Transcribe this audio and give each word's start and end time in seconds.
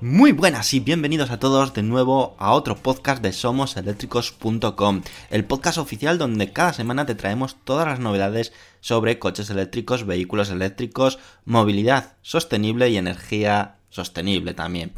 Muy 0.00 0.32
buenas 0.32 0.74
y 0.74 0.80
bienvenidos 0.80 1.30
a 1.30 1.38
todos 1.38 1.72
de 1.72 1.82
nuevo 1.82 2.34
a 2.38 2.52
otro 2.52 2.76
podcast 2.76 3.22
de 3.22 3.32
SomosEléctricos.com, 3.32 5.02
el 5.30 5.44
podcast 5.44 5.78
oficial 5.78 6.18
donde 6.18 6.52
cada 6.52 6.72
semana 6.72 7.06
te 7.06 7.14
traemos 7.14 7.56
todas 7.64 7.86
las 7.86 8.00
novedades 8.00 8.52
sobre 8.80 9.20
coches 9.20 9.50
eléctricos, 9.50 10.04
vehículos 10.04 10.50
eléctricos, 10.50 11.20
movilidad 11.44 12.14
sostenible 12.22 12.90
y 12.90 12.96
energía 12.96 13.76
sostenible 13.88 14.52
también. 14.52 14.92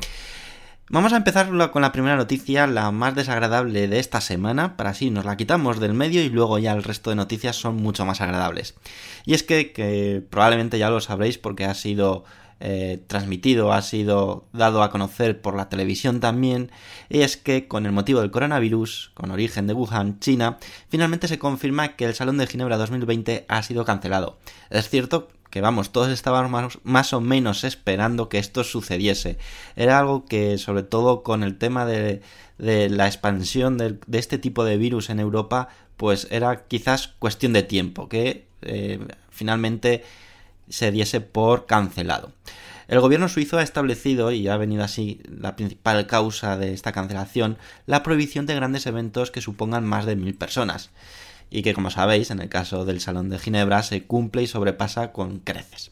Vamos 0.88 1.12
a 1.12 1.16
empezar 1.16 1.50
con 1.70 1.83
la 1.83 1.92
primera 1.92 2.16
noticia, 2.16 2.66
la 2.66 2.91
más 2.91 3.14
desagradable 3.14 3.88
de 3.88 3.98
esta 3.98 4.20
semana, 4.20 4.77
para 4.77 4.91
así 4.91 5.10
nos 5.10 5.25
la 5.25 5.36
quitamos 5.36 5.78
del 5.78 5.94
medio 5.94 6.22
y 6.22 6.31
luego 6.31 6.58
ya 6.58 6.72
el 6.72 6.84
resto 6.84 7.10
de 7.10 7.16
noticias 7.16 7.56
son 7.56 7.77
mucho 7.77 8.06
más 8.06 8.20
agradables. 8.20 8.75
Y 9.25 9.34
es 9.34 9.42
que, 9.42 9.72
que 9.72 10.25
probablemente 10.31 10.78
ya 10.78 10.88
lo 10.88 11.00
sabréis 11.00 11.38
porque 11.38 11.64
ha 11.64 11.75
sido 11.75 12.25
eh, 12.61 13.03
transmitido, 13.07 13.73
ha 13.73 13.83
sido 13.83 14.47
dado 14.53 14.83
a 14.83 14.91
conocer 14.91 15.41
por 15.43 15.55
la 15.55 15.69
televisión 15.69 16.21
también, 16.21 16.71
y 17.09 17.21
es 17.21 17.37
que 17.37 17.69
con 17.69 17.85
el 17.87 17.93
motivo 17.93 18.21
del 18.21 18.31
coronavirus, 18.31 19.11
con 19.15 19.31
origen 19.31 19.67
de 19.67 19.75
Wuhan, 19.75 20.21
China, 20.21 20.59
finalmente 20.89 21.29
se 21.29 21.39
confirma 21.39 21.97
que 21.97 22.07
el 22.07 22.15
Salón 22.15 22.39
de 22.39 22.47
Ginebra 22.47 22.79
2020 22.79 23.45
ha 23.49 23.62
sido 23.62 23.84
cancelado. 23.84 24.39
Es 24.71 24.89
cierto 24.89 25.28
que 25.50 25.61
vamos, 25.61 25.91
todos 25.91 26.09
estábamos 26.11 26.78
más, 26.83 27.12
o 27.12 27.21
menos 27.21 27.65
esperando 27.65 28.28
que 28.28 28.39
esto 28.39 28.65
sucediese. 28.65 29.39
Era 29.75 29.99
algo 29.99 30.27
que, 30.27 30.59
sobre 30.59 30.83
todo 30.83 31.22
con 31.22 31.43
el 31.43 31.56
tema 31.59 31.87
de, 31.87 32.21
la 32.59 33.06
expansión 33.06 33.78
de, 33.78 33.99
este 34.12 34.39
tipo 34.39 34.65
de 34.65 34.77
virus 34.77 35.11
en 35.11 35.21
Europa, 35.21 35.69
pues 35.97 36.28
era 36.31 36.66
quizás 36.66 37.09
cuestión 37.19 37.53
de 37.53 37.62
tiempo, 37.62 38.09
que 38.09 38.47
eh, 38.62 38.99
finalmente 39.31 40.05
se 40.69 40.91
diese 40.91 41.21
por 41.21 41.66
cancelado. 41.66 42.32
El 42.88 43.00
gobierno 43.00 43.28
suizo 43.28 43.59
ha 43.59 43.62
establecido, 43.62 44.31
y 44.31 44.47
ha 44.47 44.56
venido 44.56 44.84
así 44.84 45.21
la 45.28 45.56
principal 45.56 46.06
causa 46.06 46.56
de 46.56 46.72
esta 46.72 46.93
cancelación, 46.93 47.59
la 47.84 48.03
prohibición 48.03 48.47
de 48.47 48.54
grandes 48.54 48.87
eventos 48.87 49.32
que 49.32 49.41
supongan 49.41 49.84
más 49.84 50.06
de 50.06 50.15
mil 50.15 50.34
personas, 50.34 50.91
y 51.50 51.62
que 51.62 51.75
como 51.75 51.91
sabéis, 51.91 52.31
en 52.31 52.41
el 52.41 52.49
caso 52.49 52.84
del 52.84 53.00
Salón 53.00 53.28
de 53.28 53.38
Ginebra, 53.38 53.82
se 53.82 54.04
cumple 54.04 54.43
y 54.43 54.47
sobrepasa 54.47 55.12
con 55.12 55.41
creces. 55.41 55.91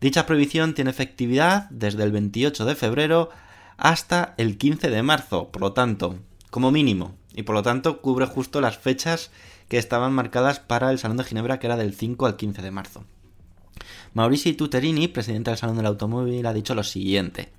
Dicha 0.00 0.26
prohibición 0.26 0.74
tiene 0.74 0.90
efectividad 0.90 1.68
desde 1.70 2.04
el 2.04 2.12
28 2.12 2.64
de 2.66 2.74
febrero 2.74 3.30
hasta 3.78 4.34
el 4.36 4.58
15 4.58 4.90
de 4.90 5.02
marzo, 5.02 5.48
por 5.48 5.62
lo 5.62 5.72
tanto, 5.72 6.18
como 6.50 6.70
mínimo, 6.70 7.14
y 7.34 7.42
por 7.42 7.54
lo 7.54 7.62
tanto 7.62 8.02
cubre 8.02 8.26
justo 8.26 8.60
las 8.60 8.76
fechas 8.76 9.30
que 9.68 9.78
estaban 9.78 10.12
marcadas 10.12 10.60
para 10.60 10.90
el 10.90 10.98
Salón 10.98 11.16
de 11.16 11.24
Ginebra, 11.24 11.58
que 11.58 11.68
era 11.68 11.76
del 11.76 11.94
5 11.94 12.26
al 12.26 12.36
15 12.36 12.62
de 12.62 12.70
marzo. 12.70 13.04
Mauricio 14.14 14.54
Tuterini, 14.56 15.08
presidente 15.08 15.50
del 15.50 15.58
Salón 15.58 15.76
del 15.76 15.86
Automóvil, 15.86 16.46
ha 16.46 16.52
dicho 16.52 16.74
lo 16.74 16.82
siguiente 16.82 17.50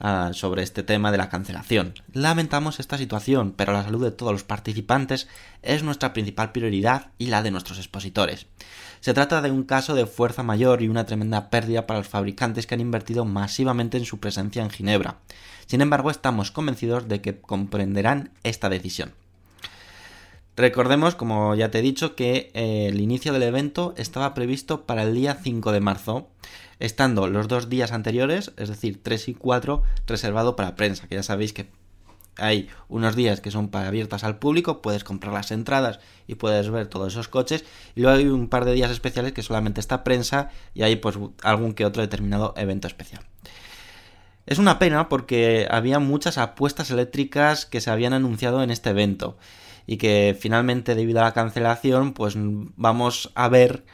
ah, 0.00 0.30
sobre 0.32 0.62
este 0.62 0.82
tema 0.82 1.10
de 1.10 1.18
la 1.18 1.28
cancelación. 1.28 1.94
Lamentamos 2.12 2.80
esta 2.80 2.98
situación, 2.98 3.54
pero 3.56 3.72
la 3.72 3.82
salud 3.82 4.04
de 4.04 4.10
todos 4.10 4.32
los 4.32 4.44
participantes 4.44 5.28
es 5.62 5.82
nuestra 5.82 6.12
principal 6.12 6.52
prioridad 6.52 7.10
y 7.18 7.26
la 7.26 7.42
de 7.42 7.50
nuestros 7.50 7.78
expositores. 7.78 8.46
Se 9.00 9.14
trata 9.14 9.42
de 9.42 9.50
un 9.50 9.64
caso 9.64 9.94
de 9.94 10.06
fuerza 10.06 10.42
mayor 10.42 10.82
y 10.82 10.88
una 10.88 11.06
tremenda 11.06 11.50
pérdida 11.50 11.86
para 11.86 12.00
los 12.00 12.08
fabricantes 12.08 12.66
que 12.66 12.74
han 12.74 12.80
invertido 12.80 13.24
masivamente 13.24 13.98
en 13.98 14.04
su 14.04 14.18
presencia 14.18 14.62
en 14.62 14.70
Ginebra. 14.70 15.18
Sin 15.66 15.80
embargo, 15.80 16.10
estamos 16.10 16.50
convencidos 16.50 17.08
de 17.08 17.20
que 17.20 17.40
comprenderán 17.40 18.30
esta 18.42 18.68
decisión. 18.68 19.12
Recordemos, 20.56 21.14
como 21.14 21.54
ya 21.54 21.70
te 21.70 21.80
he 21.80 21.82
dicho, 21.82 22.16
que 22.16 22.50
eh, 22.54 22.86
el 22.88 23.00
inicio 23.00 23.34
del 23.34 23.42
evento 23.42 23.92
estaba 23.98 24.32
previsto 24.32 24.86
para 24.86 25.02
el 25.02 25.14
día 25.14 25.34
5 25.34 25.70
de 25.70 25.80
marzo, 25.80 26.28
estando 26.78 27.26
los 27.26 27.46
dos 27.46 27.68
días 27.68 27.92
anteriores, 27.92 28.52
es 28.56 28.70
decir, 28.70 29.02
3 29.02 29.28
y 29.28 29.34
4, 29.34 29.82
reservado 30.06 30.56
para 30.56 30.74
prensa, 30.74 31.08
que 31.08 31.16
ya 31.16 31.22
sabéis 31.22 31.52
que 31.52 31.68
hay 32.38 32.70
unos 32.88 33.16
días 33.16 33.42
que 33.42 33.50
son 33.50 33.68
para 33.68 33.88
abiertas 33.88 34.24
al 34.24 34.38
público, 34.38 34.80
puedes 34.80 35.04
comprar 35.04 35.34
las 35.34 35.50
entradas 35.50 36.00
y 36.26 36.36
puedes 36.36 36.70
ver 36.70 36.86
todos 36.86 37.12
esos 37.12 37.28
coches, 37.28 37.66
y 37.94 38.00
luego 38.00 38.16
hay 38.16 38.26
un 38.26 38.48
par 38.48 38.64
de 38.64 38.72
días 38.72 38.90
especiales 38.90 39.32
que 39.32 39.42
solamente 39.42 39.80
está 39.80 40.04
prensa 40.04 40.50
y 40.72 40.84
hay 40.84 40.96
pues 40.96 41.18
algún 41.42 41.74
que 41.74 41.84
otro 41.84 42.00
determinado 42.00 42.54
evento 42.56 42.88
especial. 42.88 43.26
Es 44.46 44.58
una 44.58 44.78
pena 44.78 45.10
porque 45.10 45.66
había 45.70 45.98
muchas 45.98 46.38
apuestas 46.38 46.90
eléctricas 46.90 47.66
que 47.66 47.82
se 47.82 47.90
habían 47.90 48.14
anunciado 48.14 48.62
en 48.62 48.70
este 48.70 48.90
evento 48.90 49.36
y 49.86 49.96
que 49.96 50.36
finalmente 50.38 50.94
debido 50.94 51.20
a 51.20 51.24
la 51.24 51.32
cancelación 51.32 52.12
pues 52.12 52.34
vamos 52.36 53.30
a 53.34 53.48
ver 53.48 53.84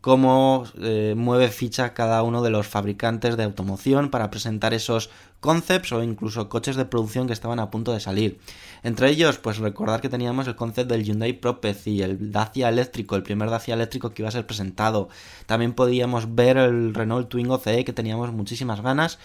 cómo 0.00 0.64
eh, 0.80 1.14
mueve 1.16 1.48
ficha 1.48 1.92
cada 1.92 2.22
uno 2.22 2.42
de 2.42 2.50
los 2.50 2.66
fabricantes 2.66 3.36
de 3.36 3.44
automoción 3.44 4.08
para 4.10 4.30
presentar 4.30 4.72
esos 4.72 5.10
concepts 5.40 5.92
o 5.92 6.02
incluso 6.02 6.48
coches 6.48 6.76
de 6.76 6.86
producción 6.86 7.26
que 7.26 7.34
estaban 7.34 7.58
a 7.60 7.70
punto 7.70 7.92
de 7.92 8.00
salir. 8.00 8.38
Entre 8.82 9.10
ellos, 9.10 9.38
pues 9.38 9.58
recordar 9.58 10.00
que 10.00 10.08
teníamos 10.08 10.46
el 10.46 10.56
concept 10.56 10.90
del 10.90 11.04
Hyundai 11.04 11.34
Propeth 11.34 11.86
y 11.86 12.02
el 12.02 12.32
Dacia 12.32 12.68
eléctrico, 12.70 13.14
el 13.14 13.22
primer 13.22 13.50
Dacia 13.50 13.74
eléctrico 13.74 14.10
que 14.10 14.22
iba 14.22 14.28
a 14.30 14.32
ser 14.32 14.46
presentado. 14.46 15.10
También 15.46 15.74
podíamos 15.74 16.34
ver 16.34 16.56
el 16.56 16.94
Renault 16.94 17.28
Twingo 17.28 17.58
CE 17.58 17.84
que 17.84 17.92
teníamos 17.92 18.32
muchísimas 18.32 18.80
ganas 18.80 19.18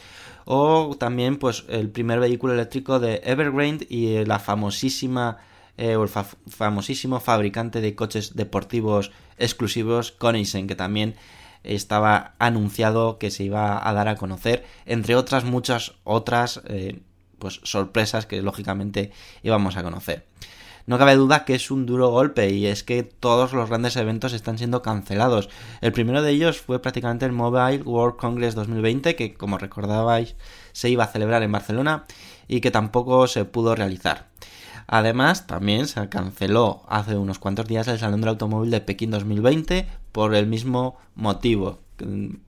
o 0.43 0.95
también 0.99 1.37
pues 1.37 1.63
el 1.69 1.89
primer 1.89 2.19
vehículo 2.19 2.53
eléctrico 2.53 2.99
de 2.99 3.21
Evergrande 3.23 3.87
y 3.89 4.25
la 4.25 4.39
famosísima 4.39 5.37
eh, 5.77 5.95
o 5.95 6.03
el 6.03 6.09
famosísimo 6.09 7.19
fabricante 7.19 7.81
de 7.81 7.95
coches 7.95 8.35
deportivos 8.35 9.11
exclusivos 9.37 10.11
Koenigsegg, 10.11 10.67
que 10.67 10.75
también 10.75 11.15
estaba 11.63 12.35
anunciado 12.39 13.17
que 13.17 13.31
se 13.31 13.43
iba 13.43 13.87
a 13.87 13.93
dar 13.93 14.07
a 14.07 14.15
conocer, 14.15 14.65
entre 14.85 15.15
otras 15.15 15.43
muchas 15.43 15.93
otras 16.03 16.61
eh, 16.65 17.01
pues 17.39 17.59
sorpresas 17.63 18.25
que 18.25 18.41
lógicamente 18.41 19.11
íbamos 19.43 19.75
a 19.77 19.83
conocer. 19.83 20.25
No 20.87 20.99
cabe 20.99 21.15
duda 21.15 21.45
que 21.45 21.55
es 21.55 21.71
un 21.71 21.87
duro 21.87 22.09
golpe 22.09 22.51
y 22.51 22.67
es 22.67 22.83
que 22.83 23.01
todos 23.01 23.53
los 23.53 23.69
grandes 23.69 23.95
eventos 23.95 24.33
están 24.33 24.59
siendo 24.59 24.83
cancelados. 24.83 25.49
El 25.81 25.91
primero 25.91 26.21
de 26.21 26.29
ellos 26.29 26.61
fue 26.61 26.79
prácticamente 26.79 27.25
el 27.25 27.31
Mobile 27.31 27.81
World 27.81 28.17
Congress 28.17 28.53
2020 28.53 29.15
que 29.15 29.33
como 29.33 29.57
recordabais 29.57 30.35
se 30.73 30.89
iba 30.89 31.05
a 31.05 31.07
celebrar 31.07 31.41
en 31.41 31.51
Barcelona 31.51 32.05
y 32.47 32.61
que 32.61 32.69
tampoco 32.69 33.25
se 33.27 33.45
pudo 33.45 33.73
realizar. 33.73 34.27
Además, 34.87 35.47
también 35.47 35.87
se 35.87 36.07
canceló 36.09 36.83
hace 36.87 37.17
unos 37.17 37.39
cuantos 37.39 37.67
días 37.67 37.87
el 37.87 37.99
Salón 37.99 38.21
del 38.21 38.29
Automóvil 38.29 38.71
de 38.71 38.81
Pekín 38.81 39.11
2020 39.11 39.87
por 40.11 40.35
el 40.35 40.47
mismo 40.47 40.97
motivo. 41.15 41.79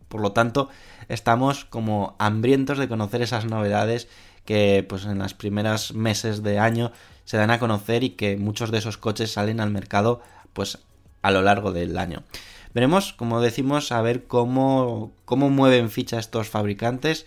Por 0.08 0.22
lo 0.22 0.32
tanto, 0.32 0.70
estamos 1.10 1.66
como 1.66 2.16
hambrientos 2.20 2.78
de 2.78 2.88
conocer 2.88 3.22
esas 3.22 3.46
novedades 3.46 4.08
que 4.46 4.86
pues 4.88 5.06
en 5.06 5.20
las 5.20 5.34
primeras 5.34 5.94
meses 5.94 6.44
de 6.44 6.60
año 6.60 6.92
se 7.26 7.38
dan 7.38 7.52
a 7.52 7.60
conocer 7.60 8.04
y 8.04 8.12
que 8.12 8.38
muchos 8.38 8.72
de 8.72 8.78
esos 8.78 8.98
coches 8.98 9.32
salen 9.32 9.60
al 9.60 9.72
mercado 9.72 10.22
pues 10.54 10.80
a 11.22 11.32
lo 11.32 11.42
largo 11.42 11.74
del 11.74 11.98
año. 11.98 12.24
Veremos, 12.74 13.12
como 13.14 13.42
decimos, 13.42 13.92
a 13.92 14.02
ver 14.02 14.26
cómo, 14.26 15.12
cómo 15.26 15.50
mueven 15.50 15.90
ficha 15.90 16.20
estos 16.20 16.50
fabricantes. 16.50 17.26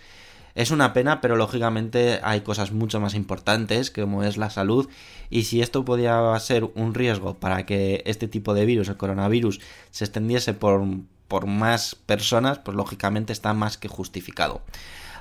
Es 0.55 0.71
una 0.71 0.93
pena, 0.93 1.21
pero 1.21 1.35
lógicamente 1.35 2.19
hay 2.23 2.41
cosas 2.41 2.71
mucho 2.71 2.99
más 2.99 3.15
importantes, 3.15 3.91
como 3.91 4.23
es 4.23 4.37
la 4.37 4.49
salud, 4.49 4.89
y 5.29 5.43
si 5.43 5.61
esto 5.61 5.85
podía 5.85 6.37
ser 6.39 6.65
un 6.75 6.93
riesgo 6.93 7.35
para 7.35 7.65
que 7.65 8.03
este 8.05 8.27
tipo 8.27 8.53
de 8.53 8.65
virus, 8.65 8.89
el 8.89 8.97
coronavirus, 8.97 9.61
se 9.91 10.05
extendiese 10.05 10.53
por, 10.53 10.83
por 11.27 11.45
más 11.47 11.95
personas, 11.95 12.59
pues 12.59 12.75
lógicamente 12.75 13.33
está 13.33 13.53
más 13.53 13.77
que 13.77 13.87
justificado. 13.87 14.61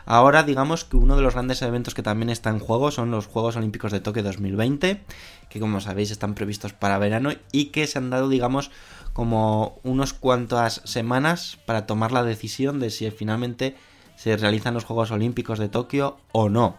Ahora 0.06 0.42
digamos 0.42 0.84
que 0.84 0.96
uno 0.96 1.14
de 1.14 1.22
los 1.22 1.34
grandes 1.34 1.62
eventos 1.62 1.94
que 1.94 2.02
también 2.02 2.30
está 2.30 2.50
en 2.50 2.58
juego 2.58 2.90
son 2.90 3.10
los 3.10 3.26
Juegos 3.26 3.56
Olímpicos 3.56 3.92
de 3.92 4.00
Tokio 4.00 4.22
2020, 4.22 5.02
que 5.48 5.60
como 5.60 5.80
sabéis 5.80 6.10
están 6.10 6.34
previstos 6.34 6.72
para 6.72 6.98
verano 6.98 7.30
y 7.52 7.66
que 7.66 7.86
se 7.86 7.98
han 7.98 8.10
dado 8.10 8.28
digamos 8.28 8.70
como 9.12 9.78
unos 9.82 10.12
cuantas 10.12 10.82
semanas 10.84 11.58
para 11.66 11.86
tomar 11.86 12.12
la 12.12 12.24
decisión 12.24 12.80
de 12.80 12.90
si 12.90 13.10
finalmente 13.10 13.76
se 14.20 14.37
realizan 14.37 14.75
los 14.75 14.84
Juegos 14.84 15.12
Olímpicos 15.12 15.58
de 15.58 15.70
Tokio 15.70 16.19
o 16.31 16.50
no. 16.50 16.76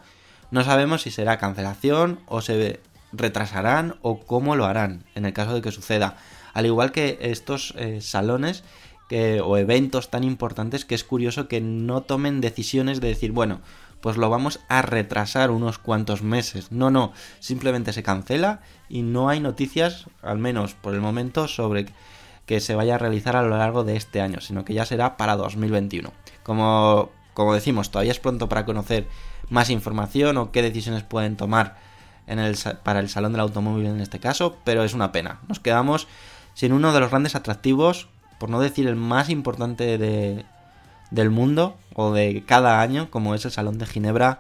No 0.51 0.63
sabemos 0.63 1.01
si 1.01 1.09
será 1.09 1.39
cancelación 1.39 2.19
o 2.27 2.41
se 2.41 2.79
retrasarán 3.11 3.95
o 4.03 4.19
cómo 4.19 4.55
lo 4.55 4.65
harán 4.65 5.05
en 5.15 5.25
el 5.25 5.33
caso 5.33 5.55
de 5.55 5.61
que 5.61 5.71
suceda. 5.71 6.17
Al 6.53 6.67
igual 6.67 6.91
que 6.91 7.17
estos 7.21 7.73
eh, 7.77 7.99
salones 7.99 8.63
o 9.43 9.57
eventos 9.57 10.09
tan 10.09 10.23
importantes 10.23 10.85
que 10.85 10.95
es 10.95 11.03
curioso 11.03 11.47
que 11.47 11.59
no 11.59 12.01
tomen 12.01 12.39
decisiones 12.39 13.01
de 13.01 13.09
decir, 13.09 13.31
bueno, 13.31 13.59
pues 13.99 14.17
lo 14.17 14.29
vamos 14.29 14.61
a 14.69 14.83
retrasar 14.83 15.49
unos 15.51 15.79
cuantos 15.79 16.21
meses. 16.21 16.71
No, 16.71 16.91
no, 16.91 17.11
simplemente 17.39 17.91
se 17.91 18.03
cancela 18.03 18.61
y 18.87 19.01
no 19.01 19.29
hay 19.29 19.39
noticias, 19.39 20.05
al 20.21 20.37
menos 20.37 20.75
por 20.75 20.93
el 20.93 21.01
momento, 21.01 21.47
sobre 21.47 21.87
que 22.45 22.61
se 22.61 22.75
vaya 22.75 22.95
a 22.95 22.99
realizar 22.99 23.35
a 23.35 23.41
lo 23.41 23.57
largo 23.57 23.83
de 23.83 23.97
este 23.97 24.21
año, 24.21 24.39
sino 24.39 24.63
que 24.63 24.75
ya 24.75 24.85
será 24.85 25.17
para 25.17 25.35
2021. 25.35 26.13
Como, 26.43 27.11
como 27.33 27.53
decimos, 27.53 27.91
todavía 27.91 28.11
es 28.11 28.19
pronto 28.19 28.49
para 28.49 28.65
conocer 28.65 29.07
más 29.49 29.69
información 29.69 30.37
o 30.37 30.51
qué 30.51 30.61
decisiones 30.61 31.03
pueden 31.03 31.37
tomar 31.37 31.77
para 32.83 32.99
el 32.99 33.09
Salón 33.09 33.33
del 33.33 33.41
Automóvil 33.41 33.87
en 33.87 33.99
este 33.99 34.19
caso, 34.19 34.57
pero 34.63 34.83
es 34.83 34.93
una 34.93 35.11
pena. 35.11 35.39
Nos 35.47 35.59
quedamos 35.59 36.07
sin 36.53 36.73
uno 36.73 36.93
de 36.93 36.99
los 36.99 37.09
grandes 37.09 37.35
atractivos 37.35 38.07
por 38.39 38.49
no 38.49 38.59
decir 38.59 38.87
el 38.87 38.95
más 38.95 39.29
importante 39.29 39.97
de, 39.97 40.45
del 41.11 41.29
mundo 41.29 41.77
o 41.93 42.11
de 42.11 42.43
cada 42.45 42.81
año, 42.81 43.11
como 43.11 43.35
es 43.35 43.45
el 43.45 43.51
Salón 43.51 43.77
de 43.77 43.85
Ginebra, 43.85 44.39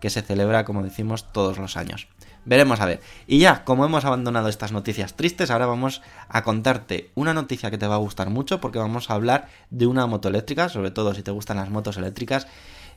que 0.00 0.10
se 0.10 0.22
celebra, 0.22 0.64
como 0.64 0.82
decimos, 0.82 1.30
todos 1.32 1.58
los 1.58 1.76
años. 1.76 2.08
Veremos 2.44 2.80
a 2.80 2.86
ver. 2.86 3.00
Y 3.26 3.38
ya, 3.38 3.64
como 3.64 3.84
hemos 3.84 4.04
abandonado 4.04 4.48
estas 4.48 4.72
noticias 4.72 5.14
tristes, 5.14 5.50
ahora 5.50 5.66
vamos 5.66 6.02
a 6.28 6.42
contarte 6.42 7.10
una 7.14 7.34
noticia 7.34 7.70
que 7.70 7.78
te 7.78 7.86
va 7.86 7.94
a 7.94 7.98
gustar 7.98 8.30
mucho 8.30 8.60
porque 8.60 8.78
vamos 8.78 9.10
a 9.10 9.14
hablar 9.14 9.48
de 9.70 9.86
una 9.86 10.06
moto 10.06 10.28
eléctrica, 10.28 10.68
sobre 10.68 10.90
todo 10.90 11.14
si 11.14 11.22
te 11.22 11.30
gustan 11.30 11.58
las 11.58 11.70
motos 11.70 11.96
eléctricas. 11.96 12.46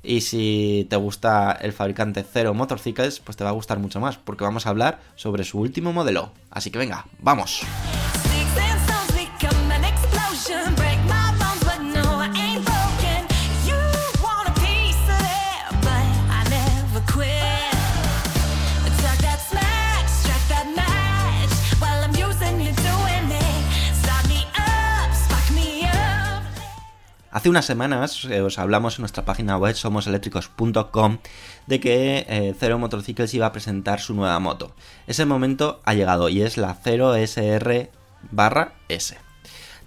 Y 0.02 0.22
si 0.22 0.86
te 0.90 0.96
gusta 0.98 1.52
el 1.54 1.74
fabricante 1.74 2.24
Zero 2.24 2.54
Motorcycles, 2.54 3.20
pues 3.20 3.38
te 3.38 3.44
va 3.44 3.50
a 3.50 3.54
gustar 3.54 3.80
mucho 3.80 4.00
más, 4.00 4.18
porque 4.18 4.44
vamos 4.44 4.68
a 4.68 4.70
hablar 4.70 5.00
sobre 5.16 5.44
su 5.44 5.60
último 5.60 5.94
modelo. 5.94 6.32
Así 6.52 6.70
que 6.70 6.78
venga, 6.78 7.06
vamos. 7.20 7.62
Hace 27.36 27.50
unas 27.50 27.66
semanas 27.66 28.24
eh, 28.32 28.40
os 28.40 28.58
hablamos 28.60 28.96
en 28.96 29.02
nuestra 29.02 29.26
página 29.26 29.58
web 29.58 29.76
somoseléctricos.com 29.76 31.18
de 31.68 31.80
que 31.82 32.26
eh, 32.30 32.56
Zero 32.58 32.80
Motorcycles 32.80 33.34
iba 33.34 33.46
a 33.46 33.52
presentar 33.52 34.00
su 34.00 34.14
nueva 34.14 34.40
moto. 34.40 34.74
Ese 35.06 35.26
momento 35.26 35.82
ha 35.84 35.94
llegado 35.96 36.30
y 36.30 36.44
es 36.44 36.56
la 36.56 36.74
Zero 36.76 37.14
SR 37.14 37.92
barra 38.32 38.76
S. 38.88 39.18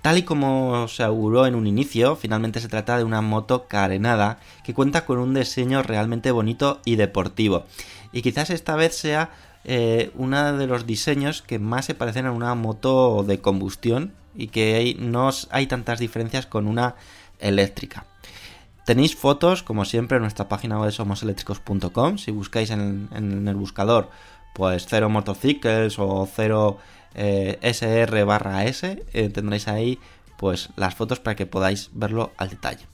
Tal 0.03 0.19
y 0.19 0.25
como 0.25 0.89
se 0.89 1.03
auguró 1.03 1.47
en 1.47 1.55
un 1.55 1.67
inicio, 1.67 2.17
finalmente 2.17 2.61
se 2.61 2.69
trata 2.69 2.99
de 2.99 3.05
una 3.05 3.23
moto 3.23 3.67
carenada 3.67 4.41
que 4.63 4.75
cuenta 4.75 5.07
con 5.07 5.17
un 5.17 5.33
diseño 5.33 5.83
realmente 5.83 6.33
bonito 6.33 6.83
y 6.85 6.97
deportivo. 6.97 7.65
Y 8.13 8.21
quizás 8.21 8.51
esta 8.51 8.77
vez 8.77 8.95
sea 8.95 9.31
eh, 9.65 10.11
uno 10.17 10.53
de 10.55 10.67
los 10.67 10.85
diseños 10.85 11.41
que 11.41 11.59
más 11.59 11.87
se 11.87 11.95
parecen 11.95 12.27
a 12.27 12.33
una 12.33 12.55
moto 12.55 13.25
de 13.27 13.41
combustión 13.41 14.13
y 14.35 14.49
que 14.49 14.97
no 14.99 15.31
hay 15.51 15.67
tantas 15.67 15.99
diferencias 15.99 16.47
con 16.47 16.69
una 16.69 16.95
eléctrica. 17.41 18.07
Tenéis 18.89 19.17
fotos, 19.17 19.63
como 19.63 19.85
siempre, 19.85 20.17
en 20.17 20.23
nuestra 20.23 20.49
página 20.49 20.81
web 20.81 20.91
somoseléctricos.com. 20.91 22.17
Si 22.17 22.31
buscáis 22.31 22.71
en, 22.71 23.11
el 23.47 23.55
buscador, 23.55 24.09
pues 24.55 24.87
cero 24.89 25.11
motocicles 25.11 25.99
o 25.99 26.27
cero 26.35 26.79
eh, 27.15 27.59
SR 27.61 28.25
barra 28.25 28.65
S, 28.65 29.05
eh, 29.13 29.29
tendréis 29.29 29.69
ahí 29.69 29.99
pues 30.39 30.71
las 30.77 30.95
fotos 30.95 31.21
para 31.21 31.37
que 31.37 31.45
podáis 31.45 31.91
verlo 31.93 32.33
al 32.39 32.49
detalle. 32.49 32.87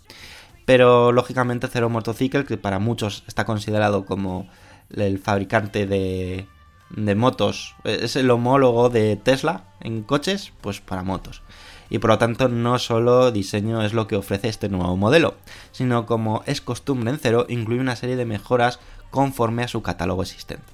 Pero 0.65 1.13
lógicamente 1.13 1.69
Zero 1.69 1.89
Motorcycle, 1.91 2.45
que 2.45 2.57
para 2.57 2.81
muchos 2.81 3.23
está 3.29 3.45
considerado 3.45 4.05
como 4.05 4.49
el 4.91 5.21
fabricante 5.21 5.87
de, 5.87 6.49
de 6.91 7.15
motos, 7.15 7.77
es 7.85 8.17
el 8.17 8.33
homólogo 8.33 8.89
de 8.89 9.15
Tesla 9.15 9.65
en 9.81 10.03
coches, 10.03 10.53
pues 10.61 10.81
para 10.81 11.05
motos 11.05 11.43
y 11.91 11.99
por 11.99 12.11
lo 12.11 12.19
tanto 12.19 12.49
no 12.49 12.79
solo 12.79 13.31
diseño 13.31 13.83
es 13.83 13.93
lo 13.93 14.07
que 14.07 14.17
ofrece 14.17 14.49
este 14.49 14.69
nuevo 14.69 14.97
modelo, 14.97 15.35
sino 15.73 16.07
como 16.07 16.43
es 16.47 16.61
costumbre 16.61 17.11
en 17.11 17.19
Cero, 17.19 17.47
incluye 17.49 17.81
una 17.81 17.97
serie 17.97 18.17
de 18.17 18.25
mejoras 18.25 18.81
conforme 19.11 19.63
a 19.63 19.69
su 19.69 19.83
catálogo 19.83 20.23
existente. 20.23 20.65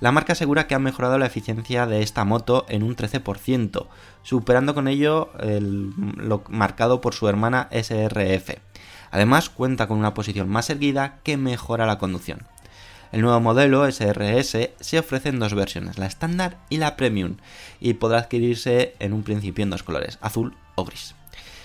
La 0.00 0.12
marca 0.12 0.32
asegura 0.32 0.66
que 0.66 0.74
ha 0.74 0.78
mejorado 0.78 1.18
la 1.18 1.26
eficiencia 1.26 1.86
de 1.86 2.02
esta 2.02 2.24
moto 2.24 2.64
en 2.70 2.82
un 2.82 2.96
13%, 2.96 3.86
superando 4.22 4.74
con 4.74 4.88
ello 4.88 5.30
lo 5.36 6.42
marcado 6.48 7.02
por 7.02 7.14
su 7.14 7.28
hermana 7.28 7.68
SRF. 7.70 8.56
Además 9.10 9.50
cuenta 9.50 9.88
con 9.88 9.98
una 9.98 10.14
posición 10.14 10.48
más 10.48 10.70
erguida 10.70 11.18
que 11.22 11.36
mejora 11.36 11.84
la 11.84 11.98
conducción. 11.98 12.46
El 13.12 13.22
nuevo 13.22 13.40
modelo 13.40 13.90
SRS 13.90 14.70
se 14.78 14.98
ofrece 14.98 15.30
en 15.30 15.40
dos 15.40 15.54
versiones, 15.54 15.98
la 15.98 16.06
estándar 16.06 16.58
y 16.68 16.76
la 16.76 16.96
premium, 16.96 17.36
y 17.80 17.94
podrá 17.94 18.18
adquirirse 18.18 18.94
en 19.00 19.12
un 19.12 19.24
principio 19.24 19.64
en 19.64 19.70
dos 19.70 19.82
colores, 19.82 20.18
azul 20.20 20.54
o 20.76 20.84
gris. 20.84 21.14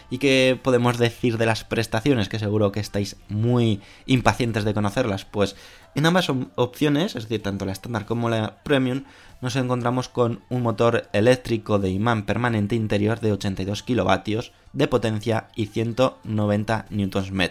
¿Y 0.10 0.18
qué 0.20 0.60
podemos 0.62 0.98
decir 0.98 1.38
de 1.38 1.46
las 1.46 1.64
prestaciones? 1.64 2.30
Que 2.30 2.40
seguro 2.40 2.72
que 2.72 2.80
estáis 2.80 3.18
muy 3.28 3.82
impacientes 4.06 4.64
de 4.64 4.74
conocerlas. 4.74 5.26
Pues 5.26 5.56
en 5.96 6.06
ambas 6.06 6.30
opciones, 6.56 7.16
es 7.16 7.24
decir, 7.24 7.42
tanto 7.42 7.66
la 7.66 7.72
estándar 7.72 8.06
como 8.06 8.30
la 8.30 8.58
premium, 8.64 9.04
nos 9.42 9.56
encontramos 9.56 10.10
con 10.10 10.42
un 10.50 10.62
motor 10.62 11.10
eléctrico 11.14 11.80
de 11.80 11.90
imán 11.90 12.26
permanente 12.26 12.76
interior 12.76 13.20
de 13.20 13.32
82 13.32 13.84
kilovatios 13.84 14.52
de 14.74 14.88
potencia 14.88 15.48
y 15.56 15.68
190 15.68 16.86
Nm. 16.90 17.50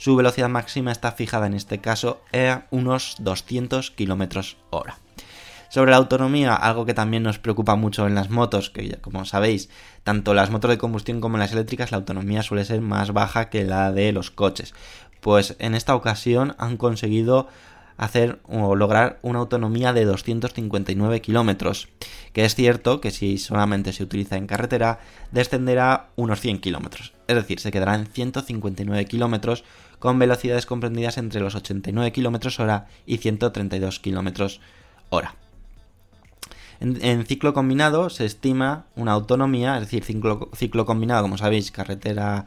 Su 0.00 0.16
velocidad 0.16 0.48
máxima 0.48 0.92
está 0.92 1.12
fijada 1.12 1.46
en 1.46 1.52
este 1.52 1.82
caso 1.82 2.22
a 2.32 2.62
unos 2.70 3.16
200 3.18 3.90
km 3.90 4.56
hora. 4.70 4.98
Sobre 5.68 5.90
la 5.90 5.98
autonomía, 5.98 6.54
algo 6.54 6.86
que 6.86 6.94
también 6.94 7.22
nos 7.22 7.38
preocupa 7.38 7.76
mucho 7.76 8.06
en 8.06 8.14
las 8.14 8.30
motos, 8.30 8.70
que 8.70 8.96
como 9.02 9.26
sabéis, 9.26 9.68
tanto 10.02 10.32
las 10.32 10.48
motos 10.48 10.70
de 10.70 10.78
combustión 10.78 11.20
como 11.20 11.36
las 11.36 11.52
eléctricas, 11.52 11.90
la 11.90 11.98
autonomía 11.98 12.42
suele 12.42 12.64
ser 12.64 12.80
más 12.80 13.12
baja 13.12 13.50
que 13.50 13.62
la 13.64 13.92
de 13.92 14.12
los 14.12 14.30
coches. 14.30 14.72
Pues 15.20 15.54
en 15.58 15.74
esta 15.74 15.94
ocasión 15.94 16.54
han 16.56 16.78
conseguido 16.78 17.48
hacer 17.98 18.40
o 18.44 18.76
lograr 18.76 19.18
una 19.20 19.40
autonomía 19.40 19.92
de 19.92 20.06
259 20.06 21.20
kilómetros, 21.20 21.90
que 22.32 22.46
es 22.46 22.54
cierto 22.54 23.02
que 23.02 23.10
si 23.10 23.36
solamente 23.36 23.92
se 23.92 24.02
utiliza 24.02 24.38
en 24.38 24.46
carretera 24.46 25.00
descenderá 25.30 26.08
unos 26.16 26.40
100 26.40 26.60
kilómetros, 26.60 27.12
es 27.28 27.34
decir, 27.34 27.60
se 27.60 27.70
quedará 27.70 27.96
en 27.96 28.06
159 28.06 29.04
kilómetros 29.04 29.64
con 30.00 30.18
velocidades 30.18 30.66
comprendidas 30.66 31.16
entre 31.18 31.40
los 31.40 31.54
89 31.54 32.10
km 32.10 32.58
hora 32.58 32.88
y 33.06 33.18
132 33.18 34.00
km 34.00 34.58
hora. 35.10 35.36
En, 36.80 37.24
ciclo 37.26 37.52
combinado 37.52 38.08
se 38.08 38.24
estima 38.24 38.86
una 38.96 39.12
autonomía, 39.12 39.76
es 39.76 39.82
decir, 39.82 40.02
ciclo, 40.02 40.48
combinado, 40.86 41.20
como 41.22 41.36
sabéis, 41.36 41.70
carretera 41.70 42.46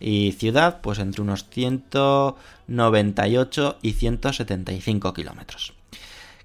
y 0.00 0.32
ciudad, 0.32 0.80
pues 0.80 0.98
entre 0.98 1.20
unos 1.20 1.50
198 1.50 3.76
y 3.82 3.92
175 3.92 5.12
kilómetros. 5.12 5.74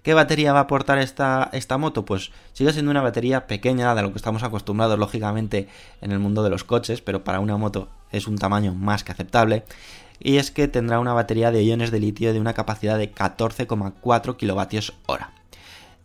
¿Qué 0.03 0.13
batería 0.13 0.53
va 0.53 0.59
a 0.59 0.63
aportar 0.63 0.99
esta, 0.99 1.49
esta 1.53 1.77
moto? 1.77 2.03
Pues 2.03 2.31
sigue 2.51 2.73
siendo 2.73 2.91
una 2.91 3.01
batería 3.01 3.47
pequeña 3.47 3.95
de 3.95 4.01
lo 4.01 4.11
que 4.11 4.17
estamos 4.17 4.43
acostumbrados 4.43 4.99
lógicamente 4.99 5.69
en 6.01 6.11
el 6.11 6.19
mundo 6.19 6.43
de 6.43 6.49
los 6.49 6.65
coches, 6.65 6.99
pero 7.01 7.23
para 7.23 7.39
una 7.39 7.55
moto 7.57 7.87
es 8.11 8.27
un 8.27 8.37
tamaño 8.37 8.73
más 8.73 9.05
que 9.05 9.13
aceptable. 9.13 9.63
Y 10.19 10.38
es 10.38 10.51
que 10.51 10.67
tendrá 10.67 10.99
una 10.99 11.13
batería 11.13 11.51
de 11.51 11.63
iones 11.63 11.91
de 11.91 11.99
litio 11.99 12.33
de 12.33 12.39
una 12.39 12.53
capacidad 12.53 12.97
de 12.97 13.13
14,4 13.13 14.35
kWh. 14.38 15.23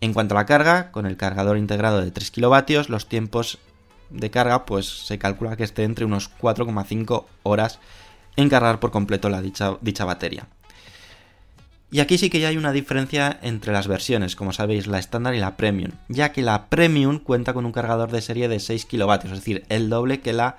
En 0.00 0.12
cuanto 0.12 0.34
a 0.34 0.40
la 0.40 0.46
carga, 0.46 0.92
con 0.92 1.06
el 1.06 1.16
cargador 1.16 1.56
integrado 1.56 2.00
de 2.00 2.10
3 2.10 2.30
kW, 2.30 2.88
los 2.88 3.08
tiempos 3.08 3.58
de 4.10 4.30
carga, 4.30 4.66
pues 4.66 5.06
se 5.06 5.18
calcula 5.18 5.56
que 5.56 5.64
esté 5.64 5.84
entre 5.84 6.04
unos 6.04 6.30
4,5 6.40 7.24
horas 7.42 7.80
en 8.36 8.48
cargar 8.48 8.80
por 8.80 8.90
completo 8.90 9.28
la 9.28 9.40
dicha, 9.40 9.76
dicha 9.80 10.04
batería. 10.04 10.46
Y 11.90 12.00
aquí 12.00 12.18
sí 12.18 12.28
que 12.28 12.40
ya 12.40 12.48
hay 12.48 12.56
una 12.56 12.72
diferencia 12.72 13.38
entre 13.42 13.72
las 13.72 13.86
versiones, 13.86 14.34
como 14.34 14.52
sabéis, 14.52 14.88
la 14.88 14.98
estándar 14.98 15.34
y 15.34 15.38
la 15.38 15.56
premium, 15.56 15.92
ya 16.08 16.32
que 16.32 16.42
la 16.42 16.66
premium 16.66 17.20
cuenta 17.20 17.54
con 17.54 17.66
un 17.66 17.72
cargador 17.72 18.10
de 18.10 18.20
serie 18.20 18.48
de 18.48 18.58
6 18.58 18.84
kilovatios, 18.86 19.32
es 19.32 19.38
decir, 19.38 19.64
el 19.68 19.90
doble 19.90 20.20
que 20.20 20.32
la 20.32 20.56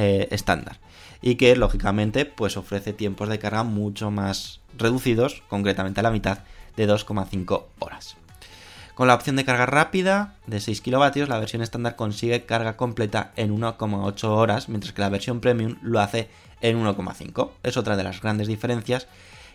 eh, 0.00 0.28
estándar. 0.30 0.78
Y 1.20 1.34
que 1.34 1.56
lógicamente 1.56 2.24
pues 2.24 2.56
ofrece 2.56 2.92
tiempos 2.92 3.28
de 3.28 3.40
carga 3.40 3.64
mucho 3.64 4.12
más 4.12 4.60
reducidos, 4.76 5.42
concretamente 5.48 5.98
a 5.98 6.04
la 6.04 6.12
mitad 6.12 6.38
de 6.76 6.88
2,5 6.88 7.64
horas. 7.80 8.16
Con 8.94 9.08
la 9.08 9.16
opción 9.16 9.34
de 9.34 9.44
carga 9.44 9.66
rápida 9.66 10.36
de 10.46 10.60
6 10.60 10.82
kilovatios, 10.82 11.28
la 11.28 11.40
versión 11.40 11.62
estándar 11.62 11.96
consigue 11.96 12.46
carga 12.46 12.76
completa 12.76 13.32
en 13.34 13.58
1,8 13.58 14.24
horas, 14.28 14.68
mientras 14.68 14.92
que 14.92 15.02
la 15.02 15.08
versión 15.08 15.40
premium 15.40 15.78
lo 15.82 15.98
hace 15.98 16.28
en 16.60 16.80
1,5. 16.80 17.50
Es 17.64 17.76
otra 17.76 17.96
de 17.96 18.04
las 18.04 18.20
grandes 18.20 18.46
diferencias 18.46 19.08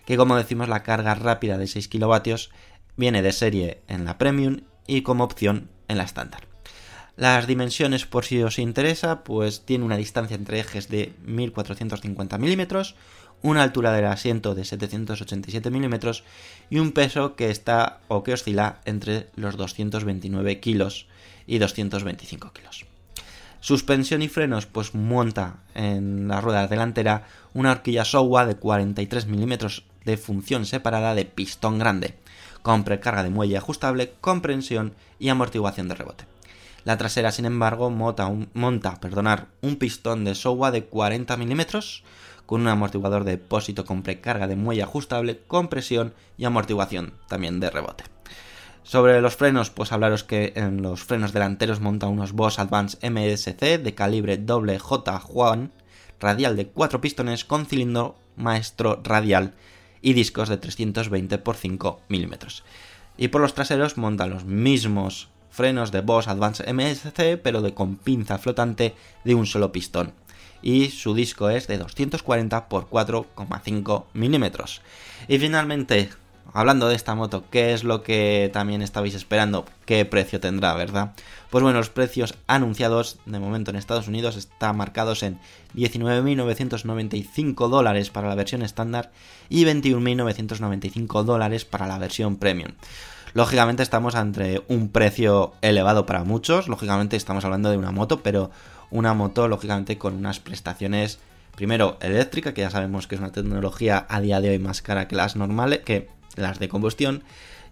que 0.06 0.18
como 0.18 0.36
decimos 0.36 0.68
la 0.68 0.84
carga 0.84 1.16
rápida 1.16 1.58
de 1.58 1.68
6 1.68 1.88
kilovatios 1.88 2.52
viene 2.98 3.22
de 3.22 3.32
serie 3.32 3.82
en 3.88 4.04
la 4.04 4.18
Premium 4.18 4.64
y 4.88 5.04
como 5.04 5.24
opción 5.24 5.70
en 5.88 6.00
la 6.00 6.04
estándar. 6.04 6.53
Las 7.16 7.46
dimensiones, 7.46 8.08
por 8.08 8.26
si 8.26 8.42
os 8.42 8.58
interesa, 8.58 9.24
pues 9.24 9.62
tiene 9.66 9.86
una 9.86 9.98
distancia 9.98 10.36
entre 10.36 10.60
ejes 10.60 10.90
de 10.90 11.14
1450 11.26 12.40
milímetros, 12.40 12.96
una 13.44 13.62
altura 13.62 13.92
del 13.92 14.06
asiento 14.06 14.56
de 14.56 14.66
787 14.66 15.70
milímetros 15.70 16.24
y 16.72 16.80
un 16.80 16.92
peso 16.92 17.36
que 17.36 17.52
está 17.52 18.00
o 18.08 18.24
que 18.24 18.34
oscila 18.34 18.80
entre 18.86 19.30
los 19.36 19.58
229 19.58 20.60
kilos 20.60 21.08
y 21.46 21.60
225 21.60 22.52
kilos. 22.52 22.86
Suspensión 23.60 24.24
y 24.24 24.28
frenos, 24.28 24.66
pues 24.66 24.96
monta 24.96 25.58
en 25.76 26.28
la 26.28 26.42
rueda 26.42 26.68
delantera 26.68 27.28
una 27.54 27.72
horquilla 27.72 28.04
Showa 28.04 28.46
de 28.46 28.56
43 28.56 29.28
milímetros 29.28 29.86
de 30.04 30.18
función 30.18 30.66
separada 30.66 31.14
de 31.14 31.26
pistón 31.26 31.78
grande, 31.78 32.16
con 32.62 32.84
precarga 32.84 33.24
de 33.24 33.30
muelle 33.30 33.58
ajustable, 33.58 34.14
comprensión 34.20 34.96
y 35.20 35.30
amortiguación 35.30 35.88
de 35.88 35.96
rebote. 35.96 36.33
La 36.86 36.98
trasera, 36.98 37.32
sin 37.32 37.46
embargo, 37.46 37.90
monta 37.90 38.28
un, 38.28 38.50
perdonar, 39.00 39.48
un 39.62 39.78
pistón 39.78 40.26
de 40.26 40.34
Showa 40.34 40.72
de 40.72 40.86
40 40.86 41.38
milímetros 41.38 42.04
con 42.46 42.62
un 42.62 42.68
amortiguador 42.68 43.24
de 43.24 43.32
depósito 43.32 43.86
con 43.86 44.04
precarga 44.04 44.48
de 44.48 44.58
muelle 44.58 44.84
ajustable, 44.84 45.40
compresión 45.48 46.14
y 46.38 46.44
amortiguación 46.44 47.14
también 47.30 47.62
de 47.62 47.70
rebote. 47.70 48.04
Sobre 48.84 49.22
los 49.22 49.38
frenos, 49.38 49.70
pues 49.70 49.94
hablaros 49.94 50.26
que 50.26 50.52
en 50.58 50.82
los 50.82 51.04
frenos 51.04 51.32
delanteros 51.32 51.80
monta 51.80 52.08
unos 52.08 52.34
Boss 52.34 52.60
Advance 52.60 52.98
MSC 53.10 53.82
de 53.82 53.96
calibre 53.96 54.38
J 54.78 55.20
Juan, 55.20 55.72
radial 56.20 56.58
de 56.58 56.68
4 56.68 57.00
pistones 57.00 57.46
con 57.46 57.66
cilindro 57.66 58.16
maestro 58.36 59.00
radial 59.02 59.54
y 60.02 60.14
discos 60.14 60.50
de 60.50 60.58
320 60.58 61.36
x 61.36 61.58
5 61.60 62.02
mm. 62.10 62.34
Y 63.18 63.30
por 63.30 63.42
los 63.42 63.54
traseros 63.54 63.98
monta 63.98 64.28
los 64.28 64.44
mismos 64.44 65.30
frenos 65.54 65.92
de 65.92 66.02
Boss 66.02 66.28
Advance 66.28 66.66
MSC, 66.74 67.38
pero 67.38 67.62
de 67.62 67.76
con 67.76 67.96
pinza 67.96 68.40
flotante 68.40 68.96
de 69.24 69.36
un 69.36 69.46
solo 69.46 69.72
pistón. 69.72 70.14
Y 70.64 70.90
su 70.90 71.14
disco 71.14 71.50
es 71.50 71.68
de 71.68 71.78
240 71.78 72.58
x 72.58 72.68
4,5 72.90 74.06
mm. 74.14 74.46
Y 75.28 75.38
finalmente, 75.38 76.10
hablando 76.54 76.88
de 76.88 76.96
esta 76.96 77.14
moto, 77.14 77.44
¿qué 77.52 77.74
es 77.74 77.84
lo 77.84 78.02
que 78.02 78.50
también 78.52 78.82
estabais 78.82 79.14
esperando? 79.14 79.66
¿Qué 79.86 80.06
precio 80.06 80.40
tendrá, 80.40 80.74
verdad? 80.74 81.14
Pues 81.52 81.62
bueno, 81.62 81.78
los 81.78 81.92
precios 81.92 82.34
anunciados 82.48 83.20
de 83.28 83.38
momento 83.38 83.70
en 83.70 83.78
Estados 83.78 84.08
Unidos 84.08 84.38
están 84.38 84.76
marcados 84.76 85.22
en 85.22 85.38
19.995 85.76 87.68
dólares 87.68 88.10
para 88.10 88.28
la 88.28 88.36
versión 88.36 88.64
estándar 88.64 89.12
y 89.50 89.66
21.995 89.66 91.24
dólares 91.24 91.64
para 91.66 91.86
la 91.88 92.00
versión 92.00 92.38
premium. 92.38 92.72
Lógicamente 93.34 93.82
estamos 93.82 94.14
ante 94.14 94.62
un 94.68 94.90
precio 94.90 95.54
elevado 95.62 96.06
para 96.06 96.24
muchos, 96.24 96.68
lógicamente 96.68 97.16
estamos 97.16 97.44
hablando 97.44 97.72
de 97.72 97.78
una 97.78 97.92
moto, 97.92 98.22
pero 98.22 98.52
una 98.92 99.16
moto 99.16 99.48
lógicamente 99.48 99.98
con 99.98 100.14
unas 100.14 100.40
prestaciones 100.40 101.18
primero 101.56 101.98
eléctrica, 102.00 102.54
que 102.54 102.62
ya 102.62 102.70
sabemos 102.70 103.08
que 103.08 103.16
es 103.16 103.22
una 103.22 103.32
tecnología 103.32 104.06
a 104.08 104.22
día 104.22 104.40
de 104.40 104.52
hoy 104.52 104.60
más 104.60 104.84
cara 104.84 105.08
que 105.08 105.16
las 105.16 105.36
normales, 105.36 105.80
que 105.80 106.10
las 106.36 106.60
de 106.60 106.70
combustión 106.70 107.24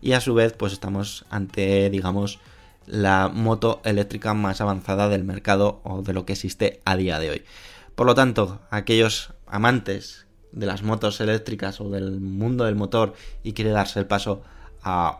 y 0.01 0.13
a 0.13 0.21
su 0.21 0.33
vez 0.33 0.53
pues 0.53 0.73
estamos 0.73 1.25
ante 1.29 1.91
digamos 1.91 2.39
la 2.87 3.29
moto 3.31 3.81
eléctrica 3.85 4.33
más 4.33 4.61
avanzada 4.61 5.09
del 5.09 5.23
mercado 5.23 5.81
o 5.83 6.01
de 6.01 6.13
lo 6.13 6.25
que 6.25 6.33
existe 6.33 6.81
a 6.85 6.95
día 6.95 7.19
de 7.19 7.29
hoy. 7.29 7.43
Por 7.93 8.07
lo 8.07 8.15
tanto, 8.15 8.61
aquellos 8.71 9.33
amantes 9.45 10.25
de 10.51 10.65
las 10.65 10.81
motos 10.81 11.21
eléctricas 11.21 11.79
o 11.81 11.91
del 11.91 12.19
mundo 12.19 12.63
del 12.63 12.75
motor 12.75 13.13
y 13.43 13.53
quiere 13.53 13.69
darse 13.69 13.99
el 13.99 14.07
paso 14.07 14.41
a 14.81 15.19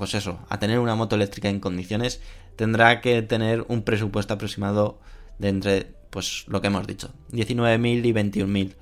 pues 0.00 0.14
eso, 0.14 0.38
a 0.48 0.58
tener 0.58 0.78
una 0.78 0.94
moto 0.94 1.14
eléctrica 1.14 1.50
en 1.50 1.60
condiciones, 1.60 2.22
tendrá 2.56 3.02
que 3.02 3.20
tener 3.20 3.66
un 3.68 3.82
presupuesto 3.82 4.32
aproximado 4.32 4.98
de 5.38 5.50
entre 5.50 5.92
pues 6.08 6.44
lo 6.48 6.62
que 6.62 6.68
hemos 6.68 6.86
dicho, 6.86 7.12
19.000 7.32 8.06
y 8.06 8.12
21.000 8.14 8.76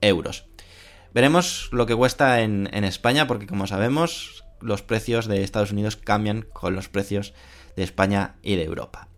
euros. 0.00 0.44
Veremos 1.12 1.70
lo 1.72 1.86
que 1.86 1.96
cuesta 1.96 2.42
en, 2.42 2.68
España, 2.84 3.26
porque 3.26 3.48
como 3.48 3.66
sabemos, 3.66 4.44
los 4.60 4.82
precios 4.82 5.26
de 5.26 5.42
Estados 5.42 5.72
Unidos 5.72 5.96
cambian 5.96 6.42
con 6.52 6.76
los 6.76 6.88
precios 6.88 7.34
de 7.74 7.82
España 7.82 8.36
y 8.40 8.54
de 8.54 8.62
Europa. 8.62 9.08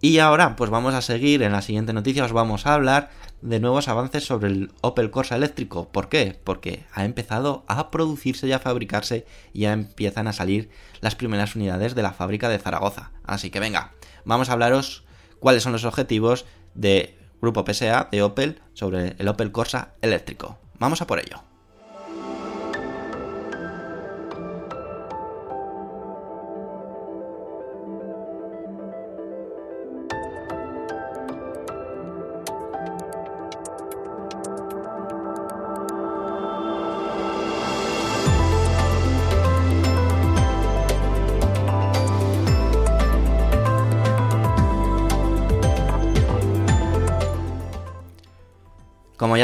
Y 0.00 0.18
ahora, 0.18 0.56
pues 0.56 0.70
vamos 0.70 0.94
a 0.94 1.00
seguir 1.00 1.42
en 1.42 1.52
la 1.52 1.62
siguiente 1.62 1.92
noticia, 1.92 2.24
os 2.24 2.32
vamos 2.32 2.66
a 2.66 2.74
hablar 2.74 3.10
de 3.40 3.60
nuevos 3.60 3.88
avances 3.88 4.24
sobre 4.24 4.48
el 4.48 4.72
Opel 4.80 5.10
Corsa 5.10 5.36
eléctrico. 5.36 5.88
¿Por 5.90 6.08
qué? 6.08 6.38
Porque 6.44 6.84
ha 6.92 7.04
empezado 7.04 7.64
a 7.68 7.90
producirse 7.90 8.46
y 8.46 8.52
a 8.52 8.58
fabricarse 8.58 9.26
y 9.52 9.60
ya 9.60 9.72
empiezan 9.72 10.28
a 10.28 10.32
salir 10.32 10.70
las 11.00 11.14
primeras 11.14 11.56
unidades 11.56 11.94
de 11.94 12.02
la 12.02 12.12
fábrica 12.12 12.48
de 12.48 12.58
Zaragoza. 12.58 13.12
Así 13.24 13.50
que 13.50 13.60
venga, 13.60 13.92
vamos 14.24 14.48
a 14.48 14.52
hablaros 14.52 15.04
cuáles 15.40 15.62
son 15.62 15.72
los 15.72 15.84
objetivos 15.84 16.44
de 16.74 17.18
Grupo 17.40 17.64
PSA 17.70 18.08
de 18.10 18.22
Opel 18.22 18.60
sobre 18.72 19.16
el 19.18 19.28
Opel 19.28 19.52
Corsa 19.52 19.94
eléctrico. 20.00 20.58
Vamos 20.78 21.02
a 21.02 21.06
por 21.06 21.18
ello. 21.18 21.53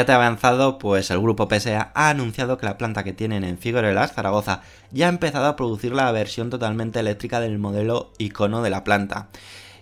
Ya 0.01 0.05
te 0.05 0.13
he 0.13 0.15
avanzado, 0.15 0.79
pues 0.79 1.11
el 1.11 1.19
grupo 1.19 1.47
PSA 1.47 1.91
ha 1.93 2.09
anunciado 2.09 2.57
que 2.57 2.65
la 2.65 2.79
planta 2.79 3.03
que 3.03 3.13
tienen 3.13 3.43
en 3.43 3.59
Figueroas, 3.59 4.13
Zaragoza, 4.13 4.63
ya 4.89 5.05
ha 5.05 5.09
empezado 5.09 5.45
a 5.45 5.55
producir 5.55 5.93
la 5.93 6.11
versión 6.11 6.49
totalmente 6.49 6.99
eléctrica 6.99 7.39
del 7.39 7.59
modelo 7.59 8.11
icono 8.17 8.63
de 8.63 8.71
la 8.71 8.83
planta, 8.83 9.29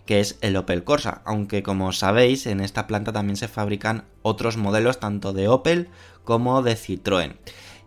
que 0.06 0.20
es 0.20 0.38
el 0.42 0.58
Opel 0.58 0.84
Corsa, 0.84 1.22
aunque 1.24 1.64
como 1.64 1.94
sabéis, 1.94 2.48
en 2.48 2.60
esta 2.60 2.86
planta 2.86 3.14
también 3.14 3.38
se 3.38 3.48
fabrican 3.48 4.04
otros 4.22 4.58
modelos 4.58 5.00
tanto 5.00 5.32
de 5.32 5.48
Opel 5.48 5.88
como 6.26 6.62
de 6.64 6.76
Citroën. 6.76 7.38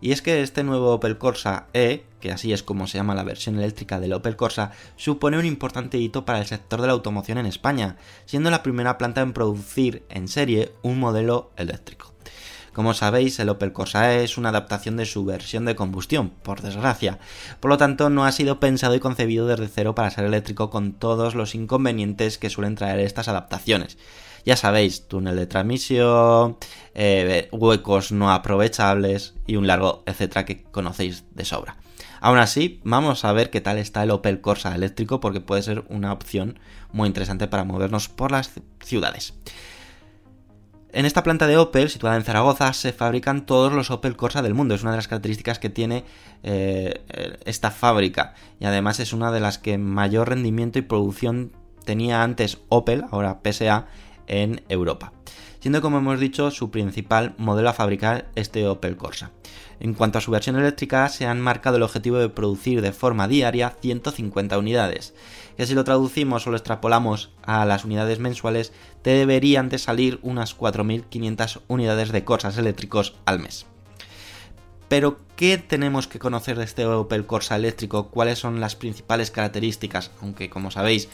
Y 0.01 0.11
es 0.11 0.23
que 0.23 0.41
este 0.41 0.63
nuevo 0.63 0.91
Opel 0.91 1.19
Corsa 1.19 1.67
E, 1.73 2.03
que 2.19 2.31
así 2.31 2.51
es 2.51 2.63
como 2.63 2.87
se 2.87 2.97
llama 2.97 3.13
la 3.13 3.23
versión 3.23 3.59
eléctrica 3.59 3.99
del 3.99 4.13
Opel 4.13 4.35
Corsa, 4.35 4.71
supone 4.95 5.37
un 5.37 5.45
importante 5.45 5.99
hito 5.99 6.25
para 6.25 6.39
el 6.39 6.47
sector 6.47 6.81
de 6.81 6.87
la 6.87 6.93
automoción 6.93 7.37
en 7.37 7.45
España, 7.45 7.97
siendo 8.25 8.49
la 8.49 8.63
primera 8.63 8.97
planta 8.97 9.21
en 9.21 9.33
producir 9.33 10.03
en 10.09 10.27
serie 10.27 10.73
un 10.81 10.99
modelo 10.99 11.51
eléctrico. 11.57 12.12
Como 12.73 12.95
sabéis, 12.95 13.39
el 13.39 13.49
Opel 13.49 13.71
Corsa 13.71 14.13
E 14.13 14.23
es 14.23 14.37
una 14.37 14.49
adaptación 14.49 14.97
de 14.97 15.05
su 15.05 15.23
versión 15.25 15.65
de 15.65 15.75
combustión, 15.75 16.29
por 16.29 16.61
desgracia. 16.61 17.19
Por 17.59 17.69
lo 17.69 17.77
tanto, 17.77 18.09
no 18.09 18.25
ha 18.25 18.31
sido 18.31 18.59
pensado 18.59 18.95
y 18.95 18.99
concebido 18.99 19.45
desde 19.45 19.67
cero 19.67 19.93
para 19.93 20.09
ser 20.09 20.25
eléctrico 20.25 20.71
con 20.71 20.93
todos 20.93 21.35
los 21.35 21.53
inconvenientes 21.53 22.39
que 22.39 22.49
suelen 22.49 22.75
traer 22.75 22.99
estas 22.99 23.27
adaptaciones. 23.27 23.99
Ya 24.43 24.57
sabéis, 24.57 25.07
túnel 25.07 25.35
de 25.35 25.45
transmisión, 25.45 26.57
eh, 26.95 27.47
huecos 27.51 28.11
no 28.11 28.31
aprovechables 28.31 29.35
y 29.45 29.55
un 29.55 29.67
largo 29.67 30.03
etcétera 30.05 30.45
que 30.45 30.63
conocéis 30.63 31.25
de 31.31 31.45
sobra. 31.45 31.77
Aún 32.19 32.39
así, 32.39 32.81
vamos 32.83 33.23
a 33.23 33.33
ver 33.33 33.49
qué 33.49 33.61
tal 33.61 33.77
está 33.77 34.03
el 34.03 34.11
Opel 34.11 34.41
Corsa 34.41 34.73
eléctrico 34.73 35.19
porque 35.19 35.41
puede 35.41 35.61
ser 35.61 35.85
una 35.89 36.11
opción 36.11 36.59
muy 36.91 37.07
interesante 37.07 37.47
para 37.47 37.65
movernos 37.65 38.09
por 38.09 38.31
las 38.31 38.51
ciudades. 38.81 39.33
En 40.93 41.07
esta 41.07 41.23
planta 41.23 41.47
de 41.47 41.57
Opel, 41.57 41.89
situada 41.89 42.15
en 42.15 42.23
Zaragoza, 42.23 42.71
se 42.73 42.93
fabrican 42.93 43.47
todos 43.47 43.73
los 43.73 43.89
Opel 43.89 44.15
Corsa 44.15 44.43
del 44.43 44.53
mundo. 44.53 44.75
Es 44.75 44.83
una 44.83 44.91
de 44.91 44.97
las 44.97 45.07
características 45.07 45.57
que 45.57 45.71
tiene 45.71 46.05
eh, 46.43 47.01
esta 47.45 47.71
fábrica. 47.71 48.35
Y 48.59 48.65
además 48.65 48.99
es 48.99 49.11
una 49.11 49.31
de 49.31 49.39
las 49.39 49.57
que 49.57 49.79
mayor 49.79 50.29
rendimiento 50.29 50.77
y 50.77 50.83
producción 50.83 51.51
tenía 51.83 52.21
antes 52.21 52.59
Opel, 52.69 53.05
ahora 53.09 53.39
PSA, 53.43 53.87
en 54.27 54.61
Europa, 54.69 55.13
siendo 55.63 55.81
como 55.81 55.99
hemos 55.99 56.19
dicho 56.19 56.51
su 56.51 56.71
principal 56.71 57.35
modelo 57.37 57.69
a 57.69 57.73
fabricar 57.73 58.29
este 58.35 58.67
Opel 58.67 58.97
Corsa. 58.97 59.31
En 59.79 59.93
cuanto 59.93 60.17
a 60.17 60.21
su 60.21 60.29
versión 60.29 60.57
eléctrica, 60.57 61.07
se 61.07 61.25
han 61.25 61.39
marcado 61.39 61.77
el 61.77 61.83
objetivo 61.83 62.17
de 62.17 62.27
producir 62.27 62.81
de 62.81 62.91
forma 62.91 63.29
diaria 63.29 63.73
150 63.79 64.57
unidades, 64.57 65.13
que 65.55 65.65
si 65.65 65.73
lo 65.73 65.85
traducimos 65.85 66.45
o 66.45 66.49
lo 66.49 66.57
extrapolamos 66.57 67.31
a 67.43 67.63
las 67.63 67.85
unidades 67.85 68.19
mensuales, 68.19 68.73
deberían 69.05 69.69
de 69.69 69.79
salir 69.79 70.19
unas 70.21 70.57
4.500 70.57 71.61
unidades 71.69 72.11
de 72.11 72.25
Corsas 72.25 72.57
eléctricos 72.57 73.15
al 73.23 73.39
mes. 73.39 73.65
Pero, 74.89 75.19
¿qué 75.37 75.57
tenemos 75.57 76.07
que 76.07 76.19
conocer 76.19 76.57
de 76.57 76.65
este 76.65 76.85
Opel 76.85 77.25
Corsa 77.25 77.55
eléctrico? 77.55 78.09
¿Cuáles 78.09 78.37
son 78.37 78.59
las 78.59 78.75
principales 78.75 79.31
características? 79.31 80.11
Aunque, 80.21 80.49
como 80.49 80.71
sabéis, 80.71 81.07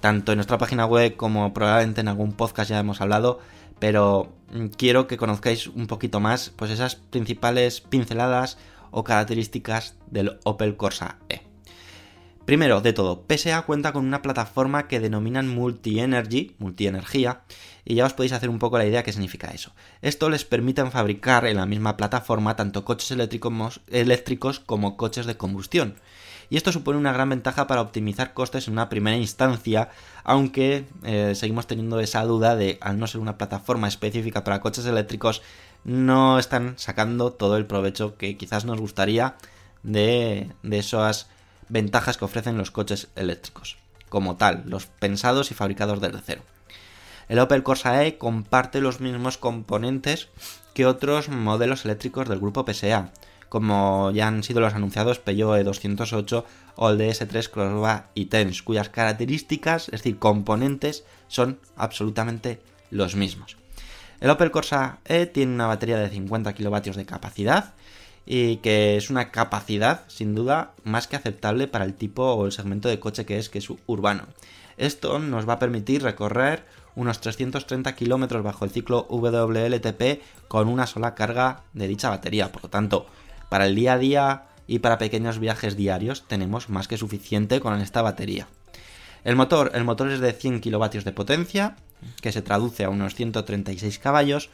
tanto 0.00 0.32
en 0.32 0.38
nuestra 0.38 0.58
página 0.58 0.86
web 0.86 1.14
como 1.14 1.54
probablemente 1.54 2.00
en 2.00 2.08
algún 2.08 2.32
podcast 2.32 2.68
ya 2.68 2.80
hemos 2.80 3.00
hablado, 3.00 3.38
pero 3.82 4.32
mm, 4.52 4.66
quiero 4.76 5.08
que 5.08 5.16
conozcáis 5.16 5.66
un 5.66 5.88
poquito 5.88 6.20
más 6.20 6.50
pues 6.54 6.70
esas 6.70 6.94
principales 6.94 7.80
pinceladas 7.80 8.56
o 8.92 9.02
características 9.02 9.96
del 10.08 10.38
Opel 10.44 10.76
Corsa 10.76 11.18
E. 11.28 11.40
Primero 12.44 12.80
de 12.80 12.92
todo, 12.92 13.24
PSA 13.28 13.62
cuenta 13.62 13.92
con 13.92 14.06
una 14.06 14.22
plataforma 14.22 14.86
que 14.86 15.00
denominan 15.00 15.48
Multi-Energy, 15.48 16.54
multi-energía, 16.60 17.42
y 17.84 17.96
ya 17.96 18.06
os 18.06 18.12
podéis 18.12 18.34
hacer 18.34 18.50
un 18.50 18.60
poco 18.60 18.78
la 18.78 18.86
idea 18.86 19.02
qué 19.02 19.12
significa 19.12 19.48
eso. 19.48 19.72
Esto 20.00 20.30
les 20.30 20.44
permite 20.44 20.88
fabricar 20.88 21.44
en 21.46 21.56
la 21.56 21.66
misma 21.66 21.96
plataforma 21.96 22.54
tanto 22.54 22.84
coches 22.84 23.10
eléctricos 23.10 24.60
como 24.60 24.96
coches 24.96 25.26
de 25.26 25.36
combustión. 25.36 25.96
Y 26.52 26.58
esto 26.58 26.70
supone 26.70 26.98
una 26.98 27.14
gran 27.14 27.30
ventaja 27.30 27.66
para 27.66 27.80
optimizar 27.80 28.34
costes 28.34 28.68
en 28.68 28.74
una 28.74 28.90
primera 28.90 29.16
instancia, 29.16 29.88
aunque 30.22 30.84
eh, 31.02 31.32
seguimos 31.34 31.66
teniendo 31.66 31.98
esa 31.98 32.22
duda 32.26 32.56
de, 32.56 32.76
al 32.82 32.98
no 32.98 33.06
ser 33.06 33.22
una 33.22 33.38
plataforma 33.38 33.88
específica 33.88 34.44
para 34.44 34.60
coches 34.60 34.84
eléctricos, 34.84 35.40
no 35.84 36.38
están 36.38 36.74
sacando 36.76 37.32
todo 37.32 37.56
el 37.56 37.64
provecho 37.64 38.18
que 38.18 38.36
quizás 38.36 38.66
nos 38.66 38.78
gustaría 38.78 39.36
de, 39.82 40.52
de 40.62 40.78
esas 40.78 41.30
ventajas 41.70 42.18
que 42.18 42.26
ofrecen 42.26 42.58
los 42.58 42.70
coches 42.70 43.08
eléctricos, 43.16 43.78
como 44.10 44.36
tal, 44.36 44.64
los 44.66 44.84
pensados 44.84 45.52
y 45.52 45.54
fabricados 45.54 46.02
desde 46.02 46.20
cero. 46.22 46.42
El 47.30 47.38
Opel 47.38 47.62
Corsa 47.62 48.04
E 48.04 48.18
comparte 48.18 48.82
los 48.82 49.00
mismos 49.00 49.38
componentes 49.38 50.28
que 50.74 50.84
otros 50.84 51.30
modelos 51.30 51.86
eléctricos 51.86 52.28
del 52.28 52.40
grupo 52.40 52.66
PSA, 52.70 53.10
como 53.52 54.10
ya 54.12 54.28
han 54.28 54.42
sido 54.42 54.62
los 54.62 54.72
anunciados 54.72 55.18
Peugeot 55.18 55.60
E208 55.60 56.44
o 56.76 56.88
el 56.88 56.98
DS3 56.98 57.50
Crossback 57.50 58.06
y 58.14 58.24
Tense, 58.24 58.64
cuyas 58.64 58.88
características, 58.88 59.88
es 59.88 60.00
decir, 60.00 60.18
componentes, 60.18 61.04
son 61.28 61.58
absolutamente 61.76 62.62
los 62.90 63.14
mismos. 63.14 63.58
El 64.20 64.30
Opel 64.30 64.52
Corsa 64.52 65.00
E 65.04 65.26
tiene 65.26 65.52
una 65.52 65.66
batería 65.66 65.98
de 65.98 66.08
50 66.08 66.54
kilovatios 66.54 66.96
de 66.96 67.04
capacidad 67.04 67.74
y 68.24 68.56
que 68.56 68.96
es 68.96 69.10
una 69.10 69.30
capacidad 69.30 70.04
sin 70.08 70.34
duda 70.34 70.72
más 70.84 71.06
que 71.06 71.16
aceptable 71.16 71.68
para 71.68 71.84
el 71.84 71.92
tipo 71.92 72.32
o 72.32 72.46
el 72.46 72.52
segmento 72.52 72.88
de 72.88 73.00
coche 73.00 73.26
que 73.26 73.36
es, 73.36 73.50
que 73.50 73.58
es 73.58 73.68
urbano. 73.86 74.22
Esto 74.78 75.18
nos 75.18 75.46
va 75.46 75.54
a 75.54 75.58
permitir 75.58 76.02
recorrer 76.02 76.64
unos 76.94 77.20
330 77.20 77.94
kilómetros 77.96 78.42
bajo 78.42 78.64
el 78.64 78.70
ciclo 78.70 79.06
WLTP 79.10 80.22
con 80.48 80.68
una 80.68 80.86
sola 80.86 81.14
carga 81.14 81.64
de 81.74 81.86
dicha 81.86 82.08
batería. 82.08 82.50
Por 82.50 82.62
lo 82.62 82.70
tanto, 82.70 83.06
para 83.52 83.66
el 83.66 83.74
día 83.74 83.92
a 83.92 83.98
día 83.98 84.44
y 84.66 84.78
para 84.78 84.96
pequeños 84.96 85.38
viajes 85.38 85.76
diarios 85.76 86.24
tenemos 86.26 86.70
más 86.70 86.88
que 86.88 86.96
suficiente 86.96 87.60
con 87.60 87.78
esta 87.82 88.00
batería. 88.00 88.48
El 89.24 89.36
motor, 89.36 89.72
el 89.74 89.84
motor 89.84 90.10
es 90.10 90.20
de 90.20 90.32
100 90.32 90.62
kilovatios 90.62 91.04
de 91.04 91.12
potencia, 91.12 91.76
que 92.22 92.32
se 92.32 92.40
traduce 92.40 92.84
a 92.84 92.88
unos 92.88 93.14
136 93.14 93.98
caballos 93.98 94.48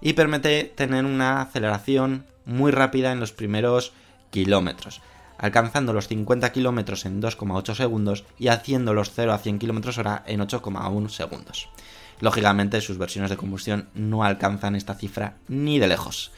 y 0.00 0.14
permite 0.14 0.64
tener 0.64 1.04
una 1.04 1.42
aceleración 1.42 2.24
muy 2.46 2.72
rápida 2.72 3.12
en 3.12 3.20
los 3.20 3.32
primeros 3.32 3.92
kilómetros, 4.30 5.02
alcanzando 5.36 5.92
los 5.92 6.08
50 6.08 6.52
kilómetros 6.52 7.04
en 7.04 7.20
2,8 7.20 7.74
segundos 7.74 8.24
y 8.38 8.48
haciendo 8.48 8.94
los 8.94 9.10
0 9.10 9.34
a 9.34 9.38
100 9.40 9.58
kilómetros 9.58 9.98
hora 9.98 10.22
en 10.26 10.40
8,1 10.40 11.10
segundos. 11.10 11.68
Lógicamente 12.20 12.80
sus 12.80 12.96
versiones 12.96 13.28
de 13.28 13.36
combustión 13.36 13.90
no 13.92 14.24
alcanzan 14.24 14.74
esta 14.74 14.94
cifra 14.94 15.36
ni 15.48 15.78
de 15.78 15.88
lejos. 15.88 16.32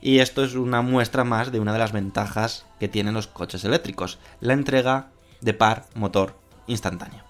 Y 0.00 0.18
esto 0.18 0.44
es 0.44 0.54
una 0.54 0.82
muestra 0.82 1.24
más 1.24 1.52
de 1.52 1.60
una 1.60 1.72
de 1.72 1.78
las 1.78 1.92
ventajas 1.92 2.66
que 2.78 2.88
tienen 2.88 3.14
los 3.14 3.26
coches 3.26 3.64
eléctricos, 3.64 4.18
la 4.40 4.52
entrega 4.52 5.08
de 5.40 5.54
par 5.54 5.86
motor 5.94 6.34
instantáneo. 6.66 7.22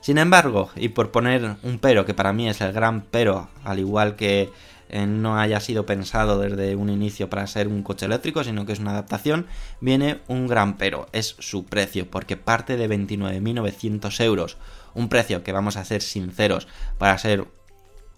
Sin 0.00 0.18
embargo, 0.18 0.70
y 0.74 0.88
por 0.88 1.12
poner 1.12 1.56
un 1.62 1.78
pero 1.78 2.04
que 2.04 2.14
para 2.14 2.32
mí 2.32 2.48
es 2.48 2.60
el 2.60 2.72
gran 2.72 3.02
pero, 3.02 3.48
al 3.62 3.78
igual 3.78 4.16
que 4.16 4.50
eh, 4.88 5.06
no 5.06 5.38
haya 5.38 5.60
sido 5.60 5.86
pensado 5.86 6.40
desde 6.40 6.74
un 6.76 6.90
inicio 6.90 7.30
para 7.30 7.46
ser 7.46 7.68
un 7.68 7.82
coche 7.82 8.06
eléctrico, 8.06 8.42
sino 8.44 8.66
que 8.66 8.72
es 8.72 8.78
una 8.78 8.90
adaptación, 8.90 9.46
viene 9.80 10.20
un 10.26 10.48
gran 10.48 10.76
pero, 10.76 11.06
es 11.12 11.36
su 11.38 11.64
precio, 11.64 12.10
porque 12.10 12.36
parte 12.36 12.76
de 12.76 12.90
29.900 12.90 14.20
euros, 14.24 14.58
un 14.92 15.08
precio 15.08 15.42
que 15.42 15.52
vamos 15.52 15.76
a 15.76 15.84
ser 15.84 16.02
sinceros, 16.02 16.68
para 16.98 17.16
ser 17.16 17.46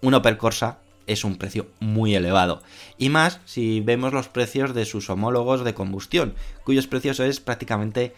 un 0.01 0.13
Opel 0.15 0.37
Corsa 0.37 0.79
es 1.07 1.23
un 1.23 1.37
precio 1.37 1.67
muy 1.79 2.15
elevado. 2.15 2.61
Y 2.97 3.09
más 3.09 3.39
si 3.45 3.81
vemos 3.81 4.13
los 4.13 4.29
precios 4.29 4.73
de 4.73 4.85
sus 4.85 5.09
homólogos 5.09 5.63
de 5.63 5.73
combustión, 5.73 6.35
cuyos 6.63 6.87
precios 6.87 7.19
es 7.19 7.39
prácticamente 7.39 8.13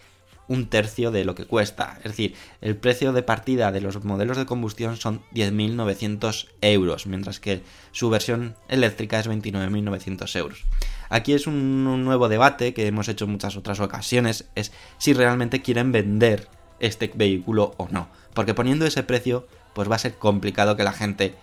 un 0.48 0.68
tercio 0.68 1.12
de 1.12 1.26
lo 1.26 1.36
que 1.36 1.46
cuesta. 1.46 1.98
Es 1.98 2.12
decir, 2.12 2.36
el 2.62 2.76
precio 2.76 3.14
de 3.14 3.24
partida 3.24 3.72
de 3.72 3.82
los 3.82 4.04
modelos 4.04 4.38
de 4.38 4.46
combustión 4.46 4.98
son 4.98 5.22
10.900 5.34 6.48
euros, 6.62 7.06
mientras 7.06 7.40
que 7.40 7.62
su 7.92 8.10
versión 8.10 8.56
eléctrica 8.70 9.20
es 9.20 9.30
29.900 9.30 10.36
euros. 10.38 10.66
Aquí 11.10 11.34
es 11.34 11.48
un, 11.48 11.84
nuevo 12.04 12.30
debate 12.30 12.74
que 12.74 12.88
hemos 12.88 13.08
hecho 13.08 13.26
en 13.26 13.32
muchas 13.32 13.58
otras 13.58 13.80
ocasiones, 13.80 14.46
es 14.56 14.72
si 14.98 15.14
realmente 15.14 15.62
quieren 15.62 15.92
vender 15.92 16.48
este 16.80 17.12
vehículo 17.14 17.74
o 17.78 17.88
no. 17.90 18.10
Porque 18.34 18.54
poniendo 18.54 18.86
ese 18.86 19.04
precio, 19.04 19.48
pues 19.74 19.90
va 19.90 19.96
a 19.96 20.00
ser 20.00 20.16
complicado 20.18 20.76
que 20.76 20.84
la 20.84 20.94
gente 20.94 21.36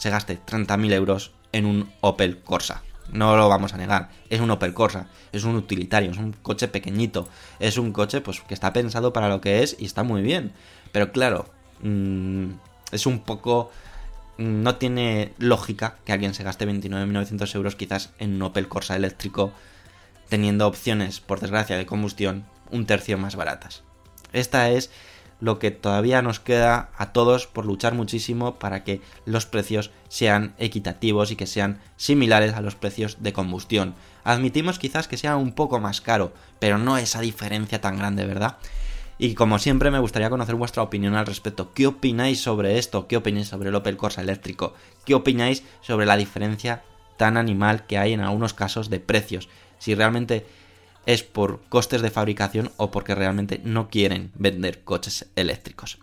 se 0.00 0.10
gaste 0.10 0.40
30.000 0.44 0.92
euros 0.92 1.32
en 1.52 1.66
un 1.66 1.92
Opel 2.00 2.40
Corsa 2.40 2.82
no 3.12 3.36
lo 3.36 3.48
vamos 3.48 3.74
a 3.74 3.76
negar. 3.76 4.10
Es 4.28 4.40
un 4.40 4.50
Opel 4.50 4.74
Corsa, 4.74 5.06
es 5.32 5.44
un 5.44 5.56
utilitario, 5.56 6.10
es 6.10 6.18
un 6.18 6.32
coche 6.32 6.68
pequeñito, 6.68 7.28
es 7.58 7.78
un 7.78 7.92
coche 7.92 8.20
pues 8.20 8.40
que 8.40 8.54
está 8.54 8.72
pensado 8.72 9.12
para 9.12 9.28
lo 9.28 9.40
que 9.40 9.62
es 9.62 9.76
y 9.78 9.84
está 9.84 10.02
muy 10.02 10.22
bien. 10.22 10.52
Pero 10.92 11.12
claro, 11.12 11.46
mm, 11.82 12.50
es 12.92 13.06
un 13.06 13.20
poco... 13.20 13.70
Mm, 14.38 14.62
no 14.62 14.76
tiene 14.76 15.32
lógica 15.38 15.96
que 16.04 16.12
alguien 16.12 16.34
se 16.34 16.44
gaste 16.44 16.66
29.900 16.66 17.54
euros 17.54 17.76
quizás 17.76 18.10
en 18.18 18.34
un 18.34 18.42
Opel 18.42 18.68
Corsa 18.68 18.96
eléctrico 18.96 19.52
teniendo 20.28 20.66
opciones, 20.66 21.20
por 21.20 21.40
desgracia, 21.40 21.76
de 21.76 21.86
combustión 21.86 22.44
un 22.70 22.86
tercio 22.86 23.18
más 23.18 23.34
baratas. 23.34 23.82
Esta 24.32 24.70
es 24.70 24.90
lo 25.40 25.58
que 25.58 25.70
todavía 25.70 26.22
nos 26.22 26.40
queda 26.40 26.90
a 26.96 27.12
todos 27.12 27.46
por 27.46 27.66
luchar 27.66 27.94
muchísimo 27.94 28.58
para 28.58 28.84
que 28.84 29.00
los 29.24 29.46
precios 29.46 29.90
sean 30.08 30.54
equitativos 30.58 31.30
y 31.30 31.36
que 31.36 31.46
sean 31.46 31.80
similares 31.96 32.54
a 32.54 32.60
los 32.60 32.74
precios 32.74 33.18
de 33.20 33.32
combustión. 33.32 33.94
Admitimos 34.22 34.78
quizás 34.78 35.08
que 35.08 35.16
sea 35.16 35.36
un 35.36 35.52
poco 35.52 35.80
más 35.80 36.00
caro, 36.00 36.32
pero 36.58 36.78
no 36.78 36.98
esa 36.98 37.20
diferencia 37.20 37.80
tan 37.80 37.96
grande, 37.96 38.26
¿verdad? 38.26 38.58
Y 39.18 39.34
como 39.34 39.58
siempre 39.58 39.90
me 39.90 39.98
gustaría 39.98 40.30
conocer 40.30 40.54
vuestra 40.54 40.82
opinión 40.82 41.14
al 41.14 41.26
respecto. 41.26 41.74
¿Qué 41.74 41.86
opináis 41.86 42.40
sobre 42.40 42.78
esto? 42.78 43.06
¿Qué 43.06 43.18
opináis 43.18 43.48
sobre 43.48 43.68
el 43.68 43.74
Opel 43.74 43.98
Corsa 43.98 44.22
eléctrico? 44.22 44.74
¿Qué 45.04 45.14
opináis 45.14 45.62
sobre 45.82 46.06
la 46.06 46.16
diferencia 46.16 46.84
tan 47.18 47.36
animal 47.36 47.86
que 47.86 47.98
hay 47.98 48.14
en 48.14 48.20
algunos 48.20 48.54
casos 48.54 48.88
de 48.88 48.98
precios? 48.98 49.50
Si 49.78 49.94
realmente 49.94 50.46
es 51.06 51.22
por 51.22 51.60
costes 51.68 52.02
de 52.02 52.10
fabricación 52.10 52.70
o 52.76 52.90
porque 52.90 53.14
realmente 53.14 53.60
no 53.64 53.88
quieren 53.88 54.30
vender 54.34 54.82
coches 54.84 55.26
eléctricos. 55.36 55.98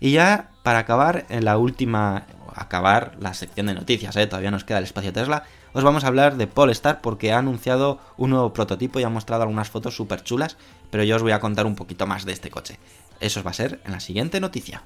Y 0.00 0.12
ya 0.12 0.50
para 0.62 0.80
acabar, 0.80 1.26
en 1.28 1.44
la 1.44 1.58
última, 1.58 2.26
acabar 2.54 3.16
la 3.20 3.34
sección 3.34 3.66
de 3.66 3.74
noticias, 3.74 4.16
¿eh? 4.16 4.26
todavía 4.26 4.50
nos 4.50 4.64
queda 4.64 4.78
el 4.78 4.84
espacio 4.84 5.12
Tesla, 5.12 5.44
os 5.72 5.84
vamos 5.84 6.04
a 6.04 6.06
hablar 6.06 6.36
de 6.36 6.46
Polestar 6.46 7.00
porque 7.00 7.32
ha 7.32 7.38
anunciado 7.38 7.98
un 8.16 8.30
nuevo 8.30 8.52
prototipo 8.52 8.98
y 8.98 9.02
ha 9.02 9.10
mostrado 9.10 9.42
algunas 9.42 9.68
fotos 9.68 9.94
súper 9.94 10.22
chulas, 10.22 10.56
pero 10.90 11.04
yo 11.04 11.16
os 11.16 11.22
voy 11.22 11.32
a 11.32 11.40
contar 11.40 11.66
un 11.66 11.74
poquito 11.74 12.06
más 12.06 12.24
de 12.24 12.32
este 12.32 12.50
coche. 12.50 12.78
Eso 13.20 13.42
va 13.42 13.50
a 13.50 13.54
ser 13.54 13.80
en 13.84 13.92
la 13.92 14.00
siguiente 14.00 14.40
noticia. 14.40 14.82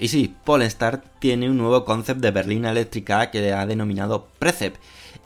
Y 0.00 0.08
sí, 0.08 0.34
Polestar 0.44 1.02
tiene 1.18 1.50
un 1.50 1.58
nuevo 1.58 1.84
concept 1.84 2.22
de 2.22 2.30
berlina 2.30 2.70
eléctrica 2.70 3.30
que 3.30 3.52
ha 3.52 3.66
denominado 3.66 4.28
Precep 4.38 4.76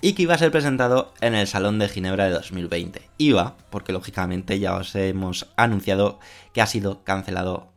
y 0.01 0.15
que 0.15 0.23
iba 0.23 0.35
a 0.35 0.39
ser 0.39 0.51
presentado 0.51 1.15
en 1.21 1.37
el 1.37 1.47
Salón 1.47 1.79
de 1.79 1.89
Ginebra 1.89 2.25
de 2.25 2.33
2020. 2.33 3.01
Iba, 3.17 3.57
porque 3.71 3.93
lógicamente 3.93 4.59
ya 4.59 4.75
os 4.75 4.93
hemos 4.97 5.47
anunciado 5.55 6.19
que 6.53 6.61
ha 6.61 6.67
sido 6.67 7.05
cancelado 7.05 7.69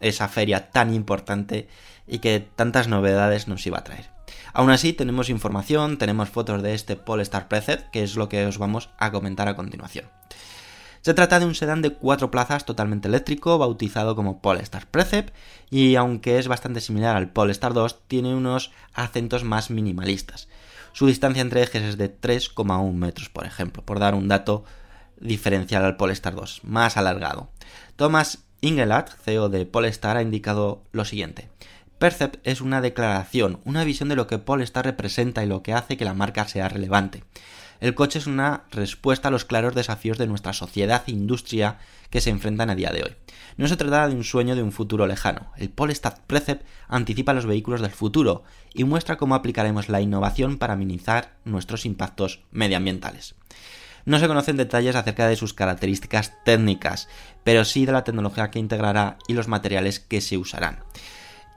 esa 0.00 0.26
feria 0.28 0.70
tan 0.70 0.94
importante 0.94 1.68
y 2.06 2.20
que 2.20 2.40
tantas 2.40 2.88
novedades 2.88 3.46
nos 3.46 3.66
iba 3.66 3.78
a 3.78 3.84
traer. 3.84 4.08
Aún 4.54 4.70
así, 4.70 4.94
tenemos 4.94 5.28
información, 5.28 5.98
tenemos 5.98 6.30
fotos 6.30 6.62
de 6.62 6.72
este 6.72 6.96
Polestar 6.96 7.48
Precept, 7.48 7.90
que 7.90 8.02
es 8.02 8.16
lo 8.16 8.30
que 8.30 8.46
os 8.46 8.56
vamos 8.56 8.88
a 8.96 9.10
comentar 9.10 9.48
a 9.48 9.54
continuación. 9.56 10.06
Se 11.02 11.14
trata 11.14 11.38
de 11.38 11.46
un 11.46 11.54
sedán 11.54 11.82
de 11.82 11.90
cuatro 11.90 12.30
plazas 12.30 12.64
totalmente 12.64 13.08
eléctrico, 13.08 13.58
bautizado 13.58 14.16
como 14.16 14.40
Polestar 14.40 14.86
Precept, 14.86 15.34
y 15.70 15.94
aunque 15.96 16.38
es 16.38 16.48
bastante 16.48 16.80
similar 16.80 17.16
al 17.16 17.30
Polestar 17.30 17.72
2, 17.72 18.02
tiene 18.08 18.34
unos 18.34 18.72
acentos 18.94 19.44
más 19.44 19.70
minimalistas. 19.70 20.48
Su 20.92 21.06
distancia 21.06 21.42
entre 21.42 21.62
ejes 21.62 21.82
es 21.82 21.98
de 21.98 22.12
3,1 22.12 22.92
metros, 22.92 23.28
por 23.28 23.46
ejemplo, 23.46 23.84
por 23.84 24.00
dar 24.00 24.14
un 24.14 24.28
dato 24.28 24.64
diferencial 25.20 25.84
al 25.84 25.96
Polestar 25.96 26.34
2, 26.34 26.60
más 26.64 26.96
alargado. 26.96 27.48
Thomas 27.96 28.44
Ingelart, 28.60 29.10
CEO 29.22 29.48
de 29.48 29.66
Polestar, 29.66 30.16
ha 30.16 30.22
indicado 30.22 30.82
lo 30.92 31.04
siguiente. 31.04 31.48
Percept 31.98 32.44
es 32.46 32.60
una 32.60 32.80
declaración, 32.80 33.60
una 33.64 33.84
visión 33.84 34.08
de 34.08 34.16
lo 34.16 34.26
que 34.26 34.38
Polestar 34.38 34.84
representa 34.84 35.42
y 35.44 35.46
lo 35.46 35.62
que 35.62 35.72
hace 35.72 35.96
que 35.96 36.04
la 36.04 36.14
marca 36.14 36.46
sea 36.46 36.68
relevante. 36.68 37.24
El 37.80 37.94
coche 37.94 38.18
es 38.18 38.26
una 38.26 38.64
respuesta 38.70 39.28
a 39.28 39.30
los 39.30 39.44
claros 39.44 39.74
desafíos 39.74 40.18
de 40.18 40.26
nuestra 40.26 40.52
sociedad 40.52 41.04
e 41.06 41.12
industria 41.12 41.78
que 42.10 42.20
se 42.20 42.30
enfrentan 42.30 42.70
a 42.70 42.74
día 42.74 42.90
de 42.90 43.04
hoy. 43.04 43.16
No 43.56 43.68
se 43.68 43.76
trata 43.76 44.08
de 44.08 44.16
un 44.16 44.24
sueño 44.24 44.56
de 44.56 44.62
un 44.62 44.72
futuro 44.72 45.06
lejano. 45.06 45.52
El 45.56 45.70
Polestar 45.70 46.22
Precept 46.26 46.66
anticipa 46.88 47.34
los 47.34 47.46
vehículos 47.46 47.80
del 47.80 47.90
futuro 47.90 48.42
y 48.74 48.84
muestra 48.84 49.16
cómo 49.16 49.36
aplicaremos 49.36 49.88
la 49.88 50.00
innovación 50.00 50.58
para 50.58 50.74
minimizar 50.74 51.36
nuestros 51.44 51.86
impactos 51.86 52.40
medioambientales. 52.50 53.36
No 54.04 54.18
se 54.18 54.26
conocen 54.26 54.56
detalles 54.56 54.96
acerca 54.96 55.28
de 55.28 55.36
sus 55.36 55.54
características 55.54 56.32
técnicas, 56.44 57.08
pero 57.44 57.64
sí 57.64 57.84
de 57.86 57.92
la 57.92 58.04
tecnología 58.04 58.50
que 58.50 58.58
integrará 58.58 59.18
y 59.28 59.34
los 59.34 59.48
materiales 59.48 60.00
que 60.00 60.20
se 60.20 60.38
usarán. 60.38 60.82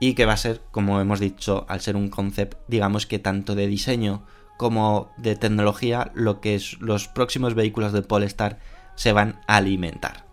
Y 0.00 0.14
que 0.14 0.26
va 0.26 0.34
a 0.34 0.36
ser, 0.36 0.60
como 0.70 1.00
hemos 1.00 1.18
dicho, 1.18 1.64
al 1.68 1.80
ser 1.80 1.96
un 1.96 2.10
concept, 2.10 2.58
digamos 2.68 3.06
que 3.06 3.18
tanto 3.18 3.54
de 3.54 3.68
diseño 3.68 4.24
como 4.56 5.10
de 5.16 5.36
tecnología, 5.36 6.10
lo 6.14 6.40
que 6.40 6.54
es 6.54 6.78
los 6.80 7.08
próximos 7.08 7.54
vehículos 7.54 7.92
de 7.92 8.02
Polestar 8.02 8.58
se 8.94 9.12
van 9.12 9.40
a 9.46 9.56
alimentar. 9.56 10.24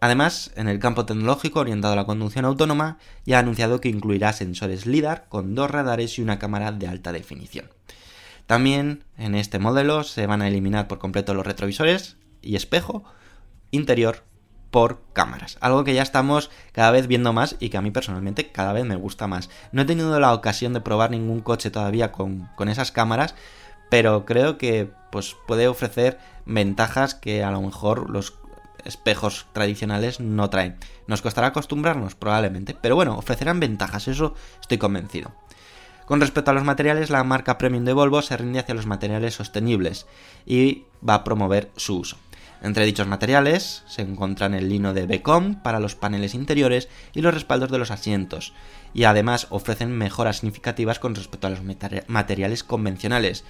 Además, 0.00 0.50
en 0.56 0.68
el 0.68 0.78
campo 0.78 1.04
tecnológico 1.04 1.60
orientado 1.60 1.92
a 1.92 1.96
la 1.96 2.06
conducción 2.06 2.46
autónoma, 2.46 2.98
ya 3.26 3.36
ha 3.36 3.40
anunciado 3.40 3.80
que 3.80 3.90
incluirá 3.90 4.32
sensores 4.32 4.86
LIDAR 4.86 5.26
con 5.28 5.54
dos 5.54 5.70
radares 5.70 6.18
y 6.18 6.22
una 6.22 6.38
cámara 6.38 6.72
de 6.72 6.88
alta 6.88 7.12
definición. 7.12 7.70
También 8.46 9.04
en 9.18 9.34
este 9.34 9.58
modelo 9.58 10.02
se 10.02 10.26
van 10.26 10.42
a 10.42 10.48
eliminar 10.48 10.88
por 10.88 10.98
completo 10.98 11.34
los 11.34 11.46
retrovisores 11.46 12.16
y 12.40 12.56
espejo 12.56 13.04
interior 13.70 14.24
por 14.70 15.00
cámaras. 15.12 15.58
Algo 15.60 15.84
que 15.84 15.94
ya 15.94 16.02
estamos 16.02 16.50
cada 16.72 16.90
vez 16.90 17.06
viendo 17.06 17.32
más 17.32 17.56
y 17.58 17.70
que 17.70 17.76
a 17.76 17.82
mí 17.82 17.90
personalmente 17.90 18.50
cada 18.50 18.72
vez 18.72 18.84
me 18.84 18.96
gusta 18.96 19.26
más. 19.26 19.50
No 19.72 19.82
he 19.82 19.84
tenido 19.84 20.18
la 20.20 20.32
ocasión 20.32 20.72
de 20.72 20.80
probar 20.80 21.10
ningún 21.10 21.40
coche 21.40 21.70
todavía 21.70 22.12
con, 22.12 22.48
esas 22.68 22.92
cámaras, 22.92 23.34
pero 23.90 24.24
creo 24.24 24.58
que 24.58 24.90
pues, 25.10 25.36
puede 25.46 25.68
ofrecer 25.68 26.18
ventajas 26.46 27.14
que 27.14 27.42
a 27.42 27.50
lo 27.50 27.60
mejor 27.60 28.10
los 28.10 28.34
espejos 28.84 29.46
tradicionales 29.52 30.20
no 30.20 30.48
traen. 30.50 30.76
Nos 31.06 31.22
costará 31.22 31.48
acostumbrarnos 31.48 32.14
probablemente, 32.14 32.74
pero 32.80 32.96
bueno, 32.96 33.16
ofrecerán 33.18 33.60
ventajas, 33.60 34.08
eso 34.08 34.34
estoy 34.60 34.78
convencido. 34.78 35.32
Con 36.06 36.20
respecto 36.20 36.50
a 36.50 36.54
los 36.54 36.64
materiales, 36.64 37.10
la 37.10 37.22
marca 37.22 37.56
premium 37.56 37.84
de 37.84 37.92
Volvo 37.92 38.20
se 38.20 38.36
rinde 38.36 38.58
hacia 38.58 38.74
los 38.74 38.86
materiales 38.86 39.34
sostenibles 39.34 40.06
y 40.44 40.84
va 41.08 41.14
a 41.14 41.24
promover 41.24 41.70
su 41.76 41.98
uso. 41.98 42.16
Entre 42.62 42.84
dichos 42.84 43.06
materiales 43.06 43.82
se 43.86 44.02
encuentran 44.02 44.52
el 44.52 44.68
lino 44.68 44.92
de 44.92 45.06
Becom 45.06 45.54
para 45.62 45.80
los 45.80 45.94
paneles 45.94 46.34
interiores 46.34 46.88
y 47.14 47.22
los 47.22 47.32
respaldos 47.32 47.70
de 47.70 47.78
los 47.78 47.90
asientos, 47.90 48.52
y 48.92 49.04
además 49.04 49.46
ofrecen 49.50 49.96
mejoras 49.96 50.38
significativas 50.38 50.98
con 50.98 51.14
respecto 51.14 51.46
a 51.46 51.50
los 51.50 51.62
materiales 52.06 52.62
convencionales, 52.62 53.44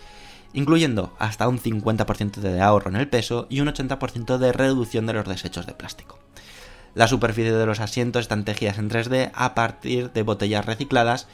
incluyendo 0.52 1.14
hasta 1.18 1.48
un 1.48 1.58
50% 1.58 2.36
de 2.36 2.60
ahorro 2.60 2.90
en 2.90 2.96
el 2.96 3.08
peso 3.08 3.46
y 3.50 3.60
un 3.60 3.68
80% 3.68 4.38
de 4.38 4.52
reducción 4.52 5.06
de 5.06 5.14
los 5.14 5.26
desechos 5.26 5.66
de 5.66 5.74
plástico. 5.74 6.18
La 6.94 7.08
superficie 7.08 7.52
de 7.52 7.66
los 7.66 7.80
asientos 7.80 8.22
están 8.22 8.44
tejidas 8.44 8.78
en 8.78 8.90
3D 8.90 9.32
a 9.34 9.54
partir 9.54 10.12
de 10.12 10.22
botellas 10.22 10.66
recicladas, 10.66 11.26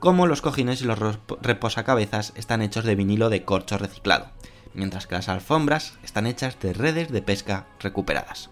como 0.00 0.26
los 0.26 0.40
cojines 0.40 0.80
y 0.80 0.84
los 0.84 0.98
reposacabezas 1.42 2.32
están 2.36 2.62
hechos 2.62 2.84
de 2.84 2.94
vinilo 2.94 3.28
de 3.28 3.44
corcho 3.44 3.78
reciclado 3.78 4.30
mientras 4.74 5.06
que 5.06 5.14
las 5.14 5.28
alfombras 5.28 5.98
están 6.02 6.26
hechas 6.26 6.58
de 6.60 6.72
redes 6.72 7.10
de 7.10 7.22
pesca 7.22 7.66
recuperadas. 7.80 8.50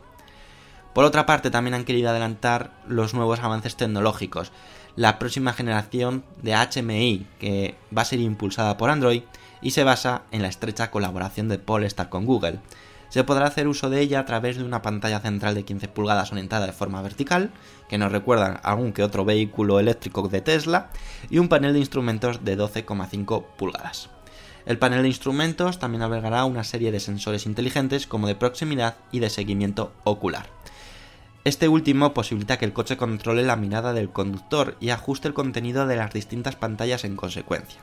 Por 0.95 1.05
otra 1.05 1.25
parte, 1.25 1.51
también 1.51 1.75
han 1.75 1.85
querido 1.85 2.11
adelantar 2.11 2.73
los 2.87 3.15
nuevos 3.15 3.41
avances 3.41 3.77
tecnológicos, 3.77 4.51
la 4.97 5.19
próxima 5.19 5.53
generación 5.53 6.25
de 6.43 6.55
HMI, 6.55 7.27
que 7.39 7.77
va 7.97 8.03
a 8.03 8.07
ser 8.07 8.19
impulsada 8.19 8.77
por 8.77 8.91
Android 8.91 9.23
y 9.63 9.71
se 9.71 9.85
basa 9.85 10.23
en 10.33 10.43
la 10.43 10.49
estrecha 10.49 10.91
colaboración 10.91 11.49
de 11.49 11.59
Polestar 11.59 12.09
con 12.09 12.27
Google. 12.27 12.59
Se 13.09 13.25
podrá 13.25 13.47
hacer 13.47 13.67
uso 13.67 13.91
de 13.91 14.01
ella 14.01 14.21
a 14.21 14.25
través 14.25 14.57
de 14.57 14.65
una 14.65 14.83
pantalla 14.83 15.21
central 15.21 15.55
de 15.55 15.65
15 15.65 15.89
pulgadas 15.89 16.31
orientada 16.31 16.67
de 16.67 16.73
forma 16.73 17.03
vertical, 17.03 17.51
que 17.89 17.99
nos 17.99 18.13
recuerda 18.13 18.61
algún 18.63 18.93
que 18.93 19.03
otro 19.03 19.25
vehículo 19.25 19.81
eléctrico 19.81 20.27
de 20.29 20.41
Tesla, 20.41 20.91
y 21.29 21.39
un 21.39 21.49
panel 21.49 21.73
de 21.73 21.81
instrumentos 21.81 22.45
de 22.45 22.57
12,5 22.57 23.47
pulgadas. 23.57 24.11
El 24.71 24.79
panel 24.79 25.03
de 25.03 25.09
instrumentos 25.09 25.81
también 25.81 26.03
albergará 26.03 26.45
una 26.45 26.63
serie 26.63 26.93
de 26.93 27.01
sensores 27.01 27.45
inteligentes 27.45 28.07
como 28.07 28.29
de 28.29 28.37
proximidad 28.37 28.99
y 29.11 29.19
de 29.19 29.29
seguimiento 29.29 29.93
ocular. 30.05 30.49
Este 31.43 31.67
último 31.67 32.15
posibilita 32.15 32.57
que 32.57 32.67
el 32.67 32.73
coche 32.73 32.97
controle 32.97 33.43
la 33.43 33.57
mirada 33.57 33.93
del 33.93 34.11
conductor 34.11 34.77
y 34.79 34.91
ajuste 34.91 35.27
el 35.27 35.35
contenido 35.35 35.89
de 35.89 35.97
las 35.97 36.13
distintas 36.13 36.55
pantallas 36.55 37.03
en 37.03 37.17
consecuencia. 37.17 37.81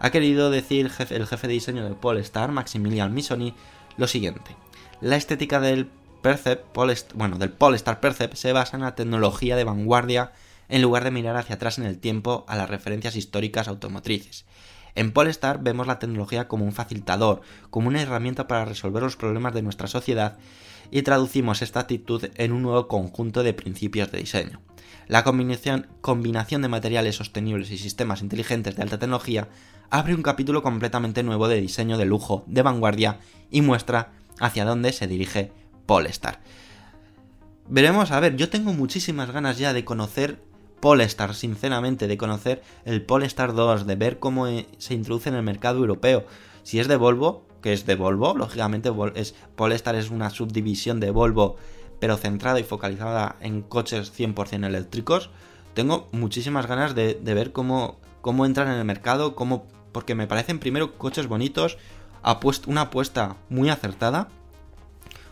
Ha 0.00 0.10
querido 0.10 0.50
decir 0.50 0.90
el 1.10 1.26
jefe 1.28 1.46
de 1.46 1.52
diseño 1.52 1.84
de 1.84 1.94
Polestar, 1.94 2.50
Maximilian 2.50 3.14
Misoni, 3.14 3.54
lo 3.96 4.08
siguiente. 4.08 4.56
La 5.00 5.14
estética 5.14 5.60
del 5.60 5.88
bueno, 7.14 7.38
del 7.38 7.52
Polestar 7.52 8.00
Percept 8.00 8.34
se 8.34 8.52
basa 8.52 8.76
en 8.76 8.82
la 8.82 8.96
tecnología 8.96 9.54
de 9.54 9.62
vanguardia 9.62 10.32
en 10.68 10.82
lugar 10.82 11.04
de 11.04 11.12
mirar 11.12 11.36
hacia 11.36 11.54
atrás 11.54 11.78
en 11.78 11.84
el 11.84 12.00
tiempo 12.00 12.44
a 12.48 12.56
las 12.56 12.68
referencias 12.68 13.14
históricas 13.14 13.68
automotrices 13.68 14.47
en 14.98 15.12
Polestar 15.12 15.62
vemos 15.62 15.86
la 15.86 16.00
tecnología 16.00 16.48
como 16.48 16.64
un 16.64 16.72
facilitador, 16.72 17.40
como 17.70 17.86
una 17.86 18.02
herramienta 18.02 18.48
para 18.48 18.64
resolver 18.64 19.00
los 19.00 19.14
problemas 19.14 19.54
de 19.54 19.62
nuestra 19.62 19.86
sociedad 19.86 20.38
y 20.90 21.02
traducimos 21.02 21.62
esta 21.62 21.78
actitud 21.78 22.28
en 22.34 22.52
un 22.52 22.62
nuevo 22.62 22.88
conjunto 22.88 23.44
de 23.44 23.54
principios 23.54 24.10
de 24.10 24.18
diseño. 24.18 24.60
La 25.06 25.22
combinación, 25.22 26.62
de 26.62 26.68
materiales 26.68 27.14
sostenibles 27.14 27.70
y 27.70 27.78
sistemas 27.78 28.22
inteligentes 28.22 28.74
de 28.74 28.82
alta 28.82 28.98
tecnología 28.98 29.48
abre 29.88 30.16
un 30.16 30.22
capítulo 30.22 30.64
completamente 30.64 31.22
nuevo 31.22 31.46
de 31.46 31.60
diseño 31.60 31.96
de 31.96 32.04
lujo, 32.04 32.42
de 32.48 32.62
vanguardia 32.62 33.20
y 33.52 33.62
muestra 33.62 34.10
hacia 34.40 34.64
dónde 34.64 34.92
se 34.92 35.06
dirige 35.06 35.52
Polestar. 35.86 36.40
Veremos, 37.68 38.10
a 38.10 38.18
ver, 38.18 38.34
yo 38.34 38.48
tengo 38.48 38.72
muchísimas 38.72 39.30
ganas 39.30 39.58
ya 39.58 39.72
de 39.72 39.84
conocer 39.84 40.42
Polestar, 40.80 41.34
sinceramente, 41.34 42.06
de 42.06 42.16
conocer 42.16 42.62
el 42.84 43.02
Polestar 43.02 43.54
2, 43.54 43.86
de 43.86 43.96
ver 43.96 44.18
cómo 44.18 44.46
eh, 44.46 44.66
se 44.78 44.94
introduce 44.94 45.28
en 45.28 45.34
el 45.34 45.42
mercado 45.42 45.78
europeo. 45.78 46.24
Si 46.62 46.78
es 46.78 46.88
de 46.88 46.96
Volvo, 46.96 47.44
que 47.62 47.72
es 47.72 47.86
de 47.86 47.96
Volvo, 47.96 48.34
lógicamente 48.36 48.90
es, 49.14 49.34
Polestar 49.56 49.94
es 49.94 50.10
una 50.10 50.30
subdivisión 50.30 51.00
de 51.00 51.10
Volvo, 51.10 51.56
pero 51.98 52.16
centrada 52.16 52.60
y 52.60 52.64
focalizada 52.64 53.36
en 53.40 53.62
coches 53.62 54.12
100% 54.16 54.66
eléctricos. 54.66 55.30
Tengo 55.74 56.08
muchísimas 56.12 56.66
ganas 56.66 56.94
de, 56.94 57.18
ver 57.22 57.52
cómo, 57.52 57.96
cómo 58.20 58.46
entran 58.46 58.68
en 58.68 58.78
el 58.78 58.84
mercado, 58.84 59.34
cómo, 59.34 59.66
porque 59.92 60.14
me 60.14 60.26
parecen 60.26 60.58
primero 60.58 60.96
coches 60.96 61.26
bonitos, 61.26 61.78
una 62.66 62.82
apuesta 62.82 63.36
muy 63.48 63.70
acertada, 63.70 64.28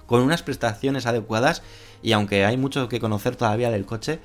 con 0.06 0.22
unas 0.22 0.42
prestaciones 0.42 1.06
adecuadas 1.06 1.62
y 2.02 2.12
aunque 2.12 2.44
hay 2.44 2.56
mucho 2.56 2.88
que 2.88 3.00
conocer 3.00 3.36
todavía 3.36 3.70
del 3.70 3.86
coche, 3.86 4.20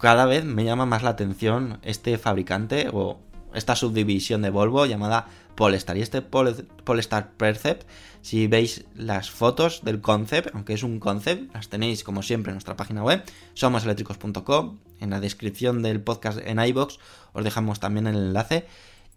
cada 0.00 0.26
vez 0.26 0.44
me 0.44 0.64
llama 0.64 0.86
más 0.86 1.02
la 1.02 1.10
atención 1.10 1.78
este 1.82 2.18
fabricante 2.18 2.88
o 2.92 3.20
esta 3.54 3.76
subdivisión 3.76 4.42
de 4.42 4.50
Volvo 4.50 4.86
llamada 4.86 5.26
Polestar. 5.54 5.96
Y 5.96 6.02
este 6.02 6.22
Polestar 6.22 7.32
Percept, 7.32 7.86
si 8.22 8.46
veis 8.46 8.84
las 8.94 9.30
fotos 9.30 9.82
del 9.84 10.00
concept, 10.00 10.54
aunque 10.54 10.74
es 10.74 10.82
un 10.82 11.00
concept, 11.00 11.54
las 11.54 11.68
tenéis 11.68 12.04
como 12.04 12.22
siempre 12.22 12.50
en 12.50 12.54
nuestra 12.54 12.76
página 12.76 13.02
web, 13.02 13.22
somoseléctricos.com. 13.54 14.78
En 15.00 15.10
la 15.10 15.20
descripción 15.20 15.82
del 15.82 16.00
podcast 16.00 16.38
en 16.44 16.60
iBox 16.60 16.98
os 17.32 17.44
dejamos 17.44 17.80
también 17.80 18.06
el 18.06 18.16
enlace 18.16 18.66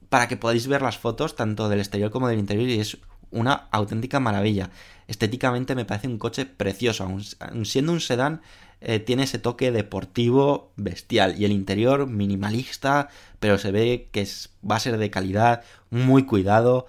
para 0.10 0.28
que 0.28 0.38
podáis 0.38 0.68
ver 0.68 0.82
las 0.82 0.98
fotos 0.98 1.36
tanto 1.36 1.70
del 1.70 1.80
exterior 1.80 2.12
como 2.12 2.28
del 2.28 2.40
interior 2.40 2.68
y 2.68 2.80
es 2.80 2.98
una 3.32 3.68
auténtica 3.72 4.20
maravilla. 4.20 4.70
Estéticamente 5.08 5.76
me 5.76 5.86
parece 5.86 6.08
un 6.08 6.18
coche 6.18 6.46
precioso, 6.46 7.04
aun 7.04 7.66
siendo 7.66 7.92
un 7.92 8.00
sedán 8.00 8.42
eh, 8.86 9.00
tiene 9.00 9.24
ese 9.24 9.40
toque 9.40 9.72
deportivo 9.72 10.74
bestial 10.76 11.40
y 11.40 11.46
el 11.46 11.52
interior 11.54 12.08
minimalista, 12.08 13.10
pero 13.40 13.58
se 13.58 13.72
ve 13.72 14.10
que 14.12 14.28
va 14.70 14.76
a 14.76 14.80
ser 14.82 14.98
de 14.98 15.10
calidad, 15.10 15.64
muy 15.90 16.26
cuidado, 16.26 16.86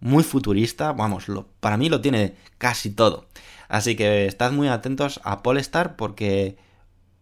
muy 0.00 0.24
futurista, 0.24 0.92
vamos, 0.92 1.28
lo, 1.28 1.46
para 1.60 1.76
mí 1.76 1.88
lo 1.90 2.00
tiene 2.00 2.34
casi 2.56 2.90
todo. 2.90 3.28
Así 3.68 3.96
que 3.96 4.26
estad 4.26 4.52
muy 4.52 4.68
atentos 4.68 5.20
a 5.24 5.42
Polestar 5.42 5.96
porque 5.96 6.56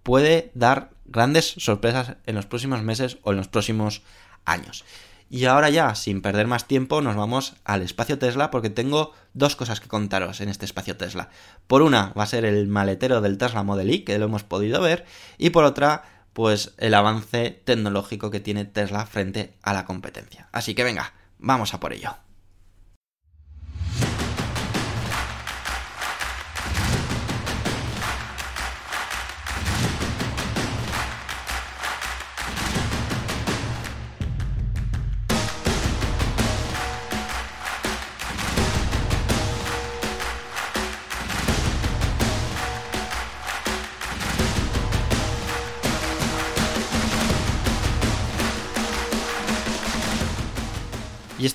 puede 0.04 0.52
dar 0.54 0.90
grandes 1.06 1.54
sorpresas 1.58 2.16
en 2.26 2.36
los 2.36 2.46
próximos 2.46 2.82
meses 2.82 3.18
o 3.22 3.32
en 3.32 3.38
los 3.38 3.48
próximos 3.48 4.02
años. 4.44 4.84
Y 5.30 5.46
ahora 5.46 5.70
ya, 5.70 5.94
sin 5.94 6.22
perder 6.22 6.46
más 6.46 6.66
tiempo, 6.66 7.00
nos 7.00 7.16
vamos 7.16 7.54
al 7.64 7.82
espacio 7.82 8.18
Tesla 8.18 8.50
porque 8.50 8.70
tengo 8.70 9.12
dos 9.32 9.56
cosas 9.56 9.80
que 9.80 9.88
contaros 9.88 10.40
en 10.40 10.48
este 10.48 10.64
espacio 10.64 10.96
Tesla. 10.96 11.30
Por 11.66 11.82
una 11.82 12.12
va 12.12 12.24
a 12.24 12.26
ser 12.26 12.44
el 12.44 12.68
maletero 12.68 13.20
del 13.20 13.38
Tesla 13.38 13.62
Model 13.62 13.90
Y, 13.90 14.00
que 14.00 14.18
lo 14.18 14.26
hemos 14.26 14.44
podido 14.44 14.80
ver, 14.80 15.04
y 15.38 15.50
por 15.50 15.64
otra, 15.64 16.04
pues 16.32 16.74
el 16.78 16.94
avance 16.94 17.62
tecnológico 17.64 18.30
que 18.30 18.40
tiene 18.40 18.64
Tesla 18.64 19.06
frente 19.06 19.54
a 19.62 19.72
la 19.72 19.84
competencia. 19.84 20.48
Así 20.52 20.74
que 20.74 20.84
venga, 20.84 21.14
vamos 21.38 21.74
a 21.74 21.80
por 21.80 21.92
ello. 21.92 22.16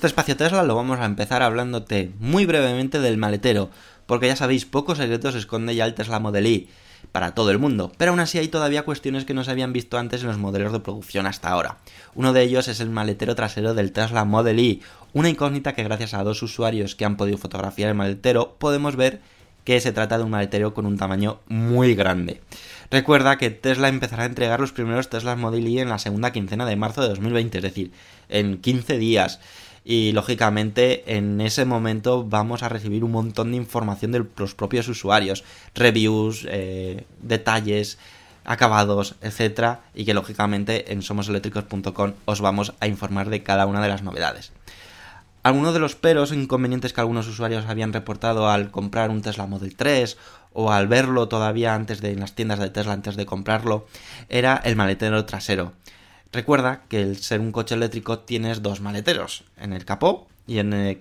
Este 0.00 0.06
espacio 0.06 0.34
Tesla 0.34 0.62
lo 0.62 0.74
vamos 0.76 0.98
a 0.98 1.04
empezar 1.04 1.42
hablándote 1.42 2.10
muy 2.20 2.46
brevemente 2.46 3.00
del 3.00 3.18
maletero, 3.18 3.68
porque 4.06 4.28
ya 4.28 4.34
sabéis, 4.34 4.64
pocos 4.64 4.96
secretos 4.96 5.34
esconde 5.34 5.74
ya 5.74 5.84
el 5.84 5.92
Tesla 5.92 6.18
Model 6.18 6.46
Y 6.46 6.70
para 7.12 7.34
todo 7.34 7.50
el 7.50 7.58
mundo, 7.58 7.92
pero 7.98 8.12
aún 8.12 8.20
así 8.20 8.38
hay 8.38 8.48
todavía 8.48 8.84
cuestiones 8.86 9.26
que 9.26 9.34
no 9.34 9.44
se 9.44 9.50
habían 9.50 9.74
visto 9.74 9.98
antes 9.98 10.22
en 10.22 10.28
los 10.28 10.38
modelos 10.38 10.72
de 10.72 10.80
producción 10.80 11.26
hasta 11.26 11.50
ahora. 11.50 11.76
Uno 12.14 12.32
de 12.32 12.40
ellos 12.40 12.66
es 12.68 12.80
el 12.80 12.88
maletero 12.88 13.34
trasero 13.34 13.74
del 13.74 13.92
Tesla 13.92 14.24
Model 14.24 14.58
Y, 14.58 14.80
una 15.12 15.28
incógnita 15.28 15.74
que 15.74 15.84
gracias 15.84 16.14
a 16.14 16.24
dos 16.24 16.42
usuarios 16.42 16.94
que 16.94 17.04
han 17.04 17.18
podido 17.18 17.36
fotografiar 17.36 17.90
el 17.90 17.94
maletero 17.94 18.56
podemos 18.58 18.96
ver 18.96 19.20
que 19.64 19.82
se 19.82 19.92
trata 19.92 20.16
de 20.16 20.24
un 20.24 20.30
maletero 20.30 20.72
con 20.72 20.86
un 20.86 20.96
tamaño 20.96 21.40
muy 21.46 21.94
grande. 21.94 22.40
Recuerda 22.90 23.36
que 23.36 23.50
Tesla 23.50 23.88
empezará 23.88 24.22
a 24.22 24.26
entregar 24.26 24.60
los 24.60 24.72
primeros 24.72 25.10
Tesla 25.10 25.36
Model 25.36 25.68
Y 25.68 25.78
en 25.78 25.90
la 25.90 25.98
segunda 25.98 26.32
quincena 26.32 26.64
de 26.64 26.76
marzo 26.76 27.02
de 27.02 27.08
2020, 27.08 27.58
es 27.58 27.62
decir, 27.62 27.92
en 28.30 28.62
15 28.62 28.96
días 28.96 29.40
y 29.84 30.12
lógicamente 30.12 31.16
en 31.16 31.40
ese 31.40 31.64
momento 31.64 32.24
vamos 32.24 32.62
a 32.62 32.68
recibir 32.68 33.04
un 33.04 33.12
montón 33.12 33.50
de 33.50 33.56
información 33.56 34.12
de 34.12 34.24
los 34.36 34.54
propios 34.54 34.88
usuarios, 34.88 35.44
reviews, 35.74 36.46
eh, 36.48 37.04
detalles, 37.22 37.98
acabados, 38.44 39.16
etcétera, 39.20 39.82
y 39.94 40.04
que 40.04 40.14
lógicamente 40.14 40.92
en 40.92 41.02
somoseléctricos.com 41.02 42.12
os 42.24 42.40
vamos 42.40 42.74
a 42.80 42.86
informar 42.86 43.30
de 43.30 43.42
cada 43.42 43.66
una 43.66 43.82
de 43.82 43.88
las 43.88 44.02
novedades. 44.02 44.52
Algunos 45.42 45.72
de 45.72 45.80
los 45.80 45.96
peros 45.96 46.32
o 46.32 46.34
inconvenientes 46.34 46.92
que 46.92 47.00
algunos 47.00 47.26
usuarios 47.26 47.64
habían 47.66 47.94
reportado 47.94 48.50
al 48.50 48.70
comprar 48.70 49.08
un 49.08 49.22
Tesla 49.22 49.46
Model 49.46 49.74
3 49.74 50.18
o 50.52 50.70
al 50.70 50.86
verlo 50.86 51.28
todavía 51.28 51.74
antes 51.74 52.02
de 52.02 52.12
en 52.12 52.20
las 52.20 52.34
tiendas 52.34 52.58
de 52.58 52.68
Tesla 52.68 52.92
antes 52.92 53.16
de 53.16 53.24
comprarlo 53.24 53.86
era 54.28 54.60
el 54.64 54.76
maletero 54.76 55.24
trasero. 55.24 55.72
Recuerda 56.32 56.82
que 56.88 57.02
el 57.02 57.16
ser 57.18 57.40
un 57.40 57.50
coche 57.50 57.74
eléctrico 57.74 58.20
tienes 58.20 58.62
dos 58.62 58.80
maleteros, 58.80 59.44
en 59.56 59.72
el 59.72 59.84
capó 59.84 60.28
y 60.46 60.58
en 60.58 60.72
el, 60.72 61.00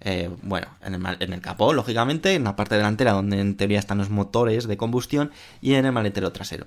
eh, 0.00 0.30
bueno, 0.42 0.68
en 0.82 0.94
el, 1.32 1.40
capó, 1.40 1.72
lógicamente, 1.72 2.34
en 2.34 2.44
la 2.44 2.54
parte 2.54 2.76
delantera 2.76 3.12
donde 3.12 3.40
en 3.40 3.56
teoría 3.56 3.80
están 3.80 3.98
los 3.98 4.10
motores 4.10 4.68
de 4.68 4.76
combustión 4.76 5.32
y 5.60 5.74
en 5.74 5.86
el 5.86 5.92
maletero 5.92 6.30
trasero. 6.30 6.66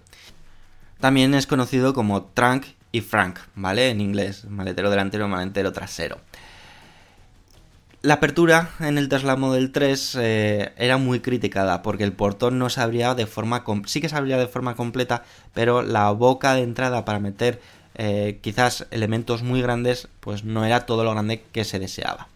También 1.00 1.34
es 1.34 1.48
conocido 1.48 1.94
como 1.94 2.24
trunk 2.24 2.66
y 2.92 3.02
frank, 3.02 3.40
¿vale? 3.56 3.90
En 3.90 4.02
inglés, 4.02 4.46
maletero 4.46 4.90
delantero 4.90 5.28
maletero 5.28 5.72
trasero. 5.72 6.20
La 8.08 8.14
apertura 8.14 8.70
en 8.80 8.98
el 8.98 9.10
Tesla 9.10 9.36
Model 9.36 9.74
3 9.74 10.18
eh, 10.22 10.74
era 10.78 10.96
muy 10.96 11.20
criticada 11.20 11.82
porque 11.82 12.06
el 12.06 12.14
portón 12.14 12.58
no 12.58 12.70
se 12.70 12.80
abría 12.80 13.16
de 13.16 13.28
forma... 13.28 13.66
Sí 13.86 14.00
que 14.00 14.08
se 14.08 14.16
abría 14.16 14.38
de 14.38 14.48
forma 14.48 14.78
completa, 14.78 15.26
pero 15.54 15.82
la 15.82 16.10
boca 16.12 16.54
de 16.54 16.62
entrada 16.62 17.04
para 17.04 17.20
meter 17.20 17.60
eh, 17.96 18.40
quizás 18.42 18.88
elementos 18.92 19.44
muy 19.44 19.62
grandes 19.62 20.08
pues 20.22 20.46
no 20.46 20.64
era 20.64 20.86
todo 20.86 21.04
lo 21.04 21.12
grande 21.12 21.44
que 21.52 21.66
se 21.66 21.80
deseaba. 21.80 22.30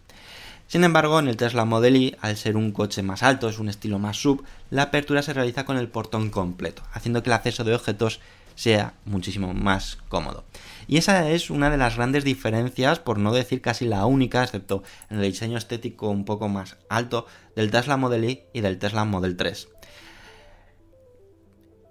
Sin 0.68 0.84
embargo, 0.84 1.18
en 1.18 1.28
el 1.28 1.38
Tesla 1.38 1.64
Model 1.64 1.96
Y, 1.96 2.16
al 2.20 2.36
ser 2.36 2.58
un 2.58 2.72
coche 2.72 3.02
más 3.02 3.22
alto, 3.22 3.48
es 3.48 3.58
un 3.58 3.70
estilo 3.70 3.98
más 3.98 4.18
sub, 4.18 4.44
la 4.68 4.82
apertura 4.82 5.22
se 5.22 5.32
realiza 5.32 5.64
con 5.64 5.78
el 5.78 5.88
portón 5.88 6.28
completo, 6.28 6.82
haciendo 6.92 7.22
que 7.22 7.30
el 7.30 7.34
acceso 7.34 7.64
de 7.64 7.74
objetos 7.74 8.20
sea 8.56 8.92
muchísimo 9.06 9.54
más 9.54 9.96
cómodo. 10.10 10.44
Y 10.86 10.96
esa 10.96 11.30
es 11.30 11.50
una 11.50 11.70
de 11.70 11.76
las 11.76 11.96
grandes 11.96 12.24
diferencias, 12.24 12.98
por 12.98 13.18
no 13.18 13.32
decir 13.32 13.60
casi 13.60 13.86
la 13.86 14.06
única, 14.06 14.42
excepto 14.42 14.82
en 15.10 15.18
el 15.18 15.30
diseño 15.30 15.58
estético 15.58 16.08
un 16.08 16.24
poco 16.24 16.48
más 16.48 16.76
alto, 16.88 17.26
del 17.56 17.70
Tesla 17.70 17.96
Model 17.96 18.24
Y 18.24 18.42
y 18.52 18.60
del 18.60 18.78
Tesla 18.78 19.04
Model 19.04 19.36
3. 19.36 19.68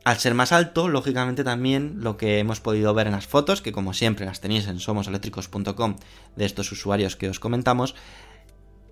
Al 0.04 0.18
ser 0.18 0.34
más 0.34 0.52
alto, 0.52 0.88
lógicamente 0.88 1.44
también 1.44 1.98
lo 2.00 2.18
que 2.18 2.40
hemos 2.40 2.60
podido 2.60 2.92
ver 2.96 3.06
en 3.06 3.14
las 3.14 3.28
fotos, 3.28 3.62
que 3.62 3.72
como 3.72 3.94
siempre 3.94 4.26
las 4.26 4.42
tenéis 4.42 4.68
en 4.68 4.80
somoseléctricos.com 4.80 5.96
de 6.36 6.46
estos 6.46 6.72
usuarios 6.72 7.16
que 7.16 7.30
os 7.30 7.40
comentamos, 7.40 7.94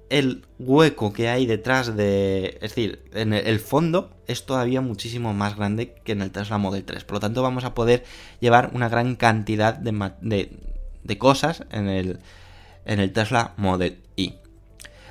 el 0.10 0.46
hueco 0.58 1.14
que 1.14 1.30
hay 1.30 1.46
detrás 1.46 1.96
de... 1.96 2.58
Es 2.62 2.76
decir, 2.76 3.04
en 3.14 3.34
el 3.34 3.60
fondo 3.60 4.12
es 4.28 4.46
todavía 4.46 4.82
muchísimo 4.82 5.34
más 5.34 5.56
grande 5.56 5.94
que 6.04 6.12
en 6.12 6.22
el 6.22 6.32
Tesla 6.32 6.58
Model 6.58 6.84
3. 6.84 7.04
Por 7.04 7.16
lo 7.16 7.20
tanto, 7.20 7.42
vamos 7.44 7.64
a 7.64 7.74
poder 7.74 8.04
llevar 8.40 8.72
una 8.74 8.90
gran 8.90 9.16
cantidad 9.16 9.76
de, 9.76 11.18
cosas 11.18 11.64
en 11.72 11.88
el, 11.88 13.12
Tesla 13.14 13.54
Model 13.58 14.02
Y. 14.16 14.36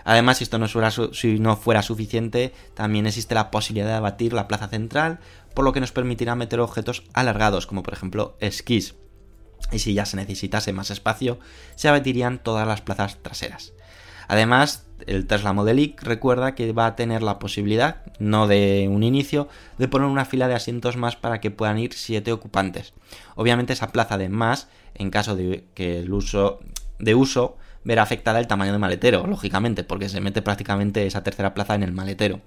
Además, 0.04 0.38
si 0.38 0.44
esto 0.44 0.58
no 0.58 0.68
fuera, 0.68 0.90
si 0.90 1.38
no 1.38 1.56
fuera 1.56 1.82
suficiente, 1.82 2.52
también 2.74 3.06
existe 3.06 3.34
la 3.34 3.50
posibilidad 3.50 3.88
de 3.88 3.94
abatir 3.94 4.32
la 4.32 4.48
plaza 4.48 4.68
central, 4.68 5.20
por 5.54 5.64
lo 5.64 5.72
que 5.72 5.80
nos 5.80 5.92
permitirá 5.92 6.34
meter 6.34 6.60
objetos 6.60 7.04
alargados, 7.12 7.66
como 7.66 7.82
por 7.82 7.92
ejemplo 7.92 8.36
esquís. 8.40 8.94
Y 9.70 9.80
si 9.80 9.92
ya 9.94 10.06
se 10.06 10.16
necesitase 10.16 10.72
más 10.72 10.90
espacio, 10.90 11.38
se 11.74 11.88
abatirían 11.88 12.42
todas 12.42 12.66
las 12.66 12.80
plazas 12.80 13.18
traseras. 13.22 13.74
Además, 14.28 14.86
el 15.06 15.26
Tesla 15.26 15.52
Model 15.52 15.80
Y 15.80 15.96
recuerda 16.00 16.54
que 16.54 16.72
va 16.72 16.86
a 16.86 16.96
tener 16.96 17.22
la 17.22 17.38
posibilidad, 17.38 18.02
no 18.18 18.46
de 18.46 18.88
un 18.90 19.02
inicio, 19.02 19.48
de 19.78 19.88
poner 19.88 20.08
una 20.08 20.24
fila 20.24 20.48
de 20.48 20.54
asientos 20.54 20.96
más 20.96 21.16
para 21.16 21.40
que 21.40 21.50
puedan 21.50 21.78
ir 21.78 21.94
7 21.94 22.30
ocupantes. 22.32 22.92
Obviamente 23.34 23.72
esa 23.72 23.90
plaza 23.90 24.18
de 24.18 24.28
más, 24.28 24.68
en 24.94 25.10
caso 25.10 25.34
de 25.34 25.64
que 25.74 26.00
el 26.00 26.12
uso 26.12 26.60
de 26.98 27.14
uso 27.14 27.56
verá 27.84 28.02
afectada 28.02 28.40
el 28.40 28.46
tamaño 28.46 28.72
del 28.72 28.80
maletero, 28.80 29.26
lógicamente, 29.26 29.84
porque 29.84 30.08
se 30.08 30.20
mete 30.20 30.42
prácticamente 30.42 31.06
esa 31.06 31.22
tercera 31.22 31.54
plaza 31.54 31.74
en 31.74 31.82
el 31.82 31.92
maletero. 31.92 32.40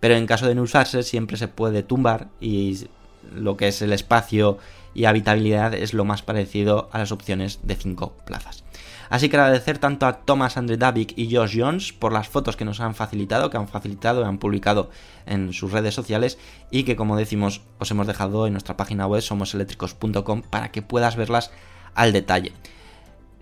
Pero 0.00 0.14
en 0.14 0.26
caso 0.26 0.46
de 0.46 0.54
no 0.54 0.62
usarse, 0.62 1.02
siempre 1.02 1.36
se 1.36 1.48
puede 1.48 1.82
tumbar 1.82 2.28
y 2.40 2.88
lo 3.34 3.56
que 3.56 3.68
es 3.68 3.82
el 3.82 3.92
espacio 3.92 4.58
y 4.94 5.04
habitabilidad 5.04 5.74
es 5.74 5.94
lo 5.94 6.04
más 6.04 6.22
parecido 6.22 6.88
a 6.92 6.98
las 6.98 7.12
opciones 7.12 7.60
de 7.62 7.76
5 7.76 8.16
plazas. 8.24 8.64
Así 9.10 9.28
que 9.28 9.36
agradecer 9.36 9.78
tanto 9.78 10.06
a 10.06 10.20
Thomas 10.20 10.56
Andre 10.56 10.76
Davik 10.76 11.12
y 11.16 11.34
Josh 11.34 11.58
Jones 11.60 11.92
por 11.92 12.12
las 12.12 12.28
fotos 12.28 12.56
que 12.56 12.64
nos 12.64 12.78
han 12.78 12.94
facilitado, 12.94 13.50
que 13.50 13.56
han 13.56 13.66
facilitado 13.66 14.22
y 14.22 14.24
han 14.24 14.38
publicado 14.38 14.88
en 15.26 15.52
sus 15.52 15.72
redes 15.72 15.94
sociales 15.94 16.38
y 16.70 16.84
que 16.84 16.94
como 16.94 17.16
decimos 17.16 17.60
os 17.80 17.90
hemos 17.90 18.06
dejado 18.06 18.46
en 18.46 18.52
nuestra 18.52 18.76
página 18.76 19.08
web 19.08 19.20
somoseléctricos.com 19.20 20.42
para 20.42 20.70
que 20.70 20.82
puedas 20.82 21.16
verlas 21.16 21.50
al 21.94 22.12
detalle. 22.12 22.52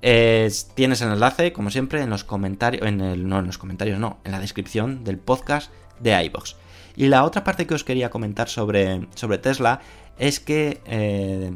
tienes 0.01 1.03
el 1.03 1.13
enlace, 1.13 1.53
como 1.53 1.71
siempre, 1.71 2.01
en 2.01 2.09
los 2.09 2.25
comentarios, 2.25 2.87
en 2.87 3.03
el, 3.03 3.29
no 3.29 3.39
en 3.39 3.47
los 3.47 3.59
comentarios, 3.59 3.99
no, 3.99 4.19
en 4.25 4.33
la 4.33 4.41
descripción 4.41 5.05
del 5.05 5.19
podcast 5.19 5.71
de 6.01 6.25
iBox. 6.25 6.57
Y 6.97 7.09
la 7.09 7.25
otra 7.25 7.45
parte 7.45 7.67
que 7.67 7.75
os 7.75 7.85
quería 7.85 8.09
comentar 8.09 8.49
sobre, 8.49 9.07
sobre 9.15 9.37
Tesla 9.37 9.81
es 10.19 10.41
que 10.41 10.81
eh, 10.87 11.53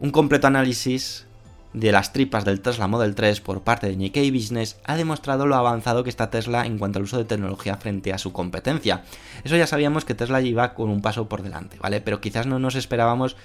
un 0.00 0.10
completo 0.10 0.46
análisis 0.46 1.27
de 1.72 1.92
las 1.92 2.12
tripas 2.12 2.44
del 2.44 2.60
Tesla 2.60 2.86
Model 2.86 3.14
3 3.14 3.40
por 3.40 3.62
parte 3.62 3.88
de 3.88 3.96
Nikkei 3.96 4.30
Business 4.30 4.78
ha 4.84 4.96
demostrado 4.96 5.46
lo 5.46 5.56
avanzado 5.56 6.02
que 6.02 6.10
está 6.10 6.30
Tesla 6.30 6.66
en 6.66 6.78
cuanto 6.78 6.98
al 6.98 7.04
uso 7.04 7.18
de 7.18 7.24
tecnología 7.24 7.76
frente 7.76 8.12
a 8.12 8.18
su 8.18 8.32
competencia. 8.32 9.04
Eso 9.44 9.56
ya 9.56 9.66
sabíamos 9.66 10.04
que 10.04 10.14
Tesla 10.14 10.40
iba 10.40 10.74
con 10.74 10.88
un 10.88 11.02
paso 11.02 11.28
por 11.28 11.42
delante, 11.42 11.78
¿vale? 11.80 12.00
Pero 12.00 12.20
quizás 12.20 12.46
no 12.46 12.58
nos 12.58 12.74
esperábamos 12.74 13.36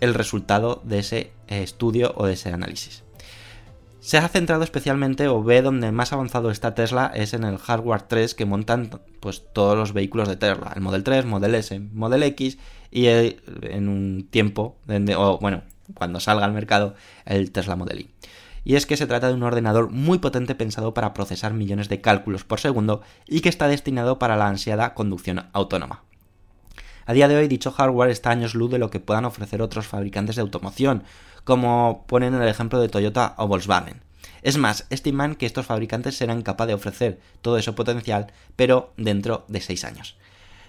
el 0.00 0.14
resultado 0.14 0.80
de 0.84 1.00
ese 1.00 1.32
estudio 1.48 2.12
o 2.16 2.26
de 2.26 2.34
ese 2.34 2.52
análisis. 2.52 3.02
Se 4.00 4.16
ha 4.16 4.28
centrado 4.28 4.62
especialmente 4.62 5.26
o 5.26 5.42
ve 5.42 5.60
donde 5.60 5.90
más 5.90 6.12
avanzado 6.12 6.50
está 6.50 6.74
Tesla 6.74 7.10
es 7.14 7.34
en 7.34 7.42
el 7.42 7.58
hardware 7.58 8.02
3 8.02 8.34
que 8.34 8.46
montan 8.46 9.00
pues 9.20 9.42
todos 9.52 9.76
los 9.76 9.92
vehículos 9.92 10.28
de 10.28 10.36
Tesla, 10.36 10.72
el 10.74 10.80
Model 10.80 11.02
3, 11.02 11.26
Model 11.26 11.56
S, 11.56 11.80
Model 11.92 12.22
X 12.22 12.58
y 12.90 13.06
en 13.06 13.88
un 13.88 14.28
tiempo, 14.30 14.78
o 15.16 15.38
bueno, 15.40 15.62
cuando 15.94 16.20
salga 16.20 16.44
al 16.44 16.52
mercado 16.52 16.94
el 17.24 17.50
Tesla 17.50 17.76
Model 17.76 18.00
Y. 18.00 18.10
Y 18.64 18.76
es 18.76 18.86
que 18.86 18.96
se 18.96 19.06
trata 19.06 19.28
de 19.28 19.34
un 19.34 19.42
ordenador 19.42 19.90
muy 19.90 20.18
potente 20.18 20.54
pensado 20.54 20.92
para 20.92 21.14
procesar 21.14 21.54
millones 21.54 21.88
de 21.88 22.00
cálculos 22.00 22.44
por 22.44 22.60
segundo 22.60 23.02
y 23.26 23.40
que 23.40 23.48
está 23.48 23.68
destinado 23.68 24.18
para 24.18 24.36
la 24.36 24.48
ansiada 24.48 24.94
conducción 24.94 25.46
autónoma. 25.52 26.02
A 27.06 27.14
día 27.14 27.28
de 27.28 27.36
hoy 27.36 27.48
dicho 27.48 27.70
hardware 27.70 28.10
está 28.10 28.30
años 28.30 28.54
luz 28.54 28.70
de 28.70 28.78
lo 28.78 28.90
que 28.90 29.00
puedan 29.00 29.24
ofrecer 29.24 29.62
otros 29.62 29.86
fabricantes 29.86 30.36
de 30.36 30.42
automoción, 30.42 31.04
como 31.44 32.04
ponen 32.06 32.34
el 32.34 32.46
ejemplo 32.46 32.78
de 32.80 32.90
Toyota 32.90 33.34
o 33.38 33.48
Volkswagen. 33.48 34.02
Es 34.42 34.58
más, 34.58 34.86
estiman 34.90 35.34
que 35.34 35.46
estos 35.46 35.64
fabricantes 35.64 36.16
serán 36.16 36.42
capaces 36.42 36.68
de 36.68 36.74
ofrecer 36.74 37.20
todo 37.40 37.56
ese 37.56 37.72
potencial, 37.72 38.30
pero 38.56 38.92
dentro 38.98 39.46
de 39.48 39.62
6 39.62 39.84
años. 39.84 40.16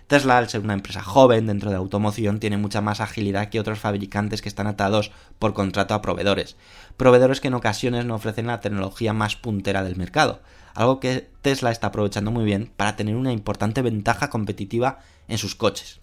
Tesla, 0.10 0.40
al 0.40 0.50
ser 0.50 0.62
una 0.62 0.74
empresa 0.74 1.04
joven 1.04 1.46
dentro 1.46 1.70
de 1.70 1.76
automoción, 1.76 2.40
tiene 2.40 2.58
mucha 2.58 2.82
más 2.82 3.00
agilidad 3.00 3.50
que 3.50 3.60
otros 3.60 3.78
fabricantes 3.78 4.42
que 4.42 4.50
están 4.50 4.66
atados 4.66 5.12
por 5.38 5.54
contrato 5.54 5.94
a 5.94 6.02
proveedores. 6.02 6.56
Proveedores 6.98 7.40
que 7.40 7.50
en 7.50 7.54
ocasiones 7.54 8.06
no 8.06 8.16
ofrecen 8.16 8.48
la 8.48 8.60
tecnología 8.60 9.14
más 9.14 9.36
puntera 9.36 9.84
del 9.84 9.98
mercado, 9.98 10.42
algo 10.74 11.00
que 11.00 11.30
Tesla 11.44 11.70
está 11.70 11.88
aprovechando 11.88 12.32
muy 12.32 12.44
bien 12.44 12.72
para 12.76 12.96
tener 12.96 13.16
una 13.16 13.32
importante 13.32 13.84
ventaja 13.84 14.32
competitiva 14.32 14.98
en 15.28 15.38
sus 15.38 15.54
coches. 15.54 16.00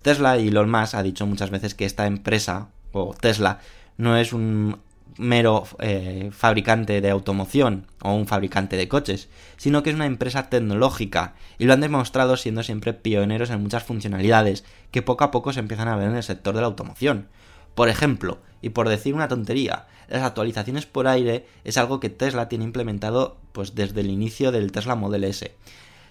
Tesla 0.00 0.38
y 0.38 0.48
Elon 0.48 0.70
Musk 0.70 0.94
ha 0.94 1.02
dicho 1.02 1.26
muchas 1.26 1.50
veces 1.50 1.74
que 1.74 1.84
esta 1.84 2.06
empresa, 2.06 2.68
o 2.92 3.12
Tesla, 3.12 3.58
no 3.98 4.16
es 4.16 4.32
un 4.32 4.78
mero 5.18 5.64
eh, 5.78 6.30
fabricante 6.32 7.00
de 7.00 7.10
automoción 7.10 7.86
o 8.02 8.14
un 8.14 8.26
fabricante 8.26 8.76
de 8.76 8.88
coches, 8.88 9.28
sino 9.56 9.82
que 9.82 9.90
es 9.90 9.96
una 9.96 10.06
empresa 10.06 10.48
tecnológica 10.48 11.34
y 11.58 11.64
lo 11.64 11.72
han 11.72 11.80
demostrado 11.80 12.36
siendo 12.36 12.62
siempre 12.62 12.92
pioneros 12.92 13.50
en 13.50 13.62
muchas 13.62 13.84
funcionalidades 13.84 14.64
que 14.90 15.02
poco 15.02 15.24
a 15.24 15.30
poco 15.30 15.52
se 15.52 15.60
empiezan 15.60 15.88
a 15.88 15.96
ver 15.96 16.08
en 16.08 16.16
el 16.16 16.22
sector 16.22 16.54
de 16.54 16.60
la 16.60 16.66
automoción. 16.66 17.28
Por 17.74 17.88
ejemplo, 17.88 18.38
y 18.62 18.70
por 18.70 18.88
decir 18.88 19.14
una 19.14 19.28
tontería, 19.28 19.86
las 20.08 20.22
actualizaciones 20.22 20.86
por 20.86 21.08
aire 21.08 21.46
es 21.64 21.76
algo 21.76 22.00
que 22.00 22.10
Tesla 22.10 22.48
tiene 22.48 22.64
implementado 22.64 23.36
pues 23.52 23.74
desde 23.74 24.00
el 24.00 24.10
inicio 24.10 24.52
del 24.52 24.72
Tesla 24.72 24.94
Model 24.94 25.24
S. 25.24 25.54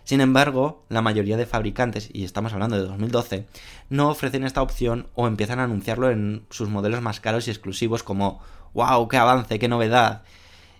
Sin 0.04 0.22
embargo, 0.22 0.84
la 0.88 1.02
mayoría 1.02 1.36
de 1.36 1.48
fabricantes, 1.48 2.10
y 2.13 2.26
estamos 2.26 2.54
hablando 2.54 2.76
de 2.76 2.84
2012, 2.84 3.48
no 3.89 4.10
ofrecen 4.10 4.44
esta 4.44 4.62
opción 4.62 5.08
o 5.15 5.26
empiezan 5.26 5.60
a 5.60 5.63
anunciarlo 5.63 6.12
en 6.12 6.46
sus 6.52 6.70
modelos 6.70 7.02
más 7.02 7.20
caros 7.20 7.48
y 7.48 7.52
exclusivos 7.52 8.04
como 8.04 8.39
¡Wow! 8.75 9.07
¡Qué 9.07 9.17
avance! 9.17 9.57
¡Qué 9.57 9.67
novedad! 9.67 10.21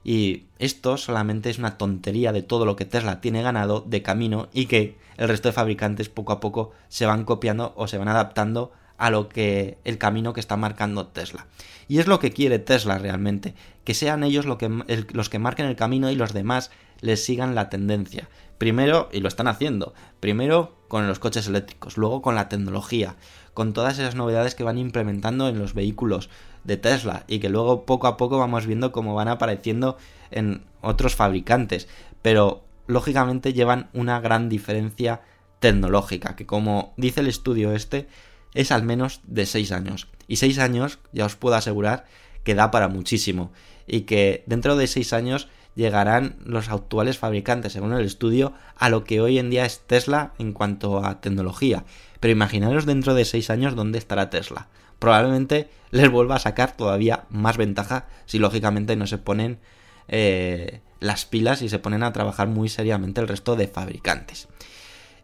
Y 0.04 0.44
esto 0.60 0.98
solamente 0.98 1.50
es 1.50 1.58
una 1.58 1.78
tontería 1.78 2.32
de 2.32 2.44
todo 2.44 2.66
lo 2.66 2.76
que 2.76 2.86
Tesla 2.86 3.22
tiene 3.22 3.42
ganado 3.42 3.82
de 3.82 4.04
camino 4.04 4.50
y 4.54 4.68
que 4.68 4.98
el 5.18 5.30
resto 5.30 5.48
de 5.48 5.54
fabricantes 5.54 6.10
poco 6.10 6.34
a 6.34 6.40
poco 6.40 6.74
se 6.90 7.06
van 7.06 7.24
copiando 7.24 7.74
o 7.76 7.88
se 7.88 7.98
van 7.98 8.10
adaptando 8.10 8.72
a 8.98 9.10
lo 9.10 9.30
que 9.30 9.78
el 9.84 9.98
camino 9.98 10.34
que 10.34 10.42
está 10.42 10.58
marcando 10.58 11.08
Tesla. 11.08 11.48
Y 11.88 12.00
es 12.00 12.08
lo 12.08 12.20
que 12.20 12.32
quiere 12.32 12.60
Tesla 12.60 12.98
realmente, 12.98 13.56
que 13.84 13.94
sean 13.94 14.24
ellos 14.24 14.46
los 14.46 15.30
que 15.30 15.40
marquen 15.40 15.66
el 15.66 15.76
camino 15.76 16.12
y 16.12 16.16
los 16.16 16.34
demás 16.34 16.72
les 17.00 17.24
sigan 17.24 17.56
la 17.56 17.70
tendencia. 17.70 18.30
Primero, 18.58 19.10
y 19.12 19.22
lo 19.22 19.28
están 19.28 19.48
haciendo, 19.48 19.94
primero 20.20 20.76
con 20.88 21.08
los 21.08 21.20
coches 21.20 21.48
eléctricos, 21.48 21.98
luego 21.98 22.22
con 22.22 22.36
la 22.36 22.50
tecnología, 22.50 23.16
con 23.54 23.74
todas 23.74 24.00
esas 24.00 24.16
novedades 24.16 24.54
que 24.54 24.64
van 24.64 24.78
implementando 24.78 25.48
en 25.48 25.60
los 25.60 25.74
vehículos 25.74 26.30
de 26.66 26.78
Tesla 26.78 27.24
y 27.28 27.40
que 27.40 27.50
luego 27.50 27.86
poco 27.86 28.08
a 28.08 28.18
poco 28.18 28.38
vamos 28.38 28.66
viendo 28.66 28.92
cómo 28.92 29.16
van 29.16 29.28
apareciendo 29.28 29.98
en 30.32 30.66
otros 30.82 31.16
fabricantes, 31.16 31.88
pero 32.22 32.66
lógicamente 32.88 33.54
llevan 33.54 33.90
una 33.94 34.20
gran 34.20 34.50
diferencia 34.50 35.22
tecnológica, 35.60 36.36
que 36.36 36.46
como 36.46 36.94
dice 36.98 37.22
el 37.22 37.28
estudio 37.28 37.72
este, 37.72 38.08
es 38.54 38.72
al 38.72 38.84
menos 38.84 39.22
de 39.26 39.46
6 39.46 39.72
años. 39.72 40.08
Y 40.28 40.38
6 40.38 40.60
años, 40.60 41.00
ya 41.12 41.26
os 41.26 41.36
puedo 41.36 41.56
asegurar, 41.56 42.06
que 42.44 42.56
da 42.56 42.72
para 42.72 42.88
muchísimo. 42.88 43.52
Y 43.88 44.02
que 44.02 44.44
dentro 44.48 44.76
de 44.76 44.88
6 44.88 45.14
años 45.14 45.48
llegarán 45.76 46.38
los 46.44 46.70
actuales 46.70 47.18
fabricantes, 47.18 47.74
según 47.74 47.94
el 47.94 48.06
estudio, 48.06 48.54
a 48.76 48.90
lo 48.90 49.04
que 49.04 49.22
hoy 49.22 49.38
en 49.38 49.50
día 49.50 49.66
es 49.66 49.82
Tesla 49.82 50.34
en 50.40 50.54
cuanto 50.54 51.06
a 51.06 51.22
tecnología. 51.22 51.84
Pero 52.20 52.32
imaginaros 52.32 52.86
dentro 52.86 53.14
de 53.14 53.26
6 53.26 53.50
años 53.50 53.76
dónde 53.76 54.00
estará 54.00 54.30
Tesla. 54.30 54.70
Probablemente 55.00 55.70
les 55.92 56.10
vuelva 56.10 56.36
a 56.36 56.40
sacar 56.40 56.76
todavía 56.76 57.26
más 57.30 57.58
ventaja 57.58 58.08
si 58.26 58.40
lógicamente 58.40 58.96
no 58.96 59.08
se 59.08 59.18
ponen 59.18 59.60
eh, 60.08 60.82
las 61.00 61.26
pilas 61.26 61.62
y 61.62 61.70
se 61.70 61.80
ponen 61.80 62.04
a 62.04 62.14
trabajar 62.14 62.48
muy 62.48 62.70
seriamente 62.70 63.22
el 63.22 63.28
resto 63.28 63.56
de 63.56 63.68
fabricantes. 63.68 64.48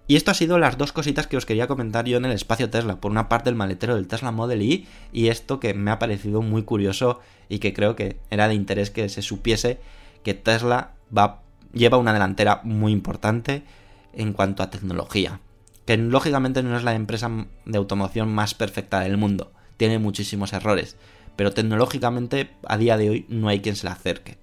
Y 0.08 0.16
esto 0.18 0.32
ha 0.32 0.34
sido 0.34 0.60
las 0.60 0.78
dos 0.78 0.92
cositas 0.92 1.28
que 1.28 1.38
os 1.38 1.46
quería 1.46 1.68
comentar 1.68 2.06
yo 2.06 2.18
en 2.18 2.26
el 2.26 2.32
espacio 2.34 2.70
Tesla. 2.70 3.00
Por 3.00 3.12
una 3.12 3.30
parte 3.30 3.50
el 3.50 3.56
maletero 3.56 3.96
del 3.96 4.08
Tesla 4.08 4.32
Model 4.32 4.62
Y 4.62 4.88
y 5.14 5.28
esto 5.28 5.60
que 5.60 5.74
me 5.74 5.92
ha 5.92 6.00
parecido 6.00 6.42
muy 6.42 6.64
curioso 6.64 7.22
y 7.48 7.60
que 7.60 7.74
creo 7.74 7.96
que 7.96 8.18
era 8.30 8.48
de 8.48 8.56
interés 8.56 8.92
que 8.92 9.08
se 9.10 9.22
supiese 9.22 9.80
que 10.24 10.34
Tesla 10.34 10.96
va, 11.16 11.44
lleva 11.74 11.98
una 11.98 12.14
delantera 12.14 12.62
muy 12.64 12.92
importante 12.92 13.64
en 14.14 14.34
cuanto 14.34 14.64
a 14.64 14.70
tecnología. 14.70 15.40
Que 15.86 15.98
lógicamente 15.98 16.62
no 16.62 16.76
es 16.76 16.84
la 16.84 16.94
empresa 16.94 17.30
de 17.66 17.78
automoción 17.78 18.34
más 18.34 18.54
perfecta 18.54 19.00
del 19.00 19.18
mundo, 19.18 19.52
tiene 19.82 19.98
muchísimos 19.98 20.54
errores, 20.54 20.96
pero 21.36 21.56
tecnológicamente 21.56 22.52
a 22.68 22.78
día 22.78 22.98
de 22.98 23.10
hoy 23.10 23.26
no 23.30 23.48
hay 23.48 23.62
quien 23.62 23.76
se 23.76 23.88
le 23.88 23.92
acerque. 23.92 24.38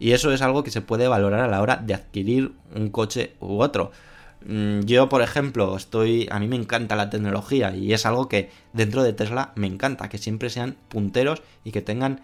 Y 0.00 0.10
eso 0.10 0.32
es 0.32 0.42
algo 0.42 0.64
que 0.64 0.72
se 0.72 0.80
puede 0.80 1.06
valorar 1.06 1.38
a 1.38 1.46
la 1.46 1.62
hora 1.62 1.76
de 1.76 1.94
adquirir 1.94 2.50
un 2.74 2.90
coche 2.90 3.34
u 3.38 3.60
otro. 3.60 3.92
Mm, 4.44 4.80
yo, 4.80 5.08
por 5.08 5.22
ejemplo, 5.22 5.76
estoy. 5.76 6.26
A 6.32 6.40
mí 6.40 6.48
me 6.48 6.56
encanta 6.56 6.96
la 6.96 7.10
tecnología 7.10 7.76
y 7.76 7.92
es 7.92 8.06
algo 8.06 8.26
que 8.26 8.50
dentro 8.72 9.04
de 9.04 9.12
Tesla 9.12 9.52
me 9.54 9.68
encanta, 9.68 10.08
que 10.08 10.18
siempre 10.18 10.50
sean 10.50 10.74
punteros 10.88 11.44
y 11.62 11.70
que 11.70 11.80
tengan 11.80 12.22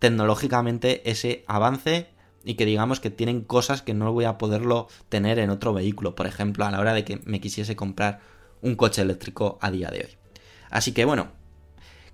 tecnológicamente 0.00 1.08
ese 1.08 1.44
avance 1.46 2.08
y 2.44 2.54
que 2.54 2.66
digamos 2.66 2.98
que 2.98 3.10
tienen 3.10 3.42
cosas 3.42 3.82
que 3.82 3.94
no 3.94 4.12
voy 4.12 4.24
a 4.24 4.36
poderlo 4.36 4.88
tener 5.08 5.38
en 5.38 5.50
otro 5.50 5.72
vehículo, 5.72 6.16
por 6.16 6.26
ejemplo, 6.26 6.64
a 6.64 6.72
la 6.72 6.80
hora 6.80 6.92
de 6.92 7.04
que 7.04 7.20
me 7.24 7.40
quisiese 7.40 7.76
comprar 7.76 8.18
un 8.62 8.74
coche 8.74 9.02
eléctrico 9.02 9.60
a 9.60 9.70
día 9.70 9.92
de 9.92 9.98
hoy. 10.00 10.16
Así 10.70 10.90
que 10.90 11.04
bueno, 11.04 11.28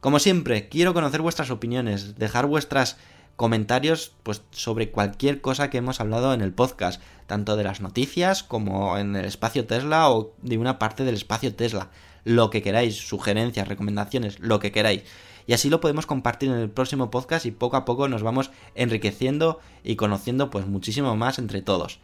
como 0.01 0.19
siempre, 0.19 0.69
quiero 0.69 0.95
conocer 0.95 1.23
vuestras 1.23 1.51
opiniones, 1.51 2.17
dejar 2.17 2.47
vuestros 2.47 2.97
comentarios 3.37 4.13
pues 4.23 4.43
sobre 4.51 4.91
cualquier 4.91 5.41
cosa 5.41 5.71
que 5.71 5.79
hemos 5.79 6.01
hablado 6.01 6.35
en 6.35 6.41
el 6.41 6.53
podcast, 6.53 7.01
tanto 7.27 7.57
de 7.57 7.65
las 7.65 7.81
noticias 7.81 8.43
como 8.43 8.99
en 8.99 9.17
el 9.17 9.25
espacio 9.25 9.67
Tesla 9.67 10.11
o 10.11 10.35
de 10.43 10.59
una 10.59 10.79
parte 10.79 11.05
del 11.05 11.15
espacio 11.15 11.55
Tesla, 11.55 11.91
lo 12.25 12.51
que 12.51 12.63
queráis, 12.63 12.97
sugerencias, 12.97 13.69
recomendaciones, 13.69 14.41
lo 14.41 14.59
que 14.59 14.73
queráis 14.73 15.05
y 15.51 15.53
así 15.53 15.69
lo 15.69 15.81
podemos 15.81 16.07
compartir 16.07 16.49
en 16.49 16.59
el 16.59 16.71
próximo 16.71 17.11
podcast 17.11 17.45
y 17.45 17.51
poco 17.51 17.77
a 17.77 17.85
poco 17.85 18.07
nos 18.07 18.23
vamos 18.23 18.53
enriqueciendo 18.77 19.59
y 19.83 19.97
conociendo 19.97 20.49
pues 20.49 20.65
muchísimo 20.67 21.17
más 21.17 21.41
entre 21.41 21.61
todos. 21.61 21.99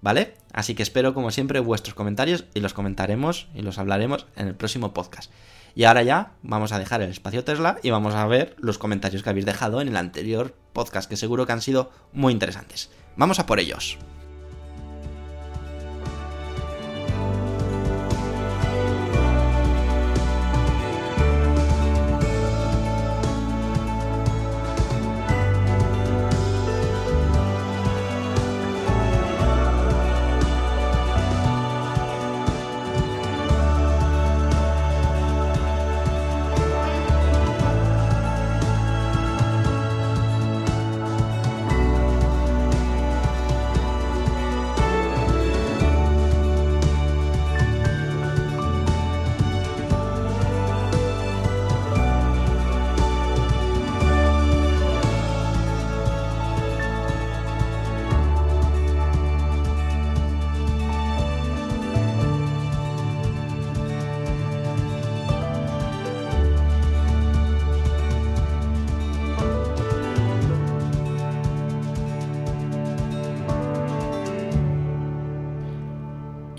¿Vale? 0.00 0.34
Así 0.52 0.76
que 0.76 0.84
espero 0.84 1.12
como 1.12 1.32
siempre 1.32 1.58
vuestros 1.58 1.94
comentarios 1.94 2.44
y 2.54 2.60
los 2.60 2.72
comentaremos 2.72 3.48
y 3.52 3.62
los 3.62 3.78
hablaremos 3.78 4.26
en 4.36 4.46
el 4.46 4.54
próximo 4.54 4.94
podcast. 4.94 5.32
Y 5.74 5.84
ahora 5.84 6.02
ya 6.02 6.32
vamos 6.42 6.72
a 6.72 6.78
dejar 6.78 7.02
el 7.02 7.10
espacio 7.10 7.44
Tesla 7.44 7.78
y 7.82 7.90
vamos 7.90 8.14
a 8.14 8.26
ver 8.26 8.54
los 8.58 8.78
comentarios 8.78 9.22
que 9.22 9.30
habéis 9.30 9.46
dejado 9.46 9.80
en 9.80 9.88
el 9.88 9.96
anterior 9.96 10.54
podcast 10.72 11.08
que 11.08 11.16
seguro 11.16 11.46
que 11.46 11.52
han 11.52 11.62
sido 11.62 11.90
muy 12.12 12.32
interesantes. 12.32 12.90
Vamos 13.16 13.38
a 13.38 13.46
por 13.46 13.58
ellos. 13.58 13.98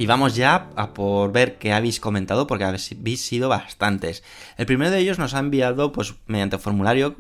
Y 0.06 0.08
vamos 0.08 0.36
ya 0.36 0.70
a 0.76 0.94
por 0.94 1.32
ver 1.32 1.58
qué 1.58 1.74
habéis 1.74 2.00
comentado, 2.00 2.46
porque 2.46 2.64
habéis 2.64 3.22
sido 3.22 3.50
bastantes. 3.50 4.24
El 4.56 4.68
primero 4.68 4.92
de 4.92 5.00
ellos 5.00 5.18
nos 5.18 5.34
ha 5.34 5.40
enviado, 5.40 5.92
pues, 5.94 6.14
mediante 6.28 6.60
formulario, 6.60 7.16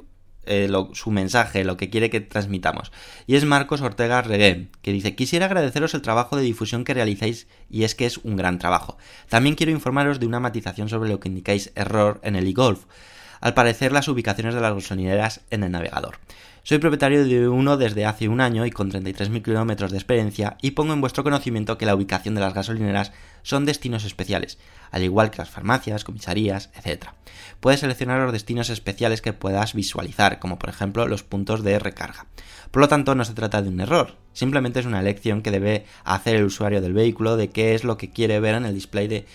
eh, 0.45 0.71
su 0.93 1.09
mensaje, 1.09 1.63
lo 1.63 1.77
que 1.77 1.89
quiere 1.89 2.11
que 2.11 2.21
transmitamos. 2.21 2.91
Y 3.25 3.37
es 3.37 3.43
Marcos 3.43 3.81
Ortega 3.81 4.21
Regué, 4.21 4.67
que 4.83 4.91
dice, 4.91 5.15
quisiera 5.15 5.47
agradeceros 5.47 5.95
el 5.95 6.03
trabajo 6.03 6.37
de 6.37 6.43
difusión 6.43 6.83
que 6.83 6.93
realizáis 6.93 7.47
y 7.71 7.85
es 7.85 7.95
que 7.95 8.05
es 8.05 8.19
un 8.19 8.35
gran 8.35 8.59
trabajo. 8.59 8.99
También 9.29 9.55
quiero 9.55 9.71
informaros 9.71 10.19
de 10.19 10.27
una 10.27 10.39
matización 10.39 10.87
sobre 10.87 11.09
lo 11.09 11.19
que 11.19 11.29
indicáis 11.29 11.71
error 11.73 12.19
en 12.21 12.35
el 12.35 12.45
eGolf. 12.45 12.85
Al 13.41 13.55
parecer 13.55 13.93
las 13.93 14.07
ubicaciones 14.09 14.53
de 14.53 14.61
las 14.61 14.75
gasolineras 14.75 15.41
en 15.49 15.63
el 15.63 15.71
navegador. 15.71 16.19
Soy 16.67 16.79
propietario 16.79 17.23
de 17.25 17.47
uno 17.47 17.77
desde 17.77 18.07
hace 18.07 18.27
un 18.27 18.41
año 18.41 18.65
y 18.65 18.71
con 18.71 18.89
33.000 18.89 19.43
kilómetros 19.43 19.91
de 19.91 19.97
experiencia 19.97 20.57
y 20.63 20.71
pongo 20.71 20.93
en 20.93 20.99
vuestro 20.99 21.23
conocimiento 21.23 21.77
que 21.77 21.85
la 21.85 21.93
ubicación 21.93 22.33
de 22.33 22.41
las 22.41 22.55
gasolineras 22.55 23.11
son 23.43 23.65
destinos 23.65 24.03
especiales, 24.03 24.57
al 24.89 25.03
igual 25.03 25.29
que 25.29 25.37
las 25.37 25.51
farmacias, 25.51 26.03
comisarías, 26.03 26.71
etc. 26.73 27.09
Puedes 27.59 27.81
seleccionar 27.81 28.19
los 28.21 28.33
destinos 28.33 28.71
especiales 28.71 29.21
que 29.21 29.31
puedas 29.31 29.75
visualizar, 29.75 30.39
como 30.39 30.57
por 30.57 30.71
ejemplo 30.71 31.07
los 31.07 31.21
puntos 31.21 31.63
de 31.63 31.77
recarga. 31.77 32.25
Por 32.71 32.81
lo 32.81 32.87
tanto, 32.87 33.13
no 33.13 33.25
se 33.25 33.35
trata 33.35 33.61
de 33.61 33.69
un 33.69 33.79
error, 33.79 34.15
simplemente 34.33 34.79
es 34.79 34.87
una 34.87 35.01
elección 35.01 35.43
que 35.43 35.51
debe 35.51 35.85
hacer 36.03 36.35
el 36.35 36.45
usuario 36.45 36.81
del 36.81 36.93
vehículo 36.93 37.37
de 37.37 37.49
qué 37.49 37.75
es 37.75 37.83
lo 37.83 37.97
que 37.97 38.09
quiere 38.09 38.39
ver 38.39 38.55
en 38.55 38.65
el 38.65 38.73
display 38.73 39.07
de 39.07 39.27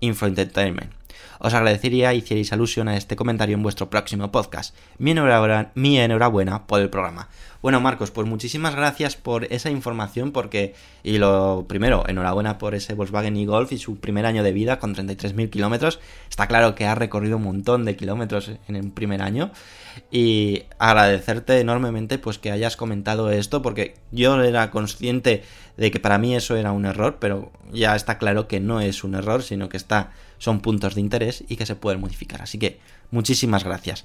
Infoentertainment. 0.00 0.97
Os 1.38 1.54
agradecería 1.54 2.14
hicierais 2.14 2.52
alusión 2.52 2.88
a 2.88 2.96
este 2.96 3.16
comentario 3.16 3.54
en 3.54 3.62
vuestro 3.62 3.90
próximo 3.90 4.30
podcast. 4.32 4.74
Mi 4.98 5.12
enhorabuena, 5.12 5.70
mi 5.74 5.98
enhorabuena 5.98 6.66
por 6.66 6.80
el 6.80 6.90
programa. 6.90 7.28
Bueno, 7.60 7.80
Marcos, 7.80 8.12
pues 8.12 8.26
muchísimas 8.28 8.76
gracias 8.76 9.16
por 9.16 9.44
esa 9.52 9.68
información 9.68 10.30
porque, 10.30 10.74
y 11.02 11.18
lo 11.18 11.66
primero, 11.68 12.04
enhorabuena 12.06 12.56
por 12.56 12.76
ese 12.76 12.94
Volkswagen 12.94 13.36
e-Golf 13.36 13.72
y 13.72 13.78
su 13.78 13.98
primer 13.98 14.26
año 14.26 14.44
de 14.44 14.52
vida 14.52 14.78
con 14.78 14.94
33.000 14.94 15.50
kilómetros. 15.50 15.98
Está 16.30 16.46
claro 16.46 16.76
que 16.76 16.86
ha 16.86 16.94
recorrido 16.94 17.36
un 17.36 17.42
montón 17.42 17.84
de 17.84 17.96
kilómetros 17.96 18.52
en 18.68 18.76
el 18.76 18.90
primer 18.92 19.22
año 19.22 19.50
y 20.12 20.64
agradecerte 20.78 21.58
enormemente 21.58 22.18
pues 22.18 22.38
que 22.38 22.52
hayas 22.52 22.76
comentado 22.76 23.30
esto 23.30 23.60
porque 23.60 23.96
yo 24.12 24.40
era 24.40 24.70
consciente 24.70 25.42
de 25.76 25.90
que 25.90 25.98
para 25.98 26.18
mí 26.18 26.36
eso 26.36 26.54
era 26.56 26.70
un 26.70 26.86
error, 26.86 27.18
pero 27.20 27.50
ya 27.72 27.96
está 27.96 28.18
claro 28.18 28.46
que 28.46 28.60
no 28.60 28.80
es 28.80 29.02
un 29.02 29.16
error, 29.16 29.42
sino 29.42 29.68
que 29.68 29.76
está 29.76 30.12
son 30.38 30.60
puntos 30.60 30.94
de 30.94 31.00
interés 31.00 31.44
y 31.48 31.56
que 31.56 31.66
se 31.66 31.76
pueden 31.76 32.00
modificar. 32.00 32.42
Así 32.42 32.58
que 32.58 32.80
muchísimas 33.10 33.64
gracias. 33.64 34.04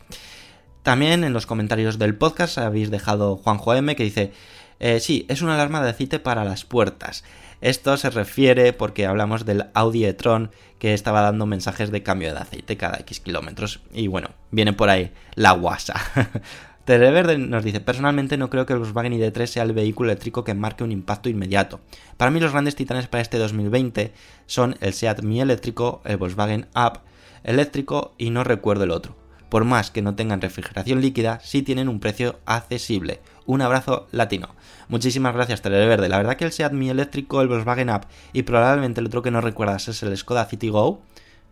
También 0.83 1.23
en 1.23 1.33
los 1.33 1.45
comentarios 1.45 1.97
del 1.97 2.15
podcast 2.15 2.57
habéis 2.57 2.91
dejado 2.91 3.37
Juanjo 3.37 3.73
M 3.73 3.95
que 3.95 4.03
dice, 4.03 4.33
eh, 4.79 4.99
sí, 4.99 5.25
es 5.29 5.41
una 5.41 5.55
alarma 5.55 5.81
de 5.81 5.91
aceite 5.91 6.19
para 6.19 6.43
las 6.43 6.65
puertas. 6.65 7.23
Esto 7.61 7.95
se 7.95 8.09
refiere 8.09 8.73
porque 8.73 9.05
hablamos 9.05 9.45
del 9.45 9.67
Audi 9.73 10.03
e-tron 10.03 10.51
que 10.79 10.93
estaba 10.93 11.21
dando 11.21 11.45
mensajes 11.45 11.91
de 11.91 12.03
cambio 12.03 12.33
de 12.33 12.39
aceite 12.41 12.75
cada 12.75 12.99
X 12.99 13.21
kilómetros. 13.21 13.79
Y 13.93 14.07
bueno, 14.07 14.31
viene 14.51 14.73
por 14.73 14.89
ahí 14.89 15.13
la 15.35 15.53
guasa. 15.53 15.93
Televerde 16.85 17.37
nos 17.37 17.63
dice, 17.63 17.79
personalmente 17.79 18.37
no 18.37 18.49
creo 18.49 18.65
que 18.65 18.73
el 18.73 18.79
Volkswagen 18.79 19.13
ID3 19.13 19.45
sea 19.45 19.63
el 19.63 19.71
vehículo 19.71 20.09
eléctrico 20.09 20.43
que 20.43 20.53
marque 20.53 20.83
un 20.83 20.91
impacto 20.91 21.29
inmediato. 21.29 21.79
Para 22.17 22.29
mí 22.29 22.41
los 22.41 22.51
grandes 22.51 22.75
titanes 22.75 23.07
para 23.07 23.21
este 23.21 23.37
2020 23.37 24.13
son 24.47 24.75
el 24.81 24.93
Seat 24.93 25.21
Mi 25.21 25.39
eléctrico, 25.39 26.01
el 26.03 26.17
Volkswagen 26.17 26.67
Up 26.75 26.99
eléctrico 27.45 28.13
y 28.17 28.31
no 28.31 28.43
recuerdo 28.43 28.83
el 28.83 28.91
otro. 28.91 29.15
Por 29.47 29.63
más 29.63 29.91
que 29.91 30.01
no 30.01 30.15
tengan 30.15 30.41
refrigeración 30.41 30.99
líquida, 30.99 31.39
sí 31.41 31.61
tienen 31.61 31.87
un 31.87 32.01
precio 32.01 32.39
accesible. 32.45 33.21
Un 33.45 33.61
abrazo 33.61 34.07
latino. 34.11 34.53
Muchísimas 34.89 35.33
gracias 35.33 35.61
Televerde. 35.61 36.09
La 36.09 36.17
verdad 36.17 36.35
que 36.35 36.45
el 36.45 36.51
Seat 36.51 36.73
Mi 36.73 36.89
eléctrico, 36.89 37.41
el 37.41 37.47
Volkswagen 37.47 37.91
Up 37.91 38.07
y 38.33 38.43
probablemente 38.43 38.99
el 38.99 39.07
otro 39.07 39.21
que 39.21 39.31
no 39.31 39.39
recuerdas 39.39 39.87
es 39.87 40.03
el 40.03 40.17
Skoda 40.17 40.45
Citigo 40.45 41.01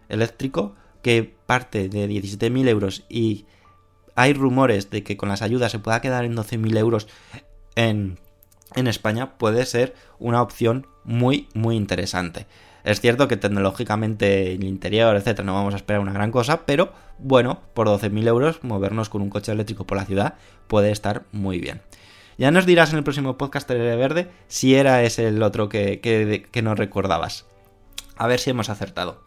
eléctrico 0.09 0.75
que 1.01 1.33
parte 1.45 1.87
de 1.87 2.09
17.000 2.09 2.67
euros 2.67 3.05
y 3.07 3.45
hay 4.21 4.33
rumores 4.33 4.91
de 4.91 5.03
que 5.03 5.17
con 5.17 5.29
las 5.29 5.41
ayudas 5.41 5.71
se 5.71 5.79
pueda 5.79 5.99
quedar 5.99 6.25
en 6.25 6.35
12.000 6.35 6.77
euros 6.77 7.07
en, 7.75 8.19
en 8.75 8.85
España, 8.85 9.37
puede 9.39 9.65
ser 9.65 9.95
una 10.19 10.43
opción 10.43 10.85
muy, 11.03 11.49
muy 11.55 11.75
interesante. 11.75 12.45
Es 12.83 13.01
cierto 13.01 13.27
que 13.27 13.37
tecnológicamente 13.37 14.53
el 14.53 14.63
interior, 14.63 15.15
etcétera, 15.15 15.45
no 15.45 15.55
vamos 15.55 15.73
a 15.73 15.77
esperar 15.77 16.01
una 16.01 16.13
gran 16.13 16.31
cosa, 16.31 16.67
pero 16.67 16.93
bueno, 17.17 17.61
por 17.73 17.87
12.000 17.87 18.27
euros 18.27 18.63
movernos 18.63 19.09
con 19.09 19.23
un 19.23 19.31
coche 19.31 19.51
eléctrico 19.51 19.85
por 19.85 19.97
la 19.97 20.05
ciudad 20.05 20.35
puede 20.67 20.91
estar 20.91 21.23
muy 21.31 21.59
bien. 21.59 21.81
Ya 22.37 22.51
nos 22.51 22.67
dirás 22.67 22.91
en 22.91 22.97
el 22.97 23.03
próximo 23.03 23.37
podcast 23.37 23.67
de 23.69 23.95
Verde 23.95 24.29
si 24.47 24.75
era 24.75 25.01
ese 25.01 25.27
el 25.27 25.41
otro 25.41 25.67
que, 25.67 25.99
que, 25.99 26.47
que 26.49 26.61
no 26.61 26.75
recordabas. 26.75 27.45
A 28.17 28.27
ver 28.27 28.39
si 28.39 28.51
hemos 28.51 28.69
acertado. 28.69 29.23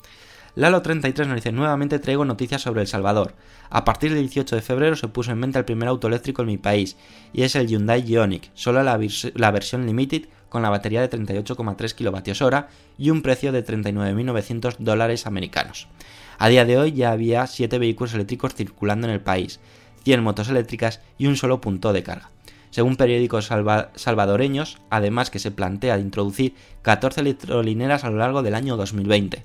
Lalo33 0.56 1.26
nos 1.26 1.34
dice, 1.34 1.50
nuevamente 1.50 1.98
traigo 1.98 2.24
noticias 2.24 2.62
sobre 2.62 2.82
El 2.82 2.86
Salvador. 2.86 3.34
A 3.70 3.84
partir 3.84 4.14
del 4.14 4.22
18 4.22 4.54
de 4.54 4.62
febrero 4.62 4.94
se 4.94 5.08
puso 5.08 5.32
en 5.32 5.40
venta 5.40 5.58
el 5.58 5.64
primer 5.64 5.88
auto 5.88 6.06
eléctrico 6.06 6.42
en 6.42 6.48
mi 6.48 6.58
país, 6.58 6.96
y 7.32 7.42
es 7.42 7.56
el 7.56 7.66
Hyundai 7.66 8.04
Ioniq, 8.04 8.50
solo 8.54 8.84
la, 8.84 9.50
versión 9.50 9.84
Limited 9.84 10.26
con 10.48 10.62
la 10.62 10.70
batería 10.70 11.00
de 11.00 11.10
38,3 11.10 11.94
kWh 11.96 12.68
y 12.98 13.10
un 13.10 13.22
precio 13.22 13.50
de 13.50 13.66
39.900 13.66 14.76
dólares 14.78 15.26
americanos. 15.26 15.88
A 16.38 16.48
día 16.48 16.64
de 16.64 16.78
hoy 16.78 16.92
ya 16.92 17.10
había 17.10 17.48
7 17.48 17.76
vehículos 17.78 18.14
eléctricos 18.14 18.54
circulando 18.54 19.08
en 19.08 19.12
el 19.12 19.20
país, 19.20 19.58
100 20.04 20.22
motos 20.22 20.50
eléctricas 20.50 21.00
y 21.18 21.26
un 21.26 21.36
solo 21.36 21.60
punto 21.60 21.92
de 21.92 22.04
carga. 22.04 22.30
Según 22.70 22.94
periódicos 22.94 23.50
salvadoreños, 23.94 24.78
además 24.90 25.30
que 25.30 25.40
se 25.40 25.50
plantea 25.50 25.96
de 25.96 26.02
introducir 26.02 26.54
14 26.82 27.22
electrolineras 27.22 28.04
a 28.04 28.10
lo 28.10 28.18
largo 28.18 28.42
del 28.42 28.54
año 28.54 28.76
2020. 28.76 29.44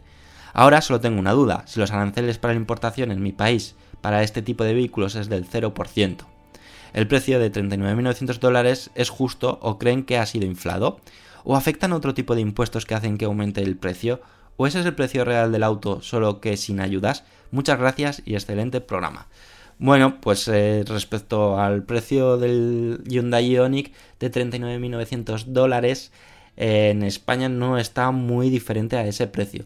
Ahora 0.54 0.82
solo 0.82 1.00
tengo 1.00 1.20
una 1.20 1.34
duda, 1.34 1.64
si 1.68 1.80
los 1.80 1.92
aranceles 1.92 2.38
para 2.38 2.54
la 2.54 2.60
importación 2.60 3.12
en 3.12 3.22
mi 3.22 3.32
país 3.32 3.76
para 4.02 4.24
este 4.24 4.42
tipo 4.42 4.64
de 4.64 4.74
vehículos 4.74 5.16
es 5.16 5.30
del 5.30 5.48
0%. 5.48 6.18
¿El 6.94 7.08
precio 7.08 7.40
de 7.40 7.52
39.900 7.52 8.40
dólares 8.40 8.90
es 8.96 9.10
justo 9.10 9.60
o 9.62 9.78
creen 9.78 10.04
que 10.04 10.18
ha 10.18 10.26
sido 10.26 10.46
inflado? 10.46 11.00
¿O 11.44 11.56
afectan 11.56 11.94
otro 11.94 12.14
tipo 12.14 12.36
de 12.36 12.42
impuestos 12.42 12.86
que 12.86 12.96
hacen 12.96 13.18
que 13.18 13.26
aumente 13.26 13.62
el 13.62 13.78
precio? 13.78 14.22
¿O 14.58 14.68
ese 14.68 14.80
es 14.80 14.86
el 14.86 14.96
precio 14.96 15.24
real 15.24 15.52
del 15.52 15.64
auto 15.64 16.02
solo 16.02 16.42
que 16.42 16.58
sin 16.58 16.80
ayudas? 16.80 17.24
Muchas 17.52 17.80
gracias 17.80 18.22
y 18.26 18.34
excelente 18.34 18.82
programa. 18.82 19.28
Bueno, 19.78 20.20
pues 20.20 20.48
eh, 20.50 20.84
respecto 20.86 21.60
al 21.60 21.84
precio 21.84 22.38
del 22.38 23.02
Hyundai 23.06 23.50
Ioniq 23.50 23.94
de 24.20 24.32
39.900 24.32 25.46
dólares, 25.46 26.12
eh, 26.58 26.90
en 26.90 27.04
España 27.04 27.48
no 27.48 27.78
está 27.78 28.12
muy 28.12 28.50
diferente 28.50 28.98
a 28.98 29.06
ese 29.06 29.28
precio 29.28 29.66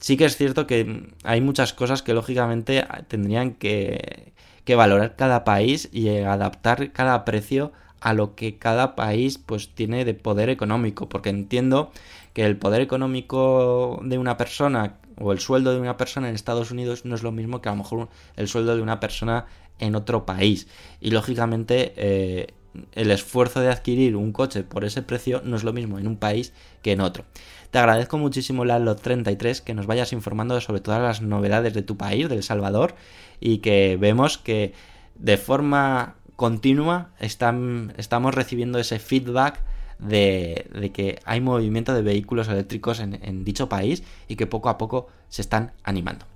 sí 0.00 0.16
que 0.16 0.24
es 0.24 0.36
cierto 0.36 0.66
que 0.66 1.12
hay 1.24 1.40
muchas 1.40 1.72
cosas 1.72 2.02
que 2.02 2.14
lógicamente 2.14 2.86
tendrían 3.08 3.52
que, 3.54 4.32
valorar 4.76 5.16
cada 5.16 5.42
país 5.42 5.88
y 5.90 6.18
adaptar 6.18 6.92
cada 6.92 7.24
precio 7.24 7.72
a 8.00 8.14
lo 8.14 8.36
que 8.36 8.56
cada 8.56 8.94
país 8.94 9.36
pues 9.36 9.74
tiene 9.74 10.04
de 10.04 10.14
poder 10.14 10.48
económico 10.48 11.08
porque 11.08 11.28
entiendo 11.28 11.90
que 12.34 12.46
el 12.46 12.56
poder 12.56 12.80
económico 12.80 13.98
de 14.04 14.16
una 14.16 14.36
persona 14.36 15.00
o 15.18 15.32
el 15.32 15.40
sueldo 15.40 15.72
de 15.72 15.80
una 15.80 15.96
persona 15.96 16.28
en 16.28 16.36
Estados 16.36 16.70
Unidos 16.70 17.04
no 17.04 17.16
es 17.16 17.24
lo 17.24 17.32
mismo 17.32 17.60
que 17.60 17.68
a 17.68 17.72
lo 17.72 17.78
mejor 17.78 18.10
el 18.36 18.46
sueldo 18.46 18.76
de 18.76 18.82
una 18.82 19.00
persona 19.00 19.46
en 19.80 19.96
otro 19.96 20.24
país. 20.24 20.68
Y 21.00 21.10
lógicamente 21.10 21.92
eh, 21.96 22.54
el 22.92 23.10
esfuerzo 23.10 23.60
de 23.60 23.68
adquirir 23.68 24.16
un 24.16 24.32
coche 24.32 24.62
por 24.62 24.84
ese 24.84 25.02
precio 25.02 25.42
no 25.44 25.56
es 25.56 25.64
lo 25.64 25.72
mismo 25.72 25.98
en 25.98 26.06
un 26.06 26.16
país 26.16 26.52
que 26.82 26.92
en 26.92 27.00
otro. 27.00 27.24
Te 27.70 27.78
agradezco 27.78 28.18
muchísimo, 28.18 28.64
Lalo33, 28.64 29.60
que 29.60 29.74
nos 29.74 29.86
vayas 29.86 30.12
informando 30.12 30.60
sobre 30.60 30.80
todas 30.80 31.00
las 31.00 31.22
novedades 31.22 31.74
de 31.74 31.82
tu 31.82 31.96
país, 31.96 32.28
de 32.28 32.36
El 32.36 32.42
Salvador, 32.42 32.94
y 33.38 33.58
que 33.58 33.96
vemos 33.96 34.38
que 34.38 34.72
de 35.14 35.36
forma 35.36 36.16
continua 36.36 37.10
estamos 37.20 38.34
recibiendo 38.34 38.78
ese 38.78 38.98
feedback 38.98 39.60
de, 39.98 40.90
que 40.94 41.20
hay 41.24 41.40
movimiento 41.40 41.94
de 41.94 42.02
vehículos 42.02 42.48
eléctricos 42.48 43.00
en, 43.00 43.44
dicho 43.44 43.68
país 43.68 44.02
y 44.28 44.36
que 44.36 44.46
poco 44.46 44.68
a 44.68 44.78
poco 44.78 45.08
se 45.28 45.42
están 45.42 45.72
animando. 45.84 46.26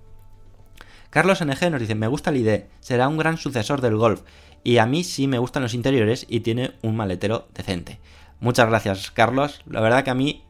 Carlos 1.10 1.44
NG 1.44 1.70
nos 1.70 1.80
dice, 1.80 1.94
me 1.94 2.08
gusta 2.08 2.30
el 2.30 2.38
ID, 2.38 2.64
será 2.80 3.08
un 3.08 3.16
gran 3.16 3.38
sucesor 3.38 3.80
del 3.80 3.96
Golf 3.96 4.22
y 4.64 4.78
a 4.78 4.86
mí 4.86 5.04
sí 5.04 5.28
me 5.28 5.38
gustan 5.38 5.62
los 5.62 5.74
interiores 5.74 6.26
y 6.28 6.40
tiene 6.40 6.72
un 6.82 6.96
maletero 6.96 7.46
decente. 7.54 8.00
Muchas 8.40 8.68
gracias 8.68 9.10
Carlos, 9.10 9.60
la 9.66 9.80
verdad 9.80 10.02
que 10.02 10.10
a 10.10 10.14
mí 10.14 10.42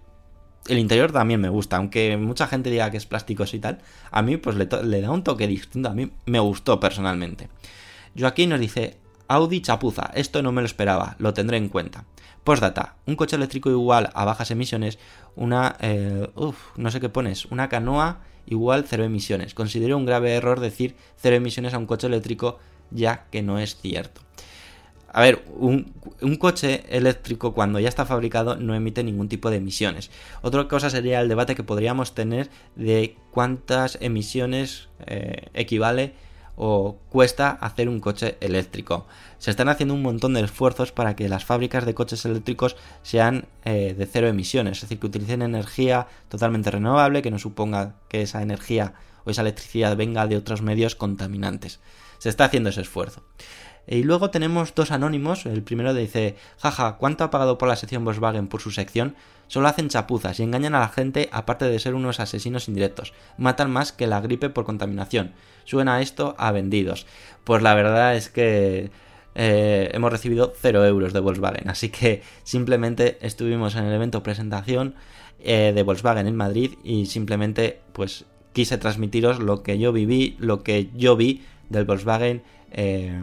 el 0.68 0.78
interior 0.78 1.12
también 1.12 1.40
me 1.40 1.50
gusta, 1.50 1.76
aunque 1.76 2.16
mucha 2.16 2.46
gente 2.46 2.70
diga 2.70 2.90
que 2.90 2.96
es 2.96 3.06
plástico 3.06 3.44
y 3.52 3.58
tal, 3.58 3.80
a 4.10 4.22
mí 4.22 4.36
pues 4.38 4.56
le, 4.56 5.00
da 5.00 5.10
un 5.10 5.22
toque 5.22 5.46
distinto, 5.46 5.90
a 5.90 5.94
mí 5.94 6.10
me 6.24 6.38
gustó 6.38 6.80
personalmente. 6.80 7.48
Joaquín 8.18 8.50
nos 8.50 8.60
dice, 8.60 8.96
Audi 9.28 9.60
chapuza, 9.60 10.10
esto 10.14 10.42
no 10.42 10.52
me 10.52 10.62
lo 10.62 10.66
esperaba, 10.66 11.16
lo 11.18 11.34
tendré 11.34 11.58
en 11.58 11.68
cuenta. 11.68 12.04
Postdata, 12.44 12.96
un 13.06 13.16
coche 13.16 13.36
eléctrico 13.36 13.70
igual 13.70 14.10
a 14.14 14.24
bajas 14.24 14.50
emisiones, 14.50 14.98
una... 15.34 15.76
Eh, 15.80 16.28
no 16.76 16.90
sé 16.90 17.00
qué 17.00 17.08
pones, 17.08 17.46
una 17.46 17.68
canoa 17.68 18.20
igual 18.46 18.84
cero 18.86 19.04
emisiones. 19.04 19.54
Considero 19.54 19.96
un 19.96 20.04
grave 20.04 20.34
error 20.34 20.60
decir 20.60 20.94
cero 21.16 21.36
emisiones 21.36 21.72
a 21.72 21.78
un 21.78 21.86
coche 21.86 22.06
eléctrico 22.06 22.58
ya 22.94 23.26
que 23.30 23.42
no 23.42 23.58
es 23.58 23.76
cierto. 23.76 24.22
A 25.14 25.20
ver, 25.20 25.44
un, 25.56 25.92
coche 26.40 26.82
eléctrico 26.88 27.54
cuando 27.54 27.78
ya 27.78 27.88
está 27.88 28.04
fabricado 28.04 28.56
no 28.56 28.74
emite 28.74 29.04
ningún 29.04 29.28
tipo 29.28 29.48
de 29.48 29.58
emisiones. 29.58 30.10
Otra 30.42 30.66
cosa 30.66 30.90
sería 30.90 31.20
el 31.20 31.28
debate 31.28 31.54
que 31.54 31.62
podríamos 31.62 32.16
tener 32.16 32.50
de 32.74 33.16
cuántas 33.30 33.96
emisiones 34.00 34.88
eh, 35.06 35.50
equivale 35.54 36.14
o 36.56 36.96
cuesta 37.10 37.50
hacer 37.50 37.88
un 37.88 38.00
coche 38.00 38.36
eléctrico. 38.40 39.06
Se 39.38 39.52
están 39.52 39.68
haciendo 39.68 39.94
un 39.94 40.02
montón 40.02 40.34
de 40.34 40.40
esfuerzos 40.40 40.90
para 40.90 41.14
que 41.14 41.28
las 41.28 41.44
fábricas 41.44 41.86
de 41.86 41.94
coches 41.94 42.24
eléctricos 42.24 42.76
sean 43.02 43.46
eh, 43.64 43.94
de 43.96 44.06
cero 44.06 44.26
emisiones, 44.26 44.78
es 44.78 44.82
decir, 44.82 44.98
que 44.98 45.06
utilicen 45.06 45.42
energía 45.42 46.08
totalmente 46.28 46.72
renovable, 46.72 47.22
que 47.22 47.30
no 47.30 47.38
suponga 47.38 47.94
que 48.08 48.22
esa 48.22 48.42
energía 48.42 48.94
o 49.24 49.30
esa 49.30 49.42
electricidad 49.42 49.96
venga 49.96 50.26
de 50.26 50.36
otros 50.36 50.62
medios 50.62 50.94
contaminantes. 50.94 51.80
Se 52.18 52.28
está 52.28 52.44
haciendo 52.44 52.70
ese 52.70 52.82
esfuerzo. 52.82 53.22
Y 53.86 54.02
luego 54.02 54.30
tenemos 54.30 54.74
dos 54.74 54.90
anónimos. 54.90 55.44
El 55.46 55.62
primero 55.62 55.92
dice, 55.92 56.36
jaja, 56.58 56.96
¿cuánto 56.96 57.24
ha 57.24 57.30
pagado 57.30 57.58
por 57.58 57.68
la 57.68 57.76
sección 57.76 58.04
Volkswagen 58.04 58.48
por 58.48 58.60
su 58.60 58.70
sección? 58.70 59.14
Solo 59.46 59.68
hacen 59.68 59.88
chapuzas 59.88 60.40
y 60.40 60.42
engañan 60.42 60.74
a 60.74 60.80
la 60.80 60.88
gente 60.88 61.28
aparte 61.32 61.66
de 61.66 61.78
ser 61.78 61.94
unos 61.94 62.18
asesinos 62.18 62.68
indirectos. 62.68 63.12
Matan 63.36 63.70
más 63.70 63.92
que 63.92 64.06
la 64.06 64.20
gripe 64.20 64.48
por 64.48 64.64
contaminación. 64.64 65.34
Suena 65.64 66.00
esto 66.00 66.34
a 66.38 66.50
vendidos. 66.50 67.06
Pues 67.44 67.62
la 67.62 67.74
verdad 67.74 68.16
es 68.16 68.30
que 68.30 68.90
eh, 69.34 69.90
hemos 69.92 70.10
recibido 70.10 70.54
0 70.60 70.86
euros 70.86 71.12
de 71.12 71.20
Volkswagen. 71.20 71.68
Así 71.68 71.90
que 71.90 72.22
simplemente 72.42 73.18
estuvimos 73.20 73.74
en 73.74 73.84
el 73.84 73.92
evento 73.92 74.22
presentación 74.22 74.94
eh, 75.40 75.72
de 75.74 75.82
Volkswagen 75.82 76.26
en 76.26 76.36
Madrid 76.36 76.74
y 76.82 77.04
simplemente 77.06 77.80
pues 77.92 78.24
quise 78.54 78.78
transmitiros 78.78 79.40
lo 79.40 79.62
que 79.62 79.78
yo 79.78 79.92
viví, 79.92 80.36
lo 80.38 80.62
que 80.62 80.88
yo 80.96 81.16
vi 81.16 81.42
del 81.68 81.84
Volkswagen 81.84 82.42
eh, 82.70 83.20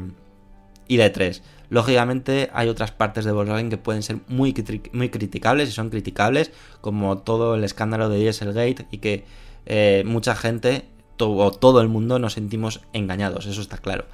y 0.88 0.98
de 0.98 1.10
3. 1.10 1.42
Lógicamente 1.70 2.50
hay 2.54 2.68
otras 2.68 2.92
partes 2.92 3.26
de 3.26 3.32
Volkswagen 3.32 3.70
que 3.70 3.78
pueden 3.78 4.04
ser 4.04 4.18
muy, 4.28 4.54
muy 4.92 5.10
criticables 5.10 5.70
y 5.70 5.72
son 5.72 5.90
criticables, 5.90 6.52
como 6.82 7.18
todo 7.20 7.56
el 7.56 7.64
escándalo 7.64 8.10
de 8.10 8.20
Dieselgate 8.20 8.86
y 8.92 8.98
que 9.00 9.24
eh, 9.66 10.04
mucha 10.06 10.36
gente 10.36 10.86
o 11.18 11.52
todo 11.52 11.82
el 11.82 11.88
mundo 11.88 12.20
nos 12.20 12.34
sentimos 12.34 12.82
engañados, 12.94 13.46
eso 13.46 13.62
está 13.62 13.78
claro. 13.78 14.06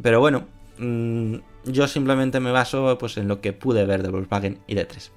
Pero 0.00 0.20
bueno, 0.20 0.46
mm, 0.78 1.34
yo 1.64 1.88
simplemente 1.88 2.40
me 2.40 2.52
baso 2.52 2.96
pues, 2.98 3.16
en 3.16 3.28
lo 3.28 3.40
que 3.40 3.52
pude 3.52 3.84
ver 3.84 4.02
de 4.02 4.10
Volkswagen 4.10 4.60
y 4.66 4.74
de 4.74 4.84
3. 4.84 5.12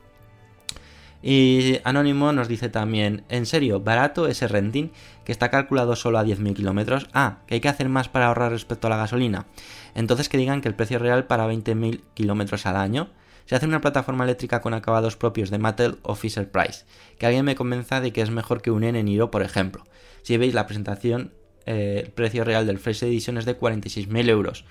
Y 1.24 1.80
Anónimo 1.84 2.32
nos 2.32 2.48
dice 2.48 2.70
también, 2.70 3.24
en 3.30 3.46
serio, 3.46 3.80
barato 3.80 4.28
ese 4.28 4.48
renting 4.48 4.90
que 5.24 5.32
está 5.32 5.50
calculado 5.50 5.96
solo 5.96 6.18
a 6.18 6.26
10.000 6.26 6.56
kilómetros. 6.56 7.08
Ah, 7.14 7.40
que 7.46 7.56
hay 7.56 7.62
que 7.62 7.70
hacer 7.70 7.90
más 7.90 8.10
para 8.10 8.28
ahorrar 8.28 8.52
respecto 8.52 8.88
a 8.88 8.90
la 8.90 8.98
gasolina. 8.98 9.46
Entonces 9.94 10.30
que 10.30 10.38
digan 10.38 10.62
que 10.62 10.68
el 10.68 10.76
precio 10.76 11.00
real 11.00 11.26
para 11.28 11.48
20.000 11.48 12.02
kilómetros 12.14 12.66
al 12.66 12.76
año 12.76 13.10
se 13.46 13.56
hace 13.56 13.66
una 13.66 13.82
plataforma 13.82 14.24
eléctrica 14.24 14.62
con 14.62 14.74
acabados 14.74 15.16
propios 15.16 15.50
de 15.50 15.58
Mattel 15.58 16.00
o 16.04 16.16
Fisher 16.16 16.50
Price. 16.50 16.86
Que 17.20 17.26
alguien 17.26 17.46
me 17.46 17.56
convenza 17.56 18.02
de 18.02 18.14
que 18.14 18.22
es 18.22 18.32
mejor 18.32 18.62
que 18.62 18.72
un 18.72 18.84
N 18.84 19.02
Niro, 19.04 19.30
por 19.30 19.44
ejemplo. 19.44 19.84
Si 20.24 20.38
veis 20.38 20.54
la 20.54 20.66
presentación, 20.66 21.34
eh, 21.66 22.04
el 22.06 22.12
precio 22.12 22.44
real 22.44 22.66
del 22.66 22.80
Fresh 22.80 23.04
Edition 23.04 23.38
es 23.38 23.46
de 23.46 23.58
46.000 23.58 24.30
euros. 24.30 24.66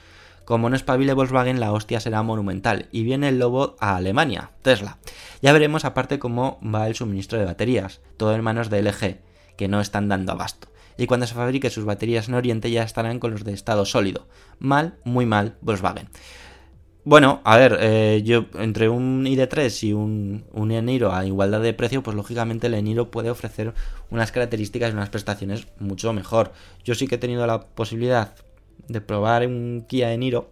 Como 0.51 0.69
no 0.69 0.75
espabile 0.75 1.15
Volkswagen, 1.15 1.61
la 1.61 1.71
hostia 1.71 2.01
será 2.01 2.25
monumental. 2.25 2.89
Y 2.91 3.05
viene 3.05 3.29
el 3.29 3.39
lobo 3.39 3.77
a 3.79 3.95
Alemania, 3.95 4.51
Tesla. 4.63 4.99
Ya 5.43 5.53
veremos 5.53 5.85
aparte 5.85 6.19
cómo 6.19 6.59
va 6.61 6.89
el 6.89 6.97
suministro 6.97 7.39
de 7.39 7.45
baterías, 7.45 8.01
todo 8.17 8.35
en 8.35 8.43
manos 8.43 8.69
de 8.69 8.83
LG, 8.83 9.21
que 9.57 9.69
no 9.69 9.81
están 9.81 10.09
dando 10.09 10.33
abasto. 10.33 10.67
Y 10.99 11.07
cuando 11.07 11.29
se 11.29 11.37
fabrique 11.37 11.71
sus 11.71 11.85
baterías 11.85 12.27
en 12.27 12.35
Oriente 12.35 12.69
ya 12.69 12.83
estarán 12.83 13.21
con 13.21 13.31
los 13.31 13.45
de 13.45 13.53
estado 13.53 13.85
sólido. 13.85 14.27
Mal, 14.59 14.97
muy 15.05 15.25
mal, 15.25 15.55
Volkswagen. 15.61 16.09
Bueno, 17.05 17.43
a 17.45 17.57
ver, 17.57 17.79
eh, 17.81 18.23
yo 18.25 18.47
entre 18.55 18.89
un 18.89 19.27
ID3 19.27 19.85
y 19.85 19.93
un, 19.93 20.47
un 20.53 20.73
Eniro 20.73 21.15
a 21.15 21.25
igualdad 21.27 21.61
de 21.61 21.75
precio, 21.75 22.03
pues 22.03 22.17
lógicamente 22.17 22.67
el 22.67 22.75
Eniro 22.75 23.13
puede 23.13 23.31
ofrecer 23.31 23.73
unas 24.11 24.33
características 24.33 24.91
y 24.91 24.95
unas 24.95 25.11
prestaciones 25.11 25.69
mucho 25.79 26.13
mejor. 26.13 26.53
Yo 26.83 26.97
sí 26.97 27.07
que 27.07 27.15
he 27.15 27.19
tenido 27.19 27.47
la 27.47 27.61
posibilidad 27.61 28.35
de 28.89 29.01
probar 29.01 29.47
un 29.47 29.85
Kia 29.89 30.13
Eniro. 30.13 30.51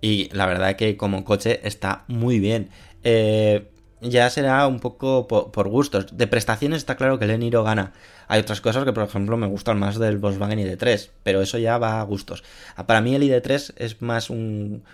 Y 0.00 0.28
la 0.32 0.46
verdad 0.46 0.76
que 0.76 0.96
como 0.96 1.24
coche 1.24 1.60
está 1.64 2.04
muy 2.08 2.40
bien. 2.40 2.70
Eh, 3.04 3.70
ya 4.00 4.30
será 4.30 4.66
un 4.66 4.80
poco 4.80 5.28
por, 5.28 5.68
gustos. 5.68 6.16
De 6.16 6.26
prestaciones 6.26 6.78
está 6.78 6.96
claro 6.96 7.18
que 7.18 7.26
el 7.26 7.32
Eniro 7.32 7.62
gana. 7.64 7.92
Hay 8.28 8.40
otras 8.40 8.60
cosas 8.60 8.84
que, 8.84 8.92
por 8.92 9.04
ejemplo, 9.04 9.36
me 9.36 9.46
gustan 9.46 9.78
más 9.78 9.98
del 9.98 10.18
Volkswagen 10.18 10.58
ID3, 10.58 11.10
pero 11.22 11.42
eso 11.42 11.58
ya 11.58 11.76
va 11.78 12.00
a 12.00 12.04
gustos. 12.04 12.42
Ah, 12.76 12.86
para 12.86 13.00
mí 13.00 13.14
el 13.14 13.22
ID3 13.22 13.74
es 13.76 14.00
más 14.00 14.30
un, 14.30 14.84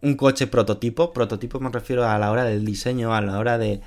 un 0.00 0.14
coche 0.16 0.46
prototipo. 0.46 1.12
Prototipo 1.12 1.60
me 1.60 1.70
refiero 1.70 2.08
a 2.08 2.18
la 2.18 2.30
hora 2.30 2.44
del 2.44 2.64
diseño, 2.64 3.14
a 3.14 3.20
la 3.20 3.38
hora 3.38 3.58
de, 3.58 3.80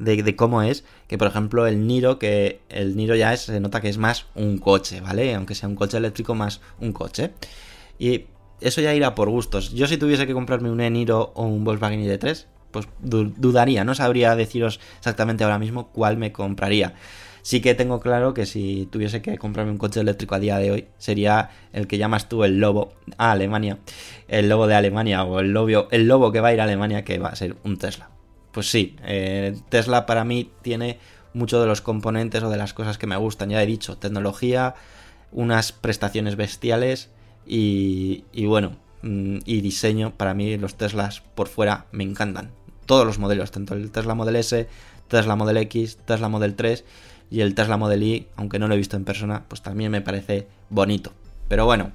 de, 0.00 0.34
cómo 0.36 0.62
es, 0.62 0.84
que 1.06 1.18
por 1.18 1.28
ejemplo 1.28 1.66
el 1.66 1.86
Niro, 1.86 2.18
que 2.18 2.60
el 2.68 2.96
Niro 2.96 3.14
ya 3.14 3.32
es, 3.32 3.42
se 3.42 3.60
nota 3.60 3.80
que 3.80 3.88
es 3.88 3.98
más 3.98 4.26
un 4.34 4.58
coche, 4.58 5.00
¿vale? 5.00 5.34
Aunque 5.34 5.54
sea 5.54 5.68
un 5.68 5.76
coche 5.76 5.98
eléctrico 5.98 6.34
más 6.34 6.60
un 6.80 6.92
coche. 6.92 7.32
Y 7.98 8.24
eso 8.60 8.80
ya 8.80 8.94
irá 8.94 9.14
por 9.14 9.28
gustos. 9.28 9.72
Yo 9.72 9.86
si 9.86 9.98
tuviese 9.98 10.26
que 10.26 10.32
comprarme 10.32 10.70
un 10.70 10.80
E-Niro 10.80 11.32
o 11.34 11.44
un 11.44 11.64
Volkswagen 11.64 12.02
ID3, 12.02 12.46
pues 12.70 12.88
dudaría, 13.00 13.84
no 13.84 13.94
sabría 13.94 14.36
deciros 14.36 14.80
exactamente 14.98 15.44
ahora 15.44 15.58
mismo 15.58 15.88
cuál 15.88 16.16
me 16.16 16.32
compraría. 16.32 16.94
Sí 17.42 17.60
que 17.60 17.74
tengo 17.74 18.00
claro 18.00 18.32
que 18.34 18.46
si 18.46 18.86
tuviese 18.90 19.22
que 19.22 19.38
comprarme 19.38 19.72
un 19.72 19.78
coche 19.78 20.00
eléctrico 20.00 20.34
a 20.34 20.38
día 20.38 20.58
de 20.58 20.70
hoy, 20.70 20.86
sería 20.98 21.50
el 21.72 21.86
que 21.86 21.98
llamas 21.98 22.28
tú 22.28 22.44
el 22.44 22.58
lobo 22.58 22.92
a 23.16 23.32
Alemania, 23.32 23.78
el 24.28 24.48
lobo 24.48 24.66
de 24.66 24.74
Alemania 24.74 25.24
o 25.24 25.40
el 25.40 25.52
lobo, 25.52 25.88
el 25.90 26.06
lobo 26.06 26.32
que 26.32 26.40
va 26.40 26.48
a 26.48 26.54
ir 26.54 26.60
a 26.60 26.64
Alemania, 26.64 27.02
que 27.04 27.18
va 27.18 27.28
a 27.30 27.36
ser 27.36 27.56
un 27.64 27.78
Tesla 27.78 28.10
pues 28.52 28.70
sí, 28.70 28.96
eh, 29.04 29.56
Tesla 29.68 30.06
para 30.06 30.24
mí 30.24 30.50
tiene 30.62 30.98
muchos 31.34 31.60
de 31.60 31.66
los 31.66 31.80
componentes 31.80 32.42
o 32.42 32.50
de 32.50 32.56
las 32.56 32.74
cosas 32.74 32.98
que 32.98 33.06
me 33.06 33.16
gustan. 33.16 33.50
Ya 33.50 33.62
he 33.62 33.66
dicho, 33.66 33.96
tecnología, 33.96 34.74
unas 35.32 35.72
prestaciones 35.72 36.36
bestiales 36.36 37.10
y, 37.46 38.24
bueno, 38.46 38.76
mm, 39.02 39.38
y 39.44 39.60
diseño. 39.60 40.14
Para 40.16 40.34
mí 40.34 40.56
los 40.58 40.76
Teslas 40.76 41.22
por 41.34 41.48
fuera 41.48 41.86
me 41.92 42.04
encantan. 42.04 42.50
Todos 42.86 43.06
los 43.06 43.18
modelos, 43.18 43.50
tanto 43.50 43.74
el 43.74 43.90
Tesla 43.90 44.14
Model 44.14 44.36
S, 44.36 44.68
Tesla 45.08 45.36
Model 45.36 45.58
X, 45.58 45.98
Tesla 46.04 46.28
Model 46.28 46.56
3 46.56 46.84
y 47.30 47.40
el 47.40 47.54
Tesla 47.54 47.76
Model 47.76 48.02
Y, 48.02 48.26
aunque 48.36 48.58
no 48.58 48.66
lo 48.66 48.74
he 48.74 48.78
visto 48.78 48.96
en 48.96 49.04
persona, 49.04 49.44
pues 49.46 49.62
también 49.62 49.92
me 49.92 50.00
parece 50.00 50.48
bonito. 50.70 51.12
Pero 51.46 51.64
bueno, 51.64 51.92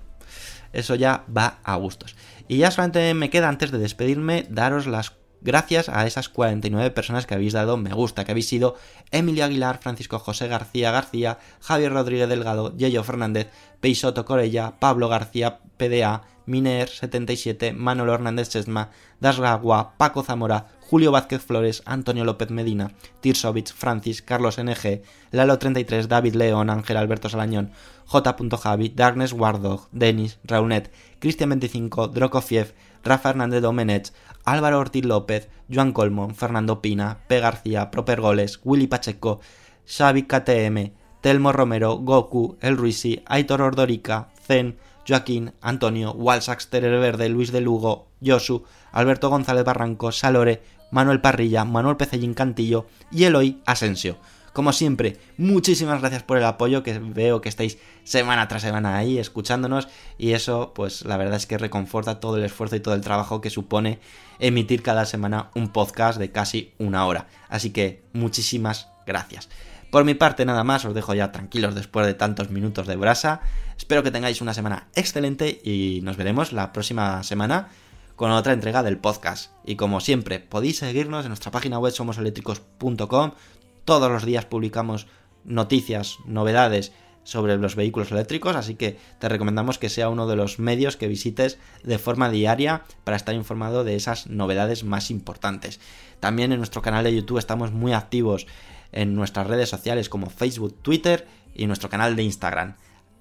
eso 0.71 0.95
ya 0.95 1.25
va 1.35 1.59
a 1.63 1.75
gustos. 1.75 2.15
Y 2.47 2.57
ya 2.57 2.71
solamente 2.71 3.13
me 3.13 3.29
queda 3.29 3.49
antes 3.49 3.71
de 3.71 3.77
despedirme 3.77 4.45
daros 4.49 4.87
las 4.87 5.13
gracias 5.45 5.89
a 5.89 6.07
esas 6.07 6.27
49 6.27 6.89
personas 6.91 7.25
que 7.25 7.35
habéis 7.35 7.53
dado 7.53 7.77
me 7.77 7.93
gusta, 7.93 8.25
que 8.25 8.31
habéis 8.31 8.49
sido 8.49 8.75
Emilio 9.11 9.45
Aguilar, 9.45 9.77
Francisco 9.79 10.19
José 10.19 10.47
García 10.47 10.91
García, 10.91 11.37
Javier 11.61 11.93
Rodríguez 11.93 12.27
Delgado, 12.27 12.75
Yello 12.75 13.03
Fernández, 13.03 13.49
Peixoto 13.79 14.25
Corella, 14.25 14.79
Pablo 14.79 15.07
García 15.07 15.59
PDA, 15.77 16.23
Miner77, 16.47 17.73
Manuel 17.73 18.09
Hernández 18.09 18.49
Chesma, 18.49 18.89
Dasgagua, 19.19 19.93
Paco 19.97 20.23
Zamora, 20.23 20.67
Julio 20.81 21.11
Vázquez 21.11 21.41
Flores, 21.41 21.81
Antonio 21.85 22.25
López 22.25 22.51
Medina, 22.51 22.91
Tirsovich, 23.21 23.73
Francis, 23.73 24.21
Carlos 24.21 24.57
NG, 24.59 25.01
Lalo33, 25.31 26.07
David 26.07 26.35
León, 26.35 26.69
Ángel 26.69 26.97
Alberto 26.97 27.27
Salañón, 27.29 27.71
J. 28.05 28.35
Javi, 28.57 28.89
Darkness 28.89 29.33
Wardog, 29.33 29.87
Denis, 29.91 30.39
Raunet, 30.43 30.91
Cristian25, 31.19 32.11
Drokofiev, 32.11 32.73
Rafa 33.03 33.29
Hernández 33.29 33.61
Domenech, 33.61 34.11
Álvaro 34.43 34.79
Ortiz 34.79 35.05
López, 35.05 35.49
Joan 35.69 35.91
Colmon, 35.91 36.35
Fernando 36.35 36.81
Pina, 36.81 37.19
P. 37.27 37.39
García, 37.39 37.89
Proper 37.89 38.21
Goles, 38.21 38.59
Willy 38.63 38.87
Pacheco, 38.87 39.39
Xavi 39.87 40.23
KTM, 40.23 40.93
Telmo 41.21 41.51
Romero, 41.51 41.97
Goku, 41.97 42.57
El 42.61 42.77
Ruisi, 42.77 43.23
Aitor 43.25 43.61
Ordorica, 43.61 44.29
Zen, 44.45 44.77
Joaquín, 45.07 45.53
Antonio, 45.61 46.11
Walsax 46.13 46.69
Verde, 46.71 47.29
Luis 47.29 47.51
de 47.51 47.61
Lugo, 47.61 48.07
Josu, 48.23 48.63
Alberto 48.91 49.29
González 49.29 49.63
Barranco, 49.63 50.11
Salore, 50.11 50.61
Manuel 50.91 51.21
Parrilla, 51.21 51.65
Manuel 51.65 51.97
Pecellín 51.97 52.33
Cantillo 52.33 52.87
y 53.11 53.25
Eloy 53.25 53.61
Asensio. 53.65 54.17
Como 54.55 54.71
siempre, 54.71 55.17
muchísimas 55.37 55.99
gracias 55.99 56.23
por 56.23 56.37
el 56.37 56.45
apoyo 56.45 56.81
que 56.81 56.97
veo 56.97 57.41
que 57.41 57.49
estáis 57.49 57.77
semana 58.05 58.47
tras 58.47 58.61
semana 58.61 58.95
ahí 58.95 59.17
escuchándonos 59.17 59.89
y 60.17 60.31
eso 60.31 60.71
pues 60.73 61.03
la 61.03 61.17
verdad 61.17 61.35
es 61.35 61.45
que 61.45 61.57
reconforta 61.57 62.21
todo 62.21 62.37
el 62.37 62.45
esfuerzo 62.45 62.77
y 62.77 62.79
todo 62.79 62.93
el 62.93 63.01
trabajo 63.01 63.41
que 63.41 63.49
supone 63.49 63.99
emitir 64.39 64.81
cada 64.81 65.05
semana 65.05 65.49
un 65.55 65.73
podcast 65.73 66.17
de 66.17 66.31
casi 66.31 66.71
una 66.77 67.05
hora. 67.05 67.27
Así 67.49 67.71
que 67.71 68.03
muchísimas 68.13 68.87
gracias. 69.05 69.49
Por 69.95 70.03
mi 70.03 70.13
parte 70.13 70.43
nada 70.43 70.65
más, 70.65 70.83
os 70.83 70.93
dejo 70.93 71.13
ya 71.13 71.31
tranquilos 71.31 71.73
después 71.73 72.05
de 72.05 72.13
tantos 72.13 72.49
minutos 72.49 72.85
de 72.85 72.97
brasa. 72.97 73.39
Espero 73.77 74.03
que 74.03 74.11
tengáis 74.11 74.41
una 74.41 74.53
semana 74.53 74.89
excelente 74.93 75.61
y 75.63 76.01
nos 76.03 76.17
veremos 76.17 76.51
la 76.51 76.73
próxima 76.73 77.23
semana 77.23 77.69
con 78.17 78.29
otra 78.31 78.51
entrega 78.51 78.83
del 78.83 78.97
podcast. 78.97 79.53
Y 79.63 79.77
como 79.77 80.01
siempre, 80.01 80.41
podéis 80.41 80.79
seguirnos 80.79 81.23
en 81.23 81.29
nuestra 81.29 81.49
página 81.49 81.79
web 81.79 81.93
somoseléctricos.com, 81.93 83.31
todos 83.85 84.11
los 84.11 84.25
días 84.25 84.43
publicamos 84.43 85.07
noticias, 85.45 86.17
novedades 86.25 86.91
sobre 87.23 87.57
los 87.57 87.77
vehículos 87.77 88.11
eléctricos, 88.11 88.57
así 88.57 88.75
que 88.75 88.99
te 89.19 89.29
recomendamos 89.29 89.79
que 89.79 89.87
sea 89.87 90.09
uno 90.09 90.27
de 90.27 90.35
los 90.35 90.59
medios 90.59 90.97
que 90.97 91.07
visites 91.07 91.57
de 91.83 91.99
forma 91.99 92.29
diaria 92.29 92.83
para 93.05 93.15
estar 93.15 93.33
informado 93.33 93.85
de 93.85 93.95
esas 93.95 94.27
novedades 94.27 94.83
más 94.83 95.09
importantes. 95.09 95.79
También 96.19 96.51
en 96.51 96.57
nuestro 96.57 96.81
canal 96.81 97.05
de 97.05 97.15
YouTube 97.15 97.37
estamos 97.37 97.71
muy 97.71 97.93
activos 97.93 98.45
en 98.91 99.15
nuestras 99.15 99.47
redes 99.47 99.69
sociales 99.69 100.09
como 100.09 100.29
Facebook, 100.29 100.77
Twitter 100.81 101.27
y 101.53 101.67
nuestro 101.67 101.89
canal 101.89 102.15
de 102.15 102.23
Instagram. 102.23 102.75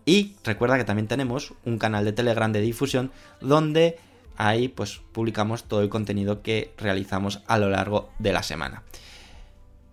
Y 0.07 0.37
recuerda 0.45 0.77
que 0.77 0.85
también 0.85 1.09
tenemos 1.09 1.55
un 1.65 1.79
canal 1.79 2.05
de 2.05 2.12
Telegram 2.12 2.53
de 2.53 2.61
difusión 2.61 3.11
donde 3.41 3.99
ahí 4.37 4.69
pues 4.69 5.01
publicamos 5.12 5.65
todo 5.65 5.81
el 5.81 5.89
contenido 5.89 6.43
que 6.43 6.75
realizamos 6.77 7.43
a 7.47 7.59
lo 7.59 7.71
largo 7.71 8.11
de 8.19 8.33
la 8.33 8.43
semana. 8.43 8.83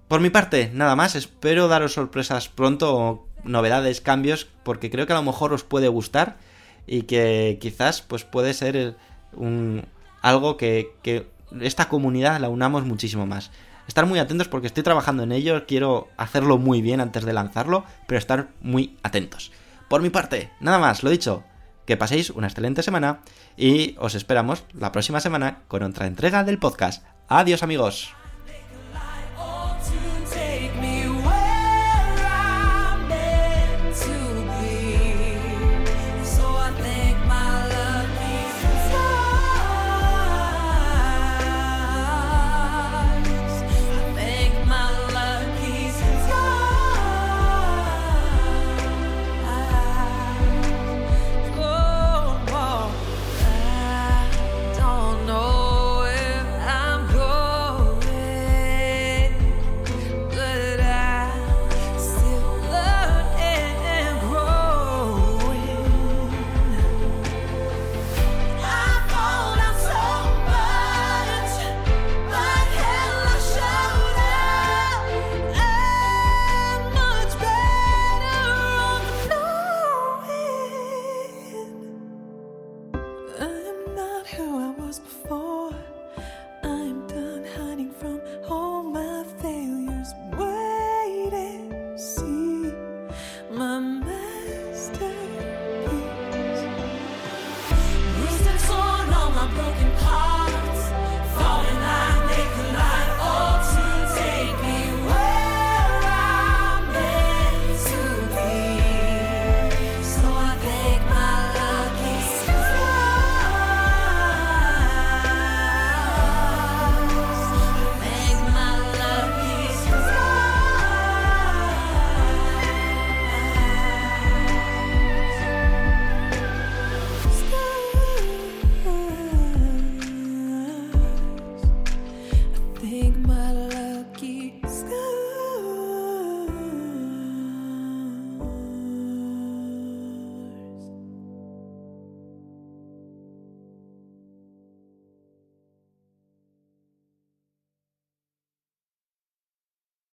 Por 0.08 0.20
mi 0.20 0.30
parte, 0.30 0.70
nada 0.74 0.96
más, 0.96 1.16
espero 1.16 1.70
daros 1.70 1.94
sorpresas 1.94 2.50
pronto 2.50 2.96
o 2.96 3.28
novedades, 3.46 4.02
cambios, 4.02 4.48
porque 4.64 4.90
creo 4.90 5.08
que 5.08 5.14
a 5.14 5.16
lo 5.16 5.24
mejor 5.24 5.54
os 5.54 5.64
puede 5.64 5.88
gustar 5.88 6.38
y 6.86 7.04
que 7.04 7.58
quizás 7.62 8.02
pues 8.02 8.26
puede 8.26 8.54
ser 8.54 8.98
un, 9.32 9.86
algo 10.22 10.58
que, 10.58 10.92
que 11.02 11.28
esta 11.62 11.88
comunidad 11.88 12.42
la 12.42 12.50
unamos 12.50 12.86
muchísimo 12.86 13.26
más. 13.26 13.52
Estar 13.92 14.06
muy 14.06 14.20
atentos 14.20 14.48
porque 14.48 14.68
estoy 14.68 14.84
trabajando 14.84 15.24
en 15.24 15.34
ello, 15.34 15.66
quiero 15.68 16.08
hacerlo 16.16 16.58
muy 16.58 16.82
bien 16.82 17.02
antes 17.02 17.26
de 17.26 17.34
lanzarlo, 17.34 17.84
pero 18.08 18.18
estar 18.18 18.48
muy 18.62 18.96
atentos. 19.04 19.52
Por 19.90 20.02
mi 20.02 20.10
parte, 20.10 20.50
nada 20.62 20.80
más, 20.80 21.04
lo 21.04 21.10
dicho, 21.10 21.44
que 21.86 21.98
paséis 21.98 22.30
una 22.30 22.48
excelente 22.48 22.84
semana 22.84 23.20
y 23.58 23.98
os 24.00 24.16
esperamos 24.16 24.64
la 24.72 24.94
próxima 24.94 25.20
semana 25.20 25.64
con 25.68 25.84
otra 25.84 26.08
entrega 26.08 26.46
del 26.46 26.58
podcast. 26.58 27.04
Adiós 27.28 27.64
amigos. 27.64 28.21